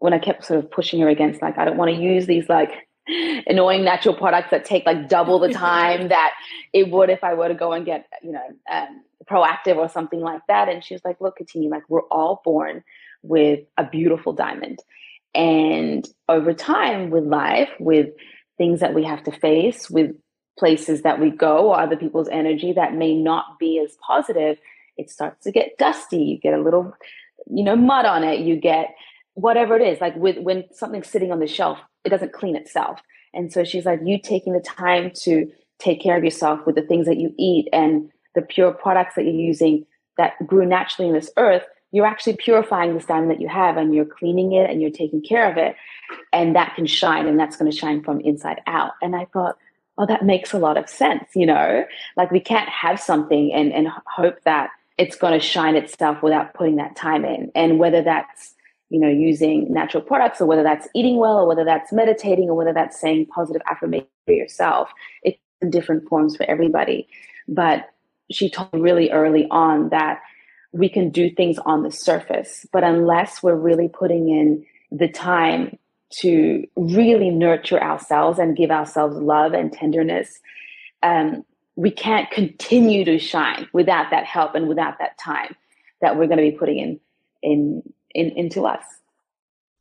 when 0.00 0.12
I 0.12 0.18
kept 0.18 0.46
sort 0.46 0.58
of 0.58 0.68
pushing 0.68 1.00
her 1.00 1.08
against 1.08 1.40
like 1.40 1.58
I 1.58 1.64
don't 1.64 1.76
want 1.76 1.94
to 1.94 2.02
use 2.02 2.26
these 2.26 2.48
like 2.48 2.72
annoying 3.06 3.84
natural 3.84 4.14
products 4.14 4.50
that 4.50 4.64
take 4.64 4.86
like 4.86 5.08
double 5.08 5.38
the 5.38 5.52
time 5.52 6.08
that 6.08 6.32
it 6.72 6.90
would 6.90 7.10
if 7.10 7.22
I 7.22 7.34
were 7.34 7.48
to 7.48 7.54
go 7.54 7.72
and 7.72 7.84
get 7.84 8.06
you 8.22 8.32
know 8.32 8.46
um, 8.70 9.02
Proactiv 9.30 9.76
or 9.76 9.88
something 9.88 10.20
like 10.20 10.42
that. 10.48 10.68
And 10.68 10.84
she 10.84 10.94
was 10.94 11.04
like, 11.04 11.20
"Look, 11.20 11.38
Katini, 11.38 11.70
like 11.70 11.88
we're 11.88 12.06
all 12.10 12.40
born 12.44 12.84
with 13.22 13.60
a 13.76 13.84
beautiful 13.84 14.32
diamond, 14.32 14.80
and 15.34 16.06
over 16.28 16.52
time 16.52 17.10
with 17.10 17.24
life, 17.24 17.70
with 17.80 18.10
things 18.58 18.80
that 18.80 18.94
we 18.94 19.04
have 19.04 19.24
to 19.24 19.32
face, 19.32 19.90
with 19.90 20.14
places 20.58 21.02
that 21.02 21.20
we 21.20 21.30
go 21.30 21.70
or 21.70 21.80
other 21.80 21.96
people's 21.96 22.28
energy 22.28 22.72
that 22.72 22.94
may 22.94 23.14
not 23.14 23.58
be 23.58 23.80
as 23.80 23.96
positive, 24.06 24.56
it 24.96 25.10
starts 25.10 25.44
to 25.44 25.52
get 25.52 25.76
dusty. 25.78 26.18
You 26.18 26.38
get 26.38 26.54
a 26.54 26.62
little, 26.62 26.94
you 27.50 27.64
know, 27.64 27.76
mud 27.76 28.06
on 28.06 28.22
it. 28.22 28.40
You 28.40 28.56
get 28.56 28.94
whatever 29.34 29.76
it 29.76 29.82
is. 29.82 30.00
Like 30.00 30.16
with 30.16 30.38
when 30.38 30.64
something's 30.72 31.08
sitting 31.08 31.32
on 31.32 31.40
the 31.40 31.46
shelf, 31.46 31.78
it 32.04 32.10
doesn't 32.10 32.32
clean 32.32 32.56
itself. 32.56 33.00
And 33.32 33.52
so 33.52 33.64
she's 33.64 33.84
like, 33.84 34.00
you 34.04 34.18
taking 34.20 34.52
the 34.52 34.60
time 34.60 35.10
to 35.22 35.50
take 35.78 36.00
care 36.00 36.16
of 36.16 36.24
yourself 36.24 36.60
with 36.66 36.76
the 36.76 36.82
things 36.82 37.06
that 37.06 37.18
you 37.18 37.34
eat 37.38 37.68
and 37.72 38.10
the 38.34 38.42
pure 38.42 38.72
products 38.72 39.16
that 39.16 39.24
you're 39.24 39.32
using 39.32 39.86
that 40.16 40.34
grew 40.46 40.64
naturally 40.66 41.08
in 41.08 41.14
this 41.14 41.30
earth, 41.36 41.64
you're 41.90 42.06
actually 42.06 42.36
purifying 42.36 42.94
this 42.94 43.06
diamond 43.06 43.30
that 43.30 43.40
you 43.40 43.48
have 43.48 43.76
and 43.76 43.94
you're 43.94 44.04
cleaning 44.04 44.52
it 44.52 44.70
and 44.70 44.80
you're 44.80 44.90
taking 44.90 45.22
care 45.22 45.50
of 45.50 45.56
it. 45.56 45.76
And 46.32 46.54
that 46.54 46.74
can 46.74 46.86
shine 46.86 47.26
and 47.26 47.38
that's 47.38 47.56
going 47.56 47.70
to 47.70 47.76
shine 47.76 48.02
from 48.02 48.20
inside 48.20 48.60
out. 48.66 48.92
And 49.02 49.14
I 49.16 49.26
thought, 49.26 49.56
oh, 49.98 50.06
that 50.06 50.24
makes 50.24 50.52
a 50.52 50.58
lot 50.58 50.76
of 50.76 50.88
sense, 50.88 51.24
you 51.34 51.46
know? 51.46 51.84
Like 52.16 52.30
we 52.30 52.40
can't 52.40 52.68
have 52.68 53.00
something 53.00 53.52
and, 53.52 53.72
and 53.72 53.88
hope 54.06 54.42
that 54.44 54.70
it's 54.98 55.16
going 55.16 55.32
to 55.32 55.44
shine 55.44 55.76
itself 55.76 56.22
without 56.22 56.54
putting 56.54 56.76
that 56.76 56.96
time 56.96 57.24
in. 57.24 57.50
And 57.54 57.78
whether 57.78 58.02
that's, 58.02 58.53
you 58.94 59.00
know, 59.00 59.08
using 59.08 59.66
natural 59.72 60.00
products 60.04 60.40
or 60.40 60.46
whether 60.46 60.62
that's 60.62 60.86
eating 60.94 61.16
well 61.16 61.36
or 61.36 61.48
whether 61.48 61.64
that's 61.64 61.92
meditating 61.92 62.48
or 62.48 62.54
whether 62.54 62.72
that's 62.72 63.00
saying 63.00 63.26
positive 63.26 63.60
affirmation 63.68 64.06
for 64.24 64.34
yourself, 64.34 64.88
it's 65.24 65.36
in 65.60 65.68
different 65.68 66.08
forms 66.08 66.36
for 66.36 66.48
everybody. 66.48 67.08
But 67.48 67.90
she 68.30 68.48
told 68.48 68.72
me 68.72 68.78
really 68.78 69.10
early 69.10 69.48
on 69.50 69.88
that 69.88 70.20
we 70.70 70.88
can 70.88 71.10
do 71.10 71.28
things 71.28 71.58
on 71.66 71.82
the 71.82 71.90
surface, 71.90 72.66
but 72.72 72.84
unless 72.84 73.42
we're 73.42 73.56
really 73.56 73.88
putting 73.88 74.28
in 74.28 74.64
the 74.96 75.08
time 75.08 75.76
to 76.20 76.64
really 76.76 77.30
nurture 77.30 77.82
ourselves 77.82 78.38
and 78.38 78.56
give 78.56 78.70
ourselves 78.70 79.16
love 79.16 79.54
and 79.54 79.72
tenderness, 79.72 80.38
um, 81.02 81.44
we 81.74 81.90
can't 81.90 82.30
continue 82.30 83.04
to 83.04 83.18
shine 83.18 83.66
without 83.72 84.10
that 84.12 84.24
help 84.24 84.54
and 84.54 84.68
without 84.68 85.00
that 85.00 85.18
time 85.18 85.56
that 86.00 86.16
we're 86.16 86.28
going 86.28 86.38
to 86.38 86.48
be 86.48 86.56
putting 86.56 86.78
in 86.78 87.00
in, 87.42 87.82
in 88.14 88.30
into 88.30 88.66
us. 88.66 88.84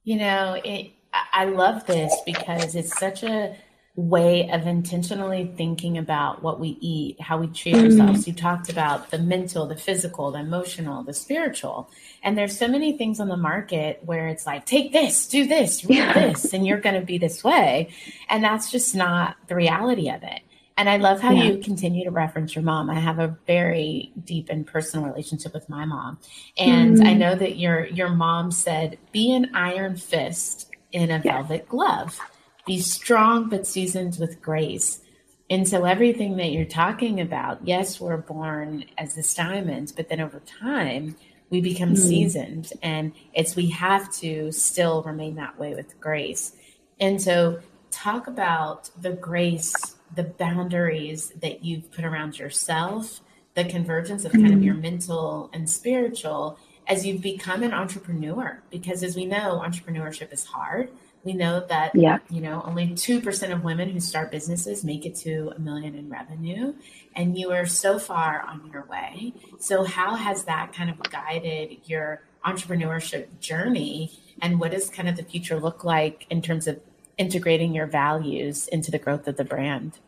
You 0.03 0.17
know, 0.17 0.59
it, 0.63 0.91
I 1.13 1.45
love 1.45 1.85
this 1.85 2.13
because 2.25 2.75
it's 2.75 2.97
such 2.97 3.23
a 3.23 3.55
way 3.95 4.49
of 4.49 4.65
intentionally 4.65 5.51
thinking 5.55 5.99
about 5.99 6.41
what 6.41 6.59
we 6.59 6.77
eat, 6.81 7.21
how 7.21 7.37
we 7.37 7.47
treat 7.47 7.75
mm-hmm. 7.75 8.01
ourselves. 8.01 8.27
You 8.27 8.33
talked 8.33 8.69
about 8.69 9.11
the 9.11 9.19
mental, 9.19 9.67
the 9.67 9.75
physical, 9.75 10.31
the 10.31 10.39
emotional, 10.39 11.03
the 11.03 11.13
spiritual. 11.13 11.91
And 12.23 12.35
there's 12.35 12.57
so 12.57 12.67
many 12.67 12.97
things 12.97 13.19
on 13.19 13.27
the 13.27 13.37
market 13.37 14.01
where 14.03 14.27
it's 14.27 14.47
like, 14.47 14.65
take 14.65 14.93
this, 14.93 15.27
do 15.27 15.45
this, 15.45 15.85
read 15.89 15.97
yeah. 15.97 16.13
this, 16.13 16.53
and 16.53 16.65
you're 16.65 16.79
going 16.79 16.99
to 16.99 17.05
be 17.05 17.19
this 17.19 17.43
way. 17.43 17.89
And 18.29 18.43
that's 18.43 18.71
just 18.71 18.95
not 18.95 19.35
the 19.47 19.55
reality 19.55 20.09
of 20.09 20.23
it. 20.23 20.41
And 20.75 20.89
I 20.89 20.97
love 20.97 21.21
how 21.21 21.31
yeah. 21.31 21.43
you 21.43 21.57
continue 21.59 22.03
to 22.03 22.11
reference 22.11 22.55
your 22.55 22.63
mom. 22.63 22.89
I 22.89 22.99
have 22.99 23.19
a 23.19 23.37
very 23.45 24.11
deep 24.23 24.49
and 24.49 24.65
personal 24.65 25.05
relationship 25.05 25.53
with 25.53 25.69
my 25.69 25.85
mom. 25.85 26.17
And 26.57 26.97
mm-hmm. 26.97 27.07
I 27.07 27.13
know 27.13 27.35
that 27.35 27.57
your 27.57 27.85
your 27.85 28.09
mom 28.09 28.51
said, 28.51 28.97
be 29.11 29.31
an 29.33 29.51
iron 29.53 29.97
fist 29.97 30.71
in 30.91 31.11
a 31.11 31.19
velvet 31.19 31.67
glove. 31.69 32.19
Be 32.65 32.79
strong 32.79 33.49
but 33.49 33.67
seasoned 33.67 34.17
with 34.19 34.41
grace. 34.41 35.01
And 35.49 35.67
so 35.67 35.83
everything 35.85 36.37
that 36.37 36.51
you're 36.51 36.65
talking 36.65 37.19
about, 37.19 37.67
yes, 37.67 37.99
we're 37.99 38.17
born 38.17 38.85
as 38.97 39.13
this 39.13 39.33
diamond, 39.33 39.93
but 39.95 40.09
then 40.09 40.21
over 40.21 40.39
time 40.39 41.15
we 41.49 41.61
become 41.61 41.89
mm-hmm. 41.89 42.07
seasoned. 42.07 42.73
And 42.81 43.11
it's 43.33 43.55
we 43.55 43.69
have 43.69 44.11
to 44.13 44.51
still 44.51 45.03
remain 45.03 45.35
that 45.35 45.59
way 45.59 45.75
with 45.75 45.99
grace. 45.99 46.53
And 46.99 47.21
so 47.21 47.59
talk 47.91 48.27
about 48.27 48.89
the 48.99 49.11
grace, 49.11 49.95
the 50.15 50.23
boundaries 50.23 51.31
that 51.41 51.63
you've 51.63 51.91
put 51.91 52.05
around 52.05 52.37
yourself, 52.37 53.21
the 53.53 53.65
convergence 53.65 54.25
of 54.25 54.31
kind 54.31 54.45
mm-hmm. 54.47 54.57
of 54.57 54.63
your 54.63 54.75
mental 54.75 55.49
and 55.53 55.69
spiritual 55.69 56.57
as 56.87 57.05
you've 57.05 57.21
become 57.21 57.63
an 57.63 57.73
entrepreneur. 57.73 58.61
Because 58.69 59.03
as 59.03 59.15
we 59.15 59.25
know, 59.25 59.61
entrepreneurship 59.65 60.33
is 60.33 60.45
hard. 60.45 60.89
We 61.23 61.33
know 61.33 61.65
that 61.67 61.95
yeah. 61.95 62.17
you 62.29 62.41
know 62.41 62.61
only 62.65 62.87
2% 62.89 63.53
of 63.53 63.63
women 63.63 63.89
who 63.89 63.99
start 64.01 64.29
businesses 64.29 64.83
make 64.83 65.05
it 65.05 65.15
to 65.17 65.53
a 65.55 65.59
million 65.59 65.95
in 65.95 66.09
revenue 66.09 66.73
and 67.15 67.37
you 67.37 67.51
are 67.51 67.65
so 67.65 67.97
far 67.97 68.41
on 68.41 68.69
your 68.73 68.85
way. 68.85 69.33
So 69.57 69.83
how 69.83 70.15
has 70.15 70.43
that 70.45 70.73
kind 70.73 70.89
of 70.89 70.99
guided 71.09 71.77
your 71.85 72.23
entrepreneurship 72.45 73.39
journey 73.39 74.11
and 74.41 74.59
what 74.59 74.71
does 74.71 74.89
kind 74.89 75.07
of 75.07 75.15
the 75.15 75.23
future 75.23 75.59
look 75.59 75.83
like 75.83 76.25
in 76.29 76.41
terms 76.41 76.67
of 76.67 76.81
integrating 77.17 77.73
your 77.73 77.87
values 77.87 78.67
into 78.67 78.91
the 78.91 78.99
growth 78.99 79.27
of 79.27 79.37
the 79.37 79.43
brand? 79.43 79.99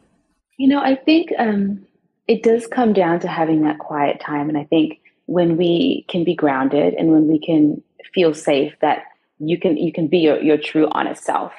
You 0.57 0.69
know, 0.69 0.79
I 0.79 0.95
think 0.95 1.31
um, 1.37 1.85
it 2.27 2.43
does 2.43 2.67
come 2.67 2.93
down 2.93 3.19
to 3.21 3.27
having 3.27 3.63
that 3.63 3.79
quiet 3.79 4.19
time 4.19 4.49
and 4.49 4.57
I 4.57 4.63
think 4.65 4.99
when 5.27 5.57
we 5.57 6.05
can 6.07 6.23
be 6.23 6.35
grounded 6.35 6.93
and 6.93 7.11
when 7.11 7.27
we 7.27 7.39
can 7.39 7.81
feel 8.13 8.33
safe 8.33 8.73
that 8.81 9.03
you 9.39 9.59
can 9.59 9.75
you 9.75 9.91
can 9.91 10.07
be 10.07 10.19
your, 10.19 10.41
your 10.41 10.57
true 10.57 10.87
honest 10.91 11.23
self. 11.23 11.53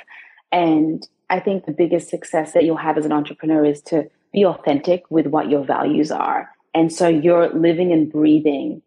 And 0.53 1.07
i 1.29 1.41
think 1.41 1.67
the 1.67 1.73
biggest 1.73 2.09
success 2.09 2.53
that 2.53 2.63
you'll 2.63 2.77
have 2.77 2.97
as 2.97 3.05
an 3.05 3.13
entrepreneur 3.13 3.65
is 3.65 3.83
to 3.83 4.09
be 4.33 4.45
authentic 4.45 5.03
with 5.11 5.27
what 5.27 5.51
your 5.51 5.65
values 5.65 6.11
are. 6.11 6.51
And 6.75 6.93
so 6.93 7.09
you're 7.09 7.49
living 7.55 7.93
and 7.93 8.11
breathing 8.13 8.83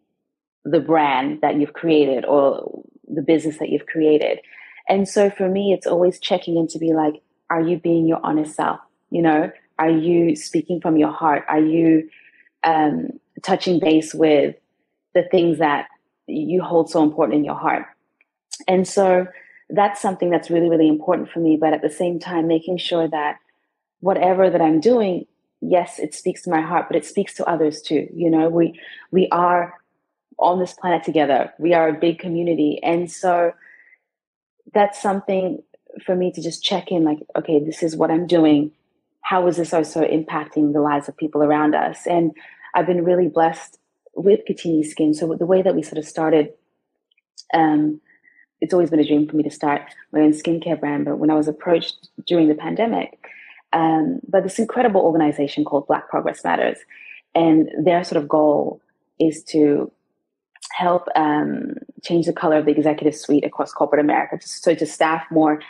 the 0.64 0.80
brand 0.80 1.40
that 1.42 1.56
you've 1.56 1.72
created 1.72 2.24
or 2.24 2.82
the 3.08 3.22
business 3.22 3.58
that 3.58 3.70
you've 3.70 3.86
created 3.86 4.38
and 4.88 5.08
so 5.08 5.30
for 5.30 5.48
me 5.48 5.72
it's 5.72 5.86
always 5.86 6.18
checking 6.18 6.56
in 6.56 6.66
to 6.66 6.78
be 6.78 6.92
like 6.92 7.22
are 7.50 7.60
you 7.60 7.78
being 7.78 8.06
your 8.06 8.20
honest 8.22 8.54
self 8.54 8.80
you 9.10 9.22
know 9.22 9.50
are 9.78 9.90
you 9.90 10.36
speaking 10.36 10.80
from 10.80 10.96
your 10.96 11.12
heart 11.12 11.44
are 11.48 11.60
you 11.60 12.08
um, 12.64 13.08
touching 13.42 13.80
base 13.80 14.14
with 14.14 14.54
the 15.14 15.22
things 15.30 15.58
that 15.58 15.88
you 16.26 16.62
hold 16.62 16.90
so 16.90 17.02
important 17.02 17.38
in 17.38 17.44
your 17.44 17.54
heart 17.54 17.86
and 18.68 18.86
so 18.86 19.26
that's 19.72 20.00
something 20.00 20.30
that's 20.30 20.50
really, 20.50 20.68
really 20.68 20.88
important 20.88 21.30
for 21.30 21.40
me. 21.40 21.56
But 21.56 21.72
at 21.72 21.82
the 21.82 21.90
same 21.90 22.18
time, 22.18 22.46
making 22.46 22.78
sure 22.78 23.08
that 23.08 23.38
whatever 24.00 24.50
that 24.50 24.60
I'm 24.60 24.80
doing, 24.80 25.26
yes, 25.60 25.98
it 25.98 26.14
speaks 26.14 26.42
to 26.42 26.50
my 26.50 26.60
heart, 26.60 26.86
but 26.88 26.96
it 26.96 27.04
speaks 27.04 27.34
to 27.34 27.48
others 27.48 27.80
too. 27.82 28.08
You 28.12 28.30
know, 28.30 28.48
we 28.48 28.78
we 29.10 29.28
are 29.30 29.74
on 30.38 30.58
this 30.58 30.72
planet 30.72 31.04
together. 31.04 31.52
We 31.58 31.74
are 31.74 31.88
a 31.88 31.98
big 31.98 32.18
community. 32.18 32.80
And 32.82 33.10
so 33.10 33.52
that's 34.74 35.00
something 35.00 35.62
for 36.04 36.14
me 36.14 36.32
to 36.32 36.42
just 36.42 36.62
check 36.62 36.90
in 36.90 37.04
like, 37.04 37.18
okay, 37.36 37.62
this 37.62 37.82
is 37.82 37.96
what 37.96 38.10
I'm 38.10 38.26
doing. 38.26 38.72
How 39.22 39.46
is 39.46 39.56
this 39.56 39.74
also 39.74 40.02
impacting 40.02 40.72
the 40.72 40.80
lives 40.80 41.08
of 41.08 41.16
people 41.16 41.42
around 41.42 41.74
us? 41.74 42.06
And 42.06 42.32
I've 42.74 42.86
been 42.86 43.04
really 43.04 43.28
blessed 43.28 43.78
with 44.14 44.40
Katini 44.48 44.84
Skin. 44.84 45.14
So 45.14 45.34
the 45.34 45.46
way 45.46 45.62
that 45.62 45.74
we 45.74 45.82
sort 45.82 45.98
of 45.98 46.04
started 46.04 46.52
um, 47.52 48.00
it's 48.60 48.74
always 48.74 48.90
been 48.90 49.00
a 49.00 49.06
dream 49.06 49.26
for 49.26 49.36
me 49.36 49.42
to 49.42 49.50
start 49.50 49.82
my 50.12 50.20
own 50.20 50.32
skincare 50.32 50.78
brand. 50.78 51.06
But 51.06 51.18
when 51.18 51.30
I 51.30 51.34
was 51.34 51.48
approached 51.48 52.08
during 52.26 52.48
the 52.48 52.54
pandemic 52.54 53.18
um, 53.72 54.20
by 54.28 54.40
this 54.40 54.58
incredible 54.58 55.00
organization 55.00 55.64
called 55.64 55.86
Black 55.86 56.08
Progress 56.08 56.44
Matters, 56.44 56.78
and 57.34 57.70
their 57.82 58.04
sort 58.04 58.22
of 58.22 58.28
goal 58.28 58.80
is 59.18 59.42
to 59.44 59.90
help 60.80 61.06
um, 61.14 61.74
change 62.02 62.26
the 62.26 62.32
color 62.32 62.56
of 62.56 62.64
the 62.64 62.72
executive 62.72 63.14
suite 63.14 63.44
across 63.44 63.72
corporate 63.72 64.00
America, 64.00 64.38
so 64.40 64.74
to 64.74 64.86
staff 64.86 65.24
more 65.30 65.60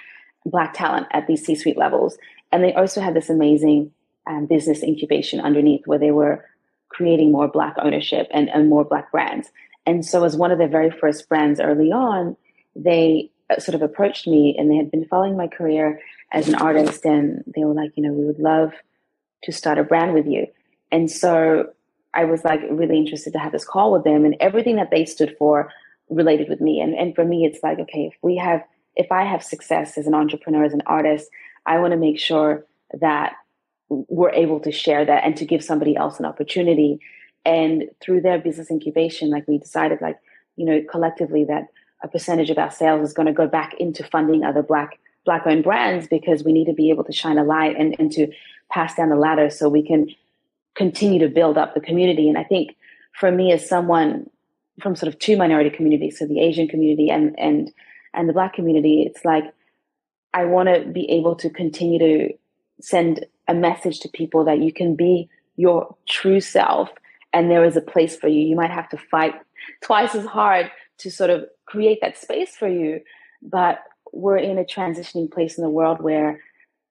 Black 0.46 0.72
talent 0.72 1.06
at 1.12 1.26
these 1.26 1.44
C-suite 1.44 1.76
levels. 1.76 2.16
And 2.52 2.64
they 2.64 2.72
also 2.72 3.00
had 3.00 3.14
this 3.14 3.28
amazing 3.28 3.92
um, 4.26 4.46
business 4.46 4.82
incubation 4.82 5.40
underneath 5.40 5.86
where 5.86 5.98
they 5.98 6.12
were 6.12 6.46
creating 6.88 7.32
more 7.32 7.48
Black 7.48 7.74
ownership 7.82 8.28
and, 8.30 8.48
and 8.50 8.68
more 8.68 8.84
Black 8.84 9.10
brands. 9.10 9.50
And 9.84 10.06
so, 10.06 10.24
as 10.24 10.36
one 10.36 10.52
of 10.52 10.58
their 10.58 10.68
very 10.68 10.90
first 10.90 11.28
brands 11.28 11.60
early 11.60 11.90
on, 11.90 12.36
they 12.76 13.30
uh, 13.50 13.58
sort 13.58 13.74
of 13.74 13.82
approached 13.82 14.26
me 14.26 14.54
and 14.56 14.70
they 14.70 14.76
had 14.76 14.90
been 14.90 15.06
following 15.06 15.36
my 15.36 15.48
career 15.48 16.00
as 16.32 16.48
an 16.48 16.54
artist 16.54 17.04
and 17.04 17.42
they 17.54 17.64
were 17.64 17.74
like, 17.74 17.92
you 17.96 18.02
know, 18.02 18.12
we 18.12 18.24
would 18.24 18.38
love 18.38 18.72
to 19.44 19.52
start 19.52 19.78
a 19.78 19.84
brand 19.84 20.14
with 20.14 20.26
you. 20.26 20.46
And 20.92 21.10
so 21.10 21.70
I 22.14 22.24
was 22.24 22.44
like 22.44 22.60
really 22.70 22.98
interested 22.98 23.32
to 23.32 23.38
have 23.38 23.52
this 23.52 23.64
call 23.64 23.92
with 23.92 24.04
them 24.04 24.24
and 24.24 24.36
everything 24.40 24.76
that 24.76 24.90
they 24.90 25.04
stood 25.04 25.36
for 25.38 25.70
related 26.08 26.48
with 26.48 26.60
me. 26.60 26.80
And 26.80 26.94
and 26.94 27.14
for 27.14 27.24
me 27.24 27.44
it's 27.44 27.62
like, 27.62 27.78
okay, 27.78 28.06
if 28.06 28.14
we 28.22 28.36
have 28.36 28.62
if 28.96 29.12
I 29.12 29.24
have 29.24 29.42
success 29.42 29.96
as 29.96 30.06
an 30.06 30.14
entrepreneur, 30.14 30.64
as 30.64 30.72
an 30.72 30.82
artist, 30.86 31.30
I 31.66 31.78
want 31.78 31.92
to 31.92 31.96
make 31.96 32.18
sure 32.18 32.66
that 33.00 33.34
we're 33.88 34.30
able 34.30 34.60
to 34.60 34.72
share 34.72 35.04
that 35.04 35.24
and 35.24 35.36
to 35.36 35.44
give 35.44 35.62
somebody 35.64 35.96
else 35.96 36.18
an 36.18 36.24
opportunity. 36.24 37.00
And 37.44 37.84
through 38.00 38.20
their 38.20 38.38
business 38.38 38.70
incubation, 38.70 39.30
like 39.30 39.46
we 39.48 39.58
decided 39.58 40.00
like, 40.00 40.18
you 40.56 40.64
know, 40.64 40.82
collectively 40.90 41.44
that 41.44 41.68
a 42.02 42.08
percentage 42.08 42.50
of 42.50 42.58
our 42.58 42.70
sales 42.70 43.08
is 43.08 43.14
going 43.14 43.26
to 43.26 43.32
go 43.32 43.46
back 43.46 43.74
into 43.78 44.04
funding 44.04 44.44
other 44.44 44.62
black 44.62 44.98
black 45.24 45.46
owned 45.46 45.64
brands 45.64 46.08
because 46.08 46.44
we 46.44 46.52
need 46.52 46.64
to 46.64 46.72
be 46.72 46.90
able 46.90 47.04
to 47.04 47.12
shine 47.12 47.38
a 47.38 47.44
light 47.44 47.76
and, 47.78 47.94
and 47.98 48.10
to 48.10 48.26
pass 48.70 48.94
down 48.94 49.10
the 49.10 49.16
ladder 49.16 49.50
so 49.50 49.68
we 49.68 49.86
can 49.86 50.08
continue 50.80 51.18
to 51.18 51.28
build 51.28 51.58
up 51.58 51.74
the 51.74 51.80
community. 51.80 52.26
And 52.26 52.38
I 52.38 52.44
think 52.44 52.74
for 53.12 53.30
me 53.30 53.52
as 53.52 53.68
someone 53.68 54.30
from 54.82 54.96
sort 54.96 55.12
of 55.12 55.18
two 55.18 55.36
minority 55.36 55.68
communities, 55.68 56.18
so 56.18 56.26
the 56.26 56.40
Asian 56.40 56.66
community 56.68 57.10
and 57.10 57.38
and 57.38 57.70
and 58.14 58.28
the 58.28 58.32
black 58.32 58.54
community, 58.54 59.04
it's 59.06 59.22
like 59.26 59.44
I 60.32 60.46
want 60.46 60.70
to 60.70 60.90
be 60.90 61.04
able 61.10 61.36
to 61.36 61.50
continue 61.50 61.98
to 61.98 62.32
send 62.80 63.26
a 63.46 63.52
message 63.52 64.00
to 64.00 64.08
people 64.08 64.42
that 64.46 64.60
you 64.60 64.72
can 64.72 64.96
be 64.96 65.28
your 65.56 65.94
true 66.08 66.40
self 66.40 66.88
and 67.34 67.50
there 67.50 67.64
is 67.64 67.76
a 67.76 67.82
place 67.82 68.16
for 68.16 68.28
you. 68.28 68.40
You 68.40 68.56
might 68.56 68.70
have 68.70 68.88
to 68.88 68.96
fight 68.96 69.34
twice 69.82 70.14
as 70.14 70.24
hard 70.24 70.70
to 70.98 71.10
sort 71.10 71.28
of 71.28 71.44
create 71.66 71.98
that 72.00 72.16
space 72.16 72.56
for 72.56 72.68
you, 72.68 73.00
but 73.42 73.80
we're 74.12 74.38
in 74.38 74.56
a 74.56 74.64
transitioning 74.64 75.30
place 75.30 75.58
in 75.58 75.62
the 75.62 75.76
world 75.78 76.00
where 76.00 76.40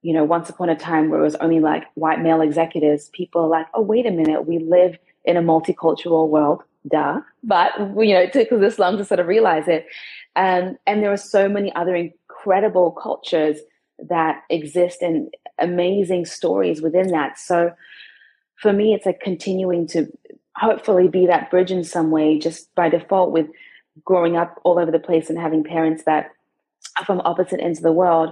you 0.01 0.13
know, 0.13 0.23
once 0.23 0.49
upon 0.49 0.69
a 0.69 0.75
time 0.75 1.09
where 1.09 1.19
it 1.19 1.23
was 1.23 1.35
only 1.35 1.59
like 1.59 1.83
white 1.95 2.21
male 2.21 2.41
executives, 2.41 3.09
people 3.09 3.41
are 3.41 3.49
like, 3.49 3.67
oh, 3.73 3.81
wait 3.81 4.05
a 4.05 4.11
minute, 4.11 4.47
we 4.47 4.59
live 4.59 4.97
in 5.25 5.35
a 5.37 5.41
multicultural 5.41 6.29
world, 6.29 6.63
duh. 6.87 7.19
But, 7.43 7.77
you 7.79 8.13
know, 8.13 8.21
it 8.21 8.33
took 8.33 8.51
us 8.51 8.59
this 8.59 8.79
long 8.79 8.97
to 8.97 9.05
sort 9.05 9.19
of 9.19 9.27
realize 9.27 9.67
it. 9.67 9.85
Um, 10.35 10.77
and 10.87 11.03
there 11.03 11.11
are 11.11 11.17
so 11.17 11.49
many 11.49 11.73
other 11.75 11.95
incredible 11.95 12.91
cultures 12.91 13.57
that 14.07 14.43
exist 14.49 15.01
and 15.01 15.33
amazing 15.57 16.25
stories 16.25 16.81
within 16.81 17.11
that. 17.11 17.37
So 17.37 17.73
for 18.55 18.71
me, 18.71 18.93
it's 18.93 19.05
like 19.05 19.19
continuing 19.19 19.87
to 19.87 20.07
hopefully 20.55 21.09
be 21.09 21.25
that 21.27 21.51
bridge 21.51 21.71
in 21.71 21.83
some 21.83 22.11
way, 22.11 22.39
just 22.39 22.73
by 22.75 22.87
default 22.87 23.31
with 23.31 23.47
growing 24.05 24.37
up 24.37 24.59
all 24.63 24.79
over 24.79 24.91
the 24.91 24.99
place 24.99 25.29
and 25.29 25.37
having 25.37 25.63
parents 25.63 26.03
that 26.05 26.31
are 26.97 27.05
from 27.05 27.21
opposite 27.25 27.59
ends 27.59 27.79
of 27.79 27.83
the 27.83 27.91
world. 27.91 28.31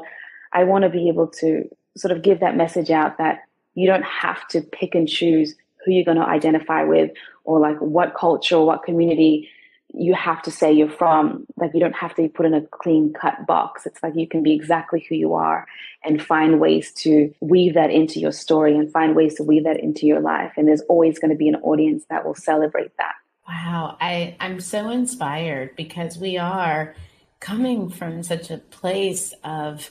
I 0.54 0.64
want 0.64 0.84
to 0.84 0.90
be 0.90 1.10
able 1.10 1.28
to 1.40 1.64
sort 1.96 2.12
of 2.12 2.22
give 2.22 2.40
that 2.40 2.56
message 2.56 2.92
out 2.92 3.18
that 3.18 3.42
you 3.76 3.88
don't 3.88 4.06
have 4.06 4.48
to 4.50 4.62
pick 4.62 4.96
and 4.96 5.08
choose 5.08 5.56
who 5.86 5.92
you're 5.92 6.06
going 6.06 6.18
to 6.18 6.24
identify 6.24 6.84
with 6.84 7.12
or 7.44 7.60
like 7.60 7.78
what 7.78 8.16
culture 8.16 8.56
or 8.56 8.66
what 8.66 8.84
community 8.84 9.50
you 9.94 10.14
have 10.14 10.42
to 10.42 10.52
say 10.52 10.72
you're 10.72 10.90
from. 10.90 11.46
Like 11.56 11.72
you 11.74 11.80
don't 11.80 11.96
have 11.96 12.14
to 12.16 12.24
be 12.24 12.28
put 12.28 12.46
in 12.46 12.54
a 12.54 12.62
clean 12.62 13.14
cut 13.14 13.46
box. 13.48 13.86
It's 13.86 14.02
like 14.04 14.16
you 14.16 14.28
can 14.28 14.44
be 14.44 14.54
exactly 14.54 15.06
who 15.08 15.16
you 15.16 15.34
are 15.34 15.66
and 16.04 16.22
find 16.22 16.60
ways 16.60 16.92
to 16.94 17.34
weave 17.40 17.74
that 17.76 17.90
into 17.90 18.20
your 18.20 18.32
story 18.32 18.76
and 18.76 18.92
find 18.92 19.16
ways 19.16 19.36
to 19.36 19.44
weave 19.44 19.64
that 19.64 19.80
into 19.80 20.06
your 20.06 20.20
life. 20.20 20.52
And 20.58 20.68
there's 20.68 20.82
always 20.82 21.20
going 21.20 21.32
to 21.32 21.38
be 21.38 21.48
an 21.48 21.56
audience 21.56 22.04
that 22.10 22.26
will 22.26 22.36
celebrate 22.36 22.96
that. 22.98 23.14
Wow. 23.48 23.98
I, 24.02 24.36
I'm 24.40 24.60
so 24.60 24.90
inspired 24.90 25.76
because 25.76 26.18
we 26.18 26.38
are 26.38 26.96
coming 27.40 27.90
from 27.90 28.24
such 28.24 28.52
a 28.52 28.58
place 28.58 29.34
of 29.44 29.90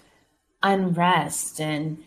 unrest 0.66 1.60
and 1.60 2.02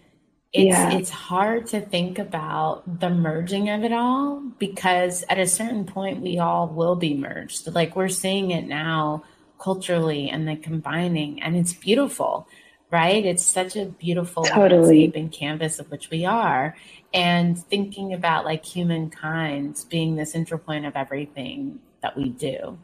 it's 0.52 0.68
yeah. 0.68 0.92
it's 0.92 1.10
hard 1.10 1.66
to 1.68 1.80
think 1.80 2.20
about 2.20 3.00
the 3.00 3.10
merging 3.10 3.70
of 3.70 3.84
it 3.84 3.94
all 3.94 4.42
because 4.58 5.24
at 5.30 5.40
a 5.40 5.48
certain 5.48 5.86
point 5.86 6.22
we 6.22 6.40
all 6.40 6.68
will 6.68 6.96
be 6.96 7.14
merged 7.14 7.74
like 7.74 7.96
we're 7.96 8.10
seeing 8.10 8.52
it 8.52 8.68
now 8.68 9.24
culturally 9.60 10.30
and 10.30 10.48
the 10.48 10.56
combining 10.56 11.42
and 11.42 11.56
it's 11.56 11.74
beautiful 11.74 12.48
right 12.92 13.26
it's 13.26 13.44
such 13.44 13.76
a 13.76 13.86
beautiful 13.86 14.44
totally. 14.44 14.78
landscape 14.78 15.16
and 15.16 15.32
canvas 15.32 15.80
of 15.80 15.90
which 15.92 16.10
we 16.10 16.26
are 16.26 16.76
and 17.14 17.58
thinking 17.66 18.14
about 18.14 18.44
like 18.44 18.66
humankind 18.66 19.86
being 19.90 20.16
the 20.16 20.26
central 20.26 20.60
point 20.60 20.86
of 20.86 20.96
everything 20.96 21.80
that 22.02 22.18
we 22.18 22.30
do 22.30 22.78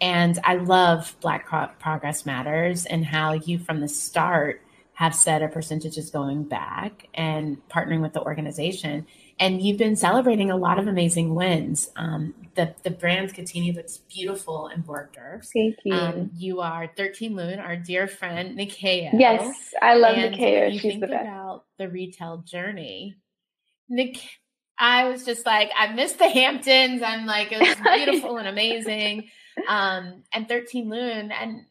and 0.00 0.38
i 0.42 0.54
love 0.54 1.14
black 1.20 1.46
progress 1.78 2.26
matters 2.26 2.86
and 2.86 3.04
how 3.04 3.34
you 3.34 3.58
from 3.58 3.80
the 3.80 3.88
start 3.88 4.62
have 5.00 5.14
said 5.14 5.40
a 5.40 5.48
percentage 5.48 5.96
is 5.96 6.10
going 6.10 6.44
back 6.44 7.08
and 7.14 7.56
partnering 7.70 8.02
with 8.02 8.12
the 8.12 8.20
organization. 8.20 9.06
And 9.38 9.62
you've 9.62 9.78
been 9.78 9.96
celebrating 9.96 10.50
a 10.50 10.58
lot 10.58 10.78
of 10.78 10.88
amazing 10.88 11.34
wins. 11.34 11.88
Um, 11.96 12.34
the 12.54 12.74
the 12.82 12.90
brand 12.90 13.34
Katini 13.34 13.74
looks 13.74 13.96
beautiful 13.96 14.68
in 14.68 14.82
Bergdorf. 14.82 15.48
Thank 15.54 15.76
you. 15.86 15.94
Um, 15.94 16.30
you 16.36 16.60
are 16.60 16.90
13 16.98 17.34
Lune, 17.34 17.60
our 17.60 17.76
dear 17.76 18.08
friend 18.08 18.58
Nyakio. 18.58 19.18
Yes, 19.18 19.72
I 19.80 19.94
love 19.94 20.18
and 20.18 20.34
Nyakio. 20.34 20.70
You 20.70 20.78
She's 20.78 20.92
think 20.92 21.00
the 21.00 21.06
best. 21.06 21.22
about 21.22 21.64
the 21.78 21.88
retail 21.88 22.44
journey. 22.46 23.16
Nick, 23.88 24.18
I 24.78 25.08
was 25.08 25.24
just 25.24 25.46
like, 25.46 25.70
I 25.78 25.94
missed 25.94 26.18
the 26.18 26.28
Hamptons. 26.28 27.00
I'm 27.02 27.24
like, 27.24 27.52
it 27.52 27.58
was 27.58 27.74
beautiful 28.04 28.36
and 28.36 28.48
amazing. 28.48 29.30
Um, 29.66 30.24
and 30.34 30.46
13 30.46 30.90
Lune, 30.90 31.32
and 31.32 31.62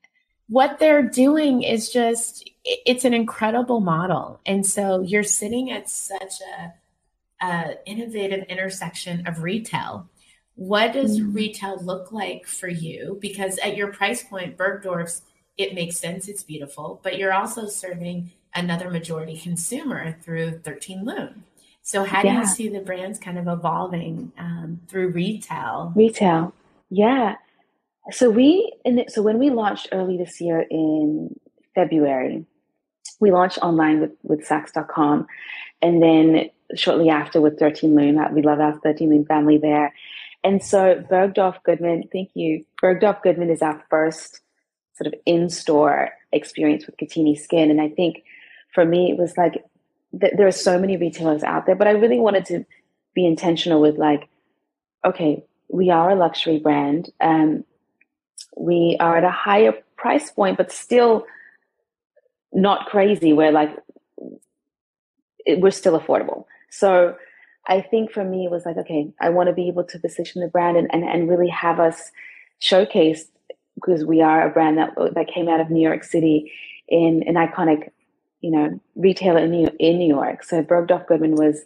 what 0.50 0.80
they're 0.80 1.04
doing 1.04 1.62
is 1.62 1.90
just 1.90 2.50
it's 2.66 3.06
an 3.06 3.14
incredible 3.14 3.80
model. 3.80 4.42
And 4.46 4.66
so 4.66 5.02
you're 5.02 5.24
sitting 5.24 5.72
at 5.72 5.90
such 5.90 6.34
a, 6.42 7.46
a 7.46 7.76
innovative 7.86 8.44
intersection 8.50 9.26
of 9.28 9.44
retail. 9.44 10.10
What 10.56 10.94
does 10.94 11.20
mm. 11.20 11.34
retail 11.34 11.80
look 11.82 12.12
like 12.12 12.46
for 12.46 12.68
you? 12.68 13.18
Because 13.22 13.58
at 13.60 13.78
your 13.78 13.94
price 13.94 14.24
point 14.24 14.58
bergdorf's 14.58 15.22
it 15.58 15.74
makes 15.74 15.98
sense 15.98 16.30
it's 16.30 16.44
beautiful 16.44 17.02
but 17.04 17.18
you're 17.18 17.34
also 17.34 17.68
serving 17.68 18.32
another 18.56 18.90
majority 18.90 19.38
consumer 19.38 20.18
through 20.22 20.60
13 20.60 21.06
Lune. 21.06 21.44
So 21.84 22.04
how 22.04 22.24
yeah. 22.24 22.34
do 22.34 22.40
you 22.40 22.46
see 22.46 22.70
the 22.70 22.80
brands 22.80 23.20
kind 23.20 23.38
of 23.38 23.48
evolving 23.48 24.32
um, 24.38 24.82
through 24.88 25.10
retail? 25.10 25.94
Retail. 25.96 26.54
Yeah 26.90 27.36
so 28.12 28.30
we 28.30 28.74
so 29.08 29.22
when 29.22 29.40
we 29.40 29.50
launched 29.50 29.90
early 29.92 30.18
this 30.18 30.40
year 30.42 30.66
in 30.70 31.36
February, 31.76 32.46
we 33.20 33.32
launched 33.32 33.58
online 33.60 34.00
with 34.00 34.12
with 34.24 34.48
Saks.com, 34.48 35.28
and 35.82 36.02
then 36.02 36.50
shortly 36.76 37.10
after 37.10 37.42
with 37.42 37.58
13 37.58 37.96
Lune. 37.96 38.20
We 38.34 38.42
love 38.42 38.60
our 38.60 38.80
13 38.80 39.10
Lune 39.10 39.26
family 39.26 39.58
there. 39.58 39.94
And 40.44 40.64
so 40.64 41.04
Bergdorf 41.10 41.62
Goodman, 41.64 42.04
thank 42.12 42.30
you. 42.34 42.66
Bergdorf 42.82 43.22
Goodman 43.22 43.50
is 43.50 43.62
our 43.62 43.84
first 43.90 44.40
sort 44.96 45.08
of 45.08 45.20
in-store 45.26 46.12
experience 46.32 46.86
with 46.86 46.98
Katini 46.98 47.38
Skin. 47.38 47.72
And 47.72 47.82
I 47.82 47.90
think 47.90 48.24
for 48.74 48.86
me, 48.86 49.12
it 49.12 49.18
was 49.18 49.36
like 49.38 49.64
th- 50.20 50.34
there 50.38 50.48
are 50.48 50.52
so 50.52 50.80
many 50.80 50.98
retailers 50.98 51.44
out 51.44 51.66
there, 51.66 51.76
but 51.76 51.88
I 51.88 51.92
really 51.92 52.20
wanted 52.20 52.46
to 52.46 52.66
be 53.14 53.26
intentional 53.26 53.82
with 53.82 53.98
like, 53.98 54.30
okay, 55.04 55.44
we 55.70 55.90
are 55.90 56.12
a 56.12 56.16
luxury 56.16 56.60
brand. 56.60 57.10
Um, 57.20 57.64
we 58.56 58.98
are 59.00 59.18
at 59.18 59.24
a 59.24 59.32
higher 59.32 59.74
price 59.98 60.32
point, 60.32 60.58
but 60.58 60.72
still 60.72 61.26
not 62.54 62.88
crazy. 62.88 63.34
We're 63.34 63.52
like, 63.52 63.76
it, 65.46 65.60
we're 65.60 65.72
still 65.72 66.00
affordable. 66.00 66.46
So 66.70 67.16
I 67.68 67.82
think 67.82 68.12
for 68.12 68.24
me, 68.24 68.46
it 68.46 68.52
was 68.52 68.66
like, 68.66 68.78
okay, 68.78 69.12
I 69.20 69.30
want 69.30 69.48
to 69.48 69.54
be 69.54 69.68
able 69.68 69.84
to 69.86 70.00
position 70.00 70.42
the 70.42 70.48
brand 70.48 70.78
and, 70.78 70.90
and, 70.92 71.04
and 71.04 71.30
really 71.30 71.50
have 71.50 71.80
us 71.80 72.12
showcase 72.60 73.26
because 73.76 74.04
we 74.04 74.22
are 74.22 74.46
a 74.46 74.50
brand 74.50 74.78
that, 74.78 74.94
that 75.16 75.28
came 75.28 75.48
out 75.48 75.60
of 75.60 75.70
New 75.70 75.82
York 75.82 76.04
City 76.04 76.52
in 76.88 77.24
an 77.28 77.36
iconic, 77.36 77.92
you 78.42 78.52
know, 78.52 78.80
retailer 78.96 79.40
in 79.40 79.52
New, 79.52 79.70
in 79.80 80.00
New 80.00 80.08
York. 80.08 80.44
So 80.44 80.64
Bergdorf 80.64 81.08
Goodman 81.08 81.36
was 81.36 81.64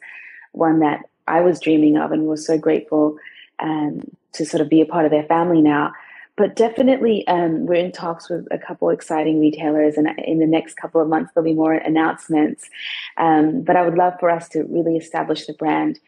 one 0.52 0.80
that 0.80 1.06
I 1.28 1.42
was 1.42 1.60
dreaming 1.60 1.98
of 1.98 2.12
and 2.12 2.26
was 2.26 2.46
so 2.46 2.58
grateful 2.58 3.18
um, 3.60 4.02
to 4.34 4.46
sort 4.46 4.62
of 4.62 4.70
be 4.70 4.82
a 4.82 4.86
part 4.86 5.06
of 5.06 5.12
their 5.12 5.24
family 5.24 5.62
now 5.62 5.94
but 6.36 6.56
definitely 6.56 7.28
um, 7.28 7.66
we're 7.66 7.76
in 7.76 7.92
talks 7.92 8.30
with 8.30 8.48
a 8.50 8.58
couple 8.58 8.90
exciting 8.90 9.40
retailers 9.40 9.98
and 9.98 10.08
in 10.20 10.40
the 10.40 10.48
next 10.48 10.76
couple 10.76 11.00
of 11.00 11.08
months 11.08 11.32
there'll 11.34 11.46
be 11.48 11.54
more 11.54 11.74
announcements. 11.74 12.70
Um, 13.18 13.62
but 13.62 13.76
i 13.76 13.84
would 13.84 13.98
love 13.98 14.14
for 14.20 14.30
us 14.30 14.50
to 14.50 14.64
really 14.64 14.98
establish 14.98 15.46
the 15.46 15.54
brand 15.54 16.00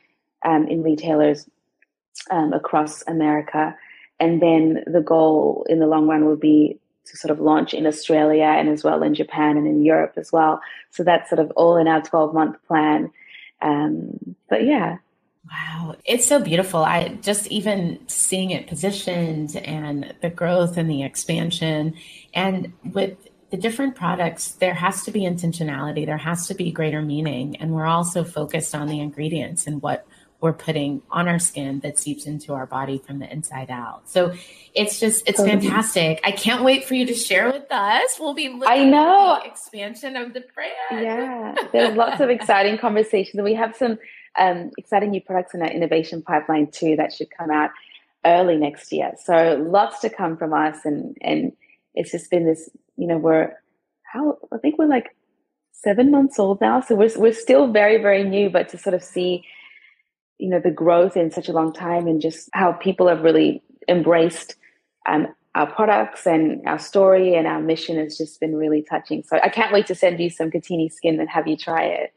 um, 0.44 0.68
in 0.68 0.82
retailers 0.82 1.48
um, 2.32 2.54
across 2.54 3.04
america. 3.08 3.76
And 4.20 4.42
then 4.42 4.84
the 4.88 5.02
goal 5.02 5.66
in 5.70 5.80
the 5.80 5.88
long 5.88 6.08
run 6.08 6.26
will 6.26 6.38
be 6.38 6.80
to 7.06 7.18
sort 7.18 7.32
of 7.32 7.40
launch 7.40 7.74
in 7.74 7.86
australia 7.86 8.46
and 8.46 8.70
as 8.70 8.84
well 8.84 9.04
in 9.04 9.14
japan 9.14 9.58
and 9.58 9.68
in 9.68 9.84
europe 9.84 10.14
as 10.18 10.32
well. 10.32 10.60
So 10.90 11.04
that's 11.04 11.30
sort 11.30 11.40
of 11.40 11.52
all 11.52 11.78
in 11.78 11.88
our 11.88 12.02
12 12.02 12.34
month 12.34 12.58
plan. 12.68 13.12
Um, 13.62 14.36
but 14.50 14.66
yeah 14.66 14.98
Wow, 15.52 15.96
it's 16.06 16.26
so 16.28 16.40
beautiful. 16.40 16.84
I 16.84 17.10
just 17.22 17.48
even 17.48 18.00
seeing 18.08 18.52
it 18.52 18.68
positioned 18.68 19.56
and 19.58 20.14
the 20.22 20.30
growth 20.30 20.78
and 20.78 20.90
the 20.90 21.04
expansion, 21.04 21.94
and 22.34 22.74
with 22.84 23.18
the 23.52 23.58
different 23.58 23.96
products, 23.96 24.52
there 24.54 24.74
has 24.74 25.04
to 25.04 25.12
be 25.12 25.22
intentionality, 25.22 26.06
there 26.06 26.18
has 26.18 26.48
to 26.48 26.56
be 26.56 26.72
greater 26.72 27.02
meaning. 27.02 27.56
And 27.58 27.72
we're 27.72 27.86
also 27.86 28.24
focused 28.24 28.74
on 28.74 28.88
the 28.88 29.00
ingredients 29.00 29.68
and 29.68 29.82
what 29.82 30.06
we're 30.42 30.54
putting 30.54 31.02
on 31.10 31.28
our 31.28 31.40
skin 31.40 31.80
that 31.80 31.98
seeps 31.98 32.26
into 32.26 32.54
our 32.54 32.66
body 32.66 33.02
from 33.06 33.20
the 33.20 33.32
inside 33.32 33.70
out. 33.70 34.10
So 34.10 34.34
it's 34.74 35.00
just 35.00 35.28
it's 35.28 35.42
fantastic. 35.42 36.20
I 36.24 36.32
can't 36.32 36.64
wait 36.64 36.86
for 36.86 36.96
you 36.96 37.06
to 37.06 37.14
share 37.14 37.52
with 37.52 37.72
us. 37.72 38.18
We'll 38.20 38.34
be 38.34 38.60
I 38.66 38.84
know 38.84 39.40
expansion 39.44 40.16
of 40.16 40.34
the 40.34 40.44
brand. 40.54 41.06
Yeah, 41.06 41.56
there's 41.72 41.96
lots 41.96 42.20
of 42.20 42.30
exciting 42.30 42.78
conversations. 42.78 43.42
We 43.42 43.54
have 43.54 43.76
some 43.76 43.98
um, 44.38 44.72
exciting 44.78 45.12
new 45.12 45.22
products 45.22 45.54
in 45.54 45.62
our 45.62 45.70
innovation 45.70 46.22
pipeline 46.22 46.68
too 46.68 46.96
that 46.98 47.14
should 47.14 47.30
come 47.36 47.52
out 47.52 47.72
early 48.26 48.58
next 48.58 48.92
year. 48.92 49.14
So 49.24 49.64
lots 49.68 50.00
to 50.02 50.10
come 50.10 50.38
from 50.38 50.54
us, 50.54 50.86
and 50.86 51.18
and 51.22 51.52
it's 51.94 52.12
just 52.12 52.30
been 52.30 52.46
this, 52.46 52.70
you 52.98 53.08
know, 53.08 53.18
we're 53.18 53.54
how 54.04 54.38
I 54.52 54.58
think 54.58 54.78
we're 54.78 54.88
like 54.88 55.16
seven 55.72 56.12
months 56.12 56.40
old 56.40 56.62
now, 56.62 56.82
so 56.82 56.96
we're 56.96 57.12
we're 57.18 57.34
still 57.34 57.72
very 57.72 58.02
very 58.02 58.24
new, 58.24 58.50
but 58.50 58.70
to 58.70 58.78
sort 58.78 58.96
of 58.96 59.04
see, 59.04 59.44
you 60.38 60.50
know, 60.50 60.60
the 60.60 60.72
growth 60.72 61.16
in 61.16 61.32
such 61.32 61.50
a 61.50 61.54
long 61.54 61.74
time 61.74 62.08
and 62.08 62.22
just 62.22 62.50
how 62.54 62.72
people 62.74 63.08
have 63.08 63.22
really 63.22 63.62
embraced 63.88 64.56
um, 65.08 65.28
our 65.54 65.72
products 65.72 66.26
and 66.26 66.68
our 66.68 66.80
story 66.80 67.36
and 67.36 67.48
our 67.48 67.62
mission 67.62 67.98
has 67.98 68.18
just 68.18 68.40
been 68.40 68.56
really 68.56 68.82
touching. 68.82 69.24
So 69.24 69.40
I 69.42 69.50
can't 69.50 69.72
wait 69.72 69.86
to 69.88 69.96
send 69.96 70.20
you 70.20 70.30
some 70.30 70.52
Katini 70.52 70.92
skin 70.92 71.20
and 71.20 71.30
have 71.30 71.48
you 71.48 71.56
try 71.56 71.84
it. 71.84 72.14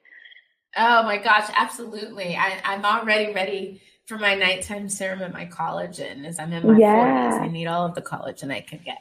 Oh 0.79 1.03
my 1.03 1.19
gosh, 1.19 1.51
absolutely. 1.55 2.37
I, 2.37 2.61
I'm 2.65 2.85
already 2.85 3.33
ready 3.33 3.83
for 4.07 4.17
my 4.17 4.35
nighttime 4.35 4.89
serum 4.89 5.21
at 5.21 5.35
my 5.35 5.45
collagen 5.45 6.25
as 6.25 6.39
I'm 6.39 6.51
in 6.53 6.67
my 6.67 6.79
yeah. 6.79 7.33
40s. 7.33 7.43
I 7.43 7.49
need 7.49 7.67
all 7.67 7.85
of 7.85 7.95
the 7.95 8.01
collagen 8.01 8.51
I 8.51 8.61
can 8.61 8.81
get. 8.83 8.99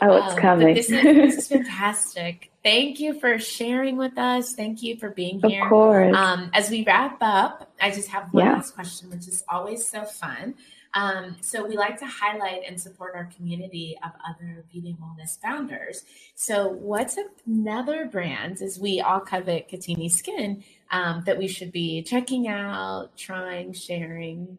Oh, 0.00 0.16
it's 0.16 0.34
um, 0.34 0.38
coming. 0.38 0.74
This 0.74 0.90
is, 0.90 1.02
this 1.02 1.38
is, 1.38 1.48
fantastic. 1.48 2.50
Thank 2.62 2.98
you 2.98 3.20
for 3.20 3.38
sharing 3.38 3.98
with 3.98 4.16
us. 4.16 4.54
Thank 4.54 4.82
you 4.82 4.96
for 4.96 5.10
being 5.10 5.42
here. 5.46 5.62
Of 5.62 5.68
course. 5.68 6.16
Um, 6.16 6.50
as 6.54 6.70
we 6.70 6.84
wrap 6.84 7.18
up, 7.20 7.70
I 7.82 7.90
just 7.90 8.08
have 8.08 8.32
one 8.32 8.46
yeah. 8.46 8.52
last 8.54 8.74
question, 8.74 9.10
which 9.10 9.28
is 9.28 9.44
always 9.48 9.86
so 9.86 10.04
fun. 10.04 10.54
Um, 10.96 11.36
so 11.42 11.66
we 11.66 11.76
like 11.76 11.98
to 11.98 12.06
highlight 12.06 12.62
and 12.66 12.80
support 12.80 13.14
our 13.14 13.26
community 13.36 13.98
of 14.02 14.12
other 14.26 14.64
beauty 14.72 14.88
and 14.88 14.98
wellness 14.98 15.38
founders. 15.38 16.04
So 16.34 16.68
what's 16.68 17.18
another 17.46 18.06
brand, 18.06 18.62
as 18.62 18.78
we 18.78 19.02
all 19.02 19.20
covet 19.20 19.68
Katini 19.68 20.10
Skin, 20.10 20.64
um, 20.90 21.22
that 21.26 21.36
we 21.36 21.48
should 21.48 21.70
be 21.70 22.02
checking 22.02 22.48
out, 22.48 23.14
trying, 23.14 23.74
sharing? 23.74 24.56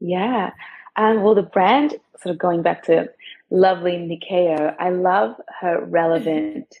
Yeah. 0.00 0.52
Um, 0.96 1.22
well, 1.22 1.34
the 1.34 1.42
brand, 1.42 1.94
sort 2.22 2.34
of 2.34 2.38
going 2.38 2.62
back 2.62 2.84
to 2.84 3.10
lovely 3.50 3.92
Nyakio, 3.92 4.74
I 4.78 4.88
love 4.88 5.36
her 5.60 5.84
relevant 5.84 6.74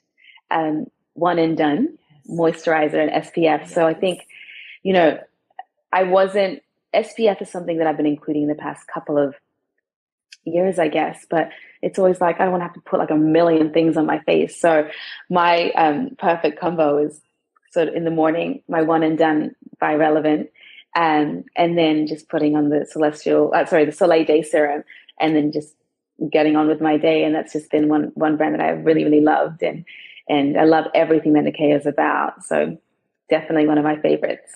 um, 0.50 0.86
one 1.12 1.38
and 1.38 1.54
done 1.54 1.98
moisturizer 2.26 2.94
and 2.94 3.10
SPF. 3.10 3.36
Yes. 3.36 3.74
So 3.74 3.86
I 3.86 3.92
think, 3.92 4.26
you 4.82 4.94
know, 4.94 5.18
I 5.92 6.04
wasn't 6.04 6.62
SPF 6.94 7.40
is 7.42 7.50
something 7.50 7.78
that 7.78 7.86
I've 7.86 7.96
been 7.96 8.06
including 8.06 8.42
in 8.42 8.48
the 8.48 8.54
past 8.54 8.86
couple 8.86 9.18
of 9.18 9.34
years, 10.44 10.78
I 10.78 10.88
guess, 10.88 11.26
but 11.28 11.50
it's 11.82 11.98
always 11.98 12.20
like 12.20 12.40
I 12.40 12.44
don't 12.44 12.52
want 12.52 12.62
to 12.62 12.66
have 12.66 12.74
to 12.74 12.80
put 12.80 12.98
like 12.98 13.10
a 13.10 13.16
million 13.16 13.72
things 13.72 13.96
on 13.96 14.06
my 14.06 14.20
face. 14.20 14.60
So 14.60 14.88
my 15.28 15.70
um, 15.72 16.10
perfect 16.18 16.60
combo 16.60 16.98
is 16.98 17.20
sort 17.72 17.88
of 17.88 17.94
in 17.94 18.04
the 18.04 18.10
morning, 18.10 18.62
my 18.68 18.82
one 18.82 19.02
and 19.02 19.16
done 19.16 19.54
by 19.78 19.94
Relevant, 19.94 20.50
um, 20.96 21.44
and 21.56 21.78
then 21.78 22.06
just 22.06 22.28
putting 22.28 22.56
on 22.56 22.68
the 22.68 22.86
Celestial, 22.90 23.52
uh, 23.54 23.64
sorry, 23.64 23.84
the 23.84 23.92
Soleil 23.92 24.24
Day 24.24 24.42
Serum, 24.42 24.82
and 25.20 25.36
then 25.36 25.52
just 25.52 25.74
getting 26.30 26.56
on 26.56 26.66
with 26.68 26.80
my 26.80 26.96
day. 26.96 27.24
And 27.24 27.34
that's 27.34 27.52
just 27.52 27.70
been 27.70 27.88
one 27.88 28.10
one 28.14 28.36
brand 28.36 28.54
that 28.54 28.60
I've 28.60 28.84
really 28.84 29.04
really 29.04 29.20
loved, 29.20 29.62
and 29.62 29.84
and 30.28 30.58
I 30.58 30.64
love 30.64 30.86
everything 30.94 31.34
that 31.34 31.44
Nyakio 31.44 31.78
is 31.78 31.86
about. 31.86 32.44
So 32.44 32.78
definitely 33.28 33.66
one 33.66 33.78
of 33.78 33.84
my 33.84 34.00
favorites. 34.00 34.52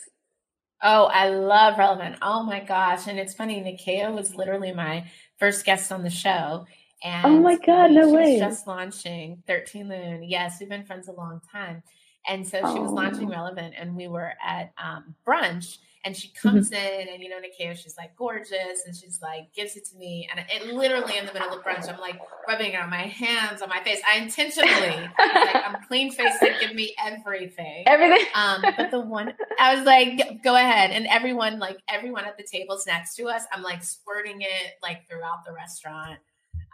Oh, 0.87 1.07
I 1.07 1.31
love 1.31 1.79
Relevant. 1.79 2.17
Oh 2.21 2.43
my 2.43 2.61
gosh. 2.61 3.07
And 3.07 3.19
it's 3.19 3.33
funny, 3.33 3.61
Nyakio 3.61 4.15
was 4.15 4.35
literally 4.35 4.73
my 4.73 5.11
first 5.39 5.65
guest 5.65 5.91
on 5.91 6.03
the 6.03 6.11
show. 6.11 6.67
And 7.03 7.27
oh 7.27 7.41
my 7.41 7.57
God, 7.57 7.91
no 7.91 8.11
way. 8.11 8.39
just 8.39 8.67
launching 8.67 9.43
13 9.47 9.89
Lune. 9.89 10.23
Yes, 10.23 10.59
we've 10.61 10.69
been 10.69 10.85
friends 10.85 11.09
a 11.09 11.13
long 11.13 11.41
time. 11.51 11.83
And 12.29 12.47
so 12.47 12.59
she 12.73 12.81
was 12.81 12.91
launching 12.91 13.29
Relevant, 13.29 13.75
and 13.77 13.95
we 13.95 14.09
were 14.09 14.33
at 14.43 14.73
um, 14.83 15.15
brunch 15.27 15.77
and 16.05 16.17
she 16.17 16.29
mm-hmm. 16.29 16.49
comes 16.49 16.71
mm-hmm. 16.71 17.01
in 17.01 17.09
and 17.09 17.23
you 17.23 17.29
know 17.29 17.37
Nyakio, 17.37 17.77
she's 17.77 17.97
like 17.97 18.15
gorgeous 18.17 18.85
and 18.87 18.95
she's 18.95 19.21
like 19.23 19.53
gives 19.55 19.77
it 19.77 19.87
to 19.87 19.97
me. 19.97 20.29
And 20.31 20.45
it 20.51 20.75
literally 20.75 21.17
in 21.17 21.27
the 21.27 21.33
middle 21.33 21.53
of 21.53 21.65
brunch 21.65 21.93
I'm 21.93 22.01
like 22.01 22.21
rubbing 22.47 22.73
it 22.73 22.81
on 22.81 22.91
my 22.91 23.07
hands 23.07 23.63
on 23.63 23.69
my 23.69 23.83
face. 23.83 24.01
I 24.11 24.19
intentionally 24.19 24.71
like 24.71 25.11
I'm 25.19 25.83
clean 25.89 26.13
faced 26.13 26.45
give 26.61 26.75
me 26.75 26.95
everything. 27.03 27.85
Everything. 27.87 28.27
Um 28.35 28.63
but 28.77 28.91
the 28.91 29.01
one 29.01 29.35
I 29.59 29.75
was 29.75 29.85
like 29.85 30.43
go 30.43 30.55
ahead. 30.55 30.91
And 30.91 31.07
everyone 31.07 31.59
like 31.59 31.79
everyone 31.89 32.25
at 32.25 32.37
the 32.37 32.45
tables 32.45 32.87
next 32.87 33.17
to 33.17 33.29
us 33.29 33.45
I'm 33.53 33.63
like 33.63 33.83
squirting 33.83 34.43
it 34.43 34.73
like 34.83 35.09
throughout 35.09 35.45
the 35.47 35.53
restaurant. 35.53 36.19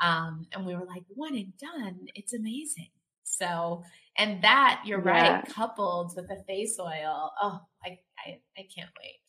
Um 0.02 0.46
and 0.52 0.66
we 0.66 0.74
were 0.74 0.84
like 0.86 1.04
one 1.08 1.34
and 1.34 1.52
done. 1.56 2.06
It's 2.14 2.34
amazing. 2.34 2.88
So 3.22 3.84
and 4.16 4.42
that 4.42 4.82
you're 4.84 5.04
yeah. 5.04 5.34
right 5.36 5.48
coupled 5.48 6.14
with 6.16 6.28
the 6.28 6.42
face 6.46 6.78
oil 6.78 7.32
oh 7.40 7.60
I, 7.84 7.98
I 8.18 8.38
i 8.58 8.66
can't 8.74 8.90
wait 9.00 9.19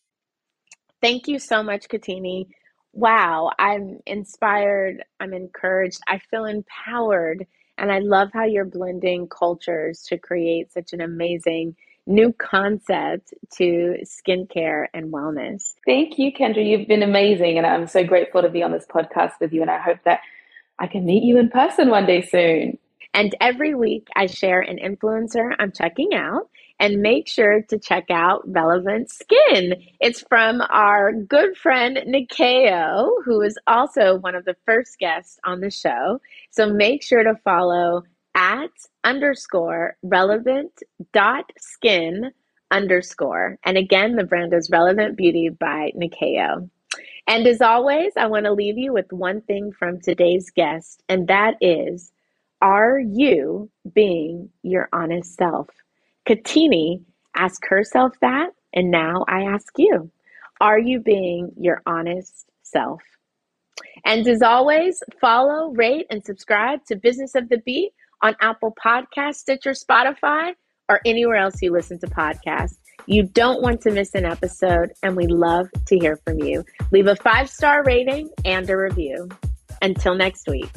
Thank 1.01 1.27
you 1.27 1.39
so 1.39 1.63
much, 1.63 1.87
Katini. 1.87 2.47
Wow, 2.93 3.51
I'm 3.57 3.99
inspired. 4.05 5.03
I'm 5.19 5.33
encouraged. 5.33 6.01
I 6.07 6.19
feel 6.29 6.45
empowered. 6.45 7.47
And 7.77 7.91
I 7.91 7.99
love 7.99 8.29
how 8.33 8.45
you're 8.45 8.65
blending 8.65 9.27
cultures 9.27 10.03
to 10.09 10.17
create 10.17 10.71
such 10.71 10.93
an 10.93 11.01
amazing 11.01 11.75
new 12.05 12.33
concept 12.33 13.33
to 13.57 13.97
skincare 14.03 14.85
and 14.93 15.11
wellness. 15.11 15.73
Thank 15.85 16.19
you, 16.19 16.31
Kendra. 16.31 16.65
You've 16.67 16.87
been 16.87 17.03
amazing. 17.03 17.57
And 17.57 17.65
I'm 17.65 17.87
so 17.87 18.03
grateful 18.03 18.41
to 18.41 18.49
be 18.49 18.61
on 18.61 18.71
this 18.71 18.85
podcast 18.85 19.33
with 19.39 19.53
you. 19.53 19.61
And 19.61 19.71
I 19.71 19.79
hope 19.79 19.99
that 20.05 20.19
I 20.79 20.87
can 20.87 21.05
meet 21.05 21.23
you 21.23 21.37
in 21.37 21.49
person 21.49 21.89
one 21.89 22.05
day 22.05 22.21
soon. 22.21 22.77
And 23.13 23.35
every 23.41 23.75
week 23.75 24.07
I 24.15 24.27
share 24.27 24.61
an 24.61 24.77
influencer 24.77 25.53
I'm 25.59 25.71
checking 25.71 26.13
out 26.13 26.49
and 26.81 27.01
make 27.01 27.29
sure 27.29 27.61
to 27.69 27.79
check 27.79 28.07
out 28.09 28.41
Relevant 28.45 29.09
Skin. 29.09 29.75
It's 30.01 30.21
from 30.27 30.61
our 30.69 31.13
good 31.13 31.55
friend 31.55 31.97
Nyakio, 32.07 33.09
who 33.23 33.41
is 33.41 33.57
also 33.67 34.17
one 34.17 34.35
of 34.35 34.45
the 34.45 34.57
first 34.65 34.99
guests 34.99 35.39
on 35.45 35.61
the 35.61 35.71
show. 35.71 36.19
So 36.49 36.73
make 36.73 37.03
sure 37.03 37.23
to 37.23 37.35
follow 37.45 38.03
at 38.35 38.71
underscore 39.03 39.97
relevant 40.03 40.71
dot 41.13 41.51
skin 41.57 42.31
underscore. 42.71 43.57
And 43.63 43.77
again, 43.77 44.15
the 44.15 44.23
brand 44.23 44.53
is 44.53 44.69
Relevant 44.71 45.17
Beauty 45.17 45.49
by 45.49 45.91
Nyakio. 45.95 46.69
And 47.27 47.45
as 47.45 47.61
always, 47.61 48.13
I 48.17 48.25
want 48.27 48.45
to 48.45 48.53
leave 48.53 48.77
you 48.77 48.91
with 48.93 49.11
one 49.13 49.41
thing 49.41 49.71
from 49.71 50.01
today's 50.01 50.49
guest, 50.49 51.03
and 51.07 51.27
that 51.27 51.55
is 51.61 52.11
Are 52.61 52.99
you 52.99 53.69
being 53.93 54.49
your 54.63 54.89
honest 54.93 55.35
self? 55.35 55.67
Katini 56.27 57.01
asked 57.35 57.65
herself 57.67 58.13
that, 58.21 58.51
and 58.73 58.91
now 58.91 59.25
I 59.27 59.43
ask 59.43 59.73
you 59.77 60.11
Are 60.59 60.79
you 60.79 60.99
being 60.99 61.51
your 61.57 61.81
honest 61.85 62.45
self? 62.63 63.01
And 64.05 64.27
as 64.27 64.41
always, 64.41 65.01
follow, 65.19 65.71
rate, 65.71 66.07
and 66.09 66.23
subscribe 66.23 66.85
to 66.85 66.95
Business 66.95 67.35
of 67.35 67.49
the 67.49 67.57
Beat 67.57 67.91
on 68.21 68.35
Apple 68.41 68.75
Podcasts, 68.83 69.35
Stitcher, 69.35 69.71
Spotify, 69.71 70.53
or 70.89 71.01
anywhere 71.05 71.37
else 71.37 71.61
you 71.61 71.71
listen 71.71 71.99
to 71.99 72.07
podcasts. 72.07 72.77
You 73.07 73.23
don't 73.23 73.61
want 73.61 73.81
to 73.81 73.91
miss 73.91 74.13
an 74.13 74.25
episode, 74.25 74.93
and 75.01 75.15
we 75.15 75.27
love 75.27 75.67
to 75.87 75.97
hear 75.97 76.17
from 76.17 76.39
you. 76.39 76.63
Leave 76.91 77.07
a 77.07 77.15
five 77.15 77.49
star 77.49 77.83
rating 77.83 78.29
and 78.45 78.69
a 78.69 78.77
review. 78.77 79.29
Until 79.81 80.13
next 80.13 80.47
week. 80.47 80.69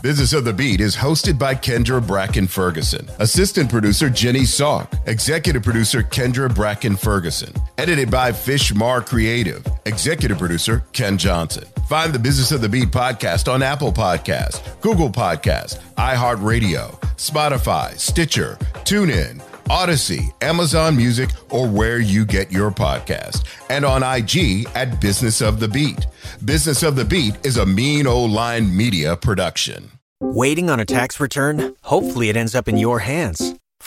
Business 0.00 0.32
of 0.32 0.44
the 0.44 0.52
Beat 0.52 0.80
is 0.80 0.94
hosted 0.94 1.40
by 1.40 1.56
Kendra 1.56 2.04
Bracken 2.04 2.46
Ferguson, 2.46 3.08
assistant 3.18 3.68
producer 3.68 4.08
Jenny 4.08 4.42
Salk, 4.42 4.86
executive 5.08 5.64
producer 5.64 6.04
Kendra 6.04 6.54
Bracken 6.54 6.94
Ferguson, 6.94 7.52
edited 7.78 8.08
by 8.08 8.30
Fishmar 8.30 9.04
Creative, 9.04 9.66
executive 9.86 10.38
producer 10.38 10.84
Ken 10.92 11.18
Johnson. 11.18 11.64
Find 11.88 12.12
the 12.12 12.18
Business 12.20 12.52
of 12.52 12.60
the 12.60 12.68
Beat 12.68 12.90
podcast 12.90 13.52
on 13.52 13.60
Apple 13.60 13.92
Podcast, 13.92 14.62
Google 14.82 15.10
Podcast, 15.10 15.80
iHeartRadio, 15.96 16.96
Spotify, 17.16 17.98
Stitcher, 17.98 18.56
TuneIn, 18.84 19.42
Audacy, 19.68 20.32
Amazon 20.42 20.96
Music, 20.96 21.30
or 21.50 21.68
where 21.68 22.00
you 22.00 22.24
get 22.24 22.50
your 22.50 22.70
podcast, 22.70 23.44
and 23.68 23.84
on 23.84 24.02
IG 24.02 24.66
at 24.74 25.00
Business 25.00 25.40
of 25.42 25.60
the 25.60 25.68
Beat. 25.68 26.06
Business 26.44 26.82
of 26.82 26.96
the 26.96 27.04
Beat 27.04 27.34
is 27.44 27.58
a 27.58 27.66
mean 27.66 28.06
old 28.06 28.30
line 28.30 28.74
media 28.74 29.16
production. 29.16 29.90
Waiting 30.20 30.70
on 30.70 30.80
a 30.80 30.86
tax 30.86 31.20
return? 31.20 31.76
Hopefully, 31.82 32.28
it 32.28 32.36
ends 32.36 32.54
up 32.54 32.66
in 32.66 32.78
your 32.78 33.00
hands. 33.00 33.54